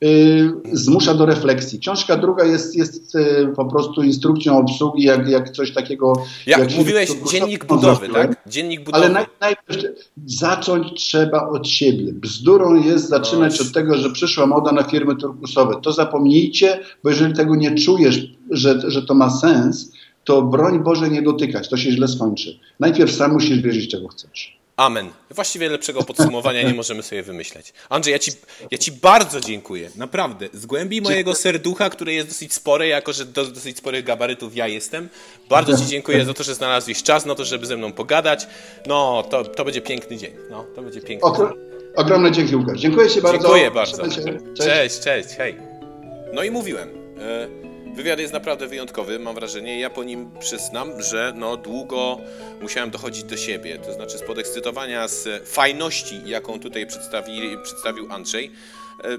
y, 0.05 0.53
zmusza 0.73 1.15
do 1.15 1.27
refleksji. 1.27 1.79
Książka 1.79 2.17
druga 2.17 2.45
jest, 2.45 2.77
jest 2.77 3.15
y, 3.15 3.53
po 3.57 3.65
prostu 3.65 4.03
instrukcją 4.03 4.59
obsługi, 4.59 5.03
jak, 5.03 5.29
jak 5.29 5.51
coś 5.51 5.73
takiego. 5.75 6.13
Jak 6.47 6.71
się- 6.71 6.77
mówiłeś, 6.77 7.11
dziennik 7.31 7.65
budowy, 7.65 8.07
zrobiłem. 8.07 8.29
tak? 8.29 8.49
Dziennik 8.49 8.85
budowy. 8.85 9.05
Ale 9.05 9.13
naj, 9.15 9.27
najpierw 9.41 9.85
zacząć 10.27 10.93
trzeba 11.05 11.49
od 11.49 11.69
siebie. 11.69 12.13
Bzdurą 12.13 12.75
jest 12.83 13.09
zaczynać 13.09 13.59
No, 13.61 13.67
od 13.67 13.73
tego, 13.73 13.97
że 13.97 14.11
przyszła 14.11 14.47
moda 14.47 14.73
na 14.73 14.83
firmy 14.83 15.17
turkusowe. 15.17 15.75
To 15.83 15.93
zapomnijcie, 15.93 16.81
bo 17.05 17.11
jeżeli 17.11 17.35
tego 17.35 17.57
nie 17.57 17.75
czujesz, 17.75 18.21
że, 18.51 18.81
że 18.91 19.03
to 19.03 19.15
ma 19.15 19.31
sens, 19.31 19.93
to 20.25 20.43
broń 20.43 20.83
Boże 20.83 21.11
nie 21.11 21.23
dotykać. 21.23 21.69
To 21.69 21.77
się 21.77 21.91
źle 21.93 22.09
skończy. 22.09 22.59
Najpierw 22.81 23.13
sam 23.13 23.33
musisz 23.33 23.59
wiedzieć, 23.63 23.91
czego 23.91 24.09
chcesz. 24.09 24.60
Amen. 24.81 25.11
Właściwie 25.31 25.69
lepszego 25.69 26.03
podsumowania 26.03 26.63
nie 26.63 26.75
możemy 26.75 27.03
sobie 27.03 27.23
wymyśleć. 27.23 27.73
Andrzej, 27.89 28.13
ja 28.13 28.19
ci, 28.19 28.31
ja 28.71 28.79
ci 28.79 28.93
bardzo 28.93 29.41
dziękuję. 29.41 29.91
Naprawdę. 29.97 30.49
Z 30.53 30.67
głębi 30.67 31.01
mojego 31.01 31.35
serducha, 31.35 31.91
które 31.91 32.13
jest 32.13 32.29
dosyć 32.29 32.55
spore, 32.55 32.89
jako 32.89 33.13
że 33.13 33.25
do 33.25 33.47
dosyć 33.47 33.79
sporych 33.79 34.05
gabarytów 34.05 34.57
ja 34.57 34.67
jestem, 34.67 35.09
bardzo 35.49 35.79
ci 35.79 35.87
dziękuję 35.87 36.25
za 36.25 36.35
to, 36.35 36.45
że 36.45 36.55
znalazłeś 36.55 37.03
czas 37.03 37.27
na 37.27 37.35
to, 37.35 37.45
żeby 37.45 37.67
ze 37.67 37.77
mną 37.77 37.93
pogadać. 37.93 38.47
No, 38.87 39.25
to, 39.31 39.45
to 39.45 39.65
będzie 39.65 39.81
piękny 39.81 40.17
dzień. 40.17 40.33
No, 40.51 40.65
to 40.77 40.83
będzie 40.83 41.01
piękny 41.01 41.31
dzień. 41.31 41.47
Ogro- 41.47 41.55
ogromne 41.97 42.33
dzięki, 42.33 42.57
Łukasz. 42.57 42.81
Dziękuję 42.81 43.09
Ci 43.11 43.23
bardzo. 43.23 43.39
Dziękuję 43.39 43.71
bardzo. 43.71 44.11
Się. 44.11 44.39
Cześć, 44.59 45.01
cześć, 45.01 45.29
hej. 45.29 45.57
No 46.33 46.43
i 46.43 46.51
mówiłem. 46.51 46.89
e, 47.19 47.70
Wywiad 48.01 48.19
jest 48.21 48.33
naprawdę 48.33 48.67
wyjątkowy, 48.67 49.19
mam 49.19 49.35
wrażenie. 49.35 49.81
Ja 49.81 49.91
po 49.91 50.05
nim 50.05 50.31
przyznam, 50.39 51.03
że 51.03 51.33
no 51.37 51.57
długo 51.57 52.19
musiałem 52.61 52.91
dochodzić 52.91 53.25
do 53.25 53.37
siebie. 53.37 53.79
To 53.79 53.93
znaczy 53.93 54.19
z 54.19 54.23
podekscytowania, 54.23 55.09
z 55.09 55.49
fajności, 55.49 56.21
jaką 56.27 56.61
tutaj 56.61 56.87
przedstawi, 56.87 57.57
przedstawił 57.63 58.13
Andrzej. 58.13 58.51
E, 59.05 59.17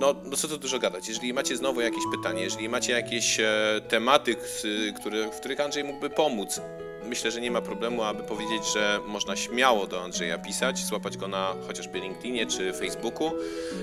No, 0.00 0.14
no 0.24 0.36
co 0.36 0.48
tu 0.48 0.58
dużo 0.58 0.78
gadać. 0.78 1.08
Jeżeli 1.08 1.32
macie 1.32 1.56
znowu 1.56 1.80
jakieś 1.80 2.02
pytanie, 2.16 2.42
jeżeli 2.42 2.68
macie 2.68 2.92
jakieś 2.92 3.40
e, 3.40 3.80
tematy, 3.88 4.36
w 5.32 5.36
których 5.40 5.60
Andrzej 5.60 5.84
mógłby 5.84 6.10
pomóc, 6.10 6.60
myślę, 7.08 7.30
że 7.30 7.40
nie 7.40 7.50
ma 7.50 7.60
problemu, 7.60 8.02
aby 8.02 8.22
powiedzieć, 8.22 8.62
że 8.74 9.00
można 9.06 9.36
śmiało 9.36 9.86
do 9.86 10.02
Andrzeja 10.04 10.38
pisać, 10.38 10.78
złapać 10.84 11.16
go 11.16 11.28
na 11.28 11.54
chociażby 11.66 12.00
LinkedInie 12.00 12.46
czy 12.46 12.72
Facebooku. 12.72 13.30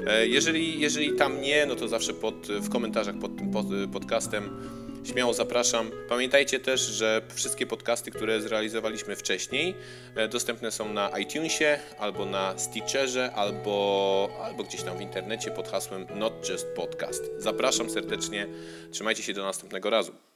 E, 0.07 0.27
Jeżeli, 0.27 0.79
jeżeli 0.79 1.15
tam 1.15 1.41
nie, 1.41 1.65
no 1.65 1.75
to 1.75 1.87
zawsze 1.87 2.13
pod, 2.13 2.47
w 2.47 2.69
komentarzach 2.69 3.15
pod 3.19 3.37
tym 3.37 3.51
pod, 3.51 3.65
podcastem 3.93 4.49
śmiało 5.03 5.33
zapraszam. 5.33 5.91
Pamiętajcie 6.09 6.59
też, 6.59 6.81
że 6.81 7.21
wszystkie 7.35 7.67
podcasty, 7.67 8.11
które 8.11 8.41
zrealizowaliśmy 8.41 9.15
wcześniej, 9.15 9.75
e, 10.15 10.27
dostępne 10.27 10.71
są 10.71 10.93
na 10.93 11.19
iTunesie, 11.19 11.79
albo 11.99 12.25
na 12.25 12.59
Stitcherze, 12.59 13.31
albo, 13.35 14.29
albo 14.43 14.63
gdzieś 14.63 14.81
tam 14.83 14.97
w 14.97 15.01
internecie 15.01 15.51
pod 15.51 15.67
hasłem 15.67 16.07
Not 16.15 16.49
Just 16.49 16.67
Podcast. 16.67 17.31
Zapraszam 17.37 17.89
serdecznie, 17.89 18.47
trzymajcie 18.91 19.23
się 19.23 19.33
do 19.33 19.43
następnego 19.43 19.89
razu. 19.89 20.30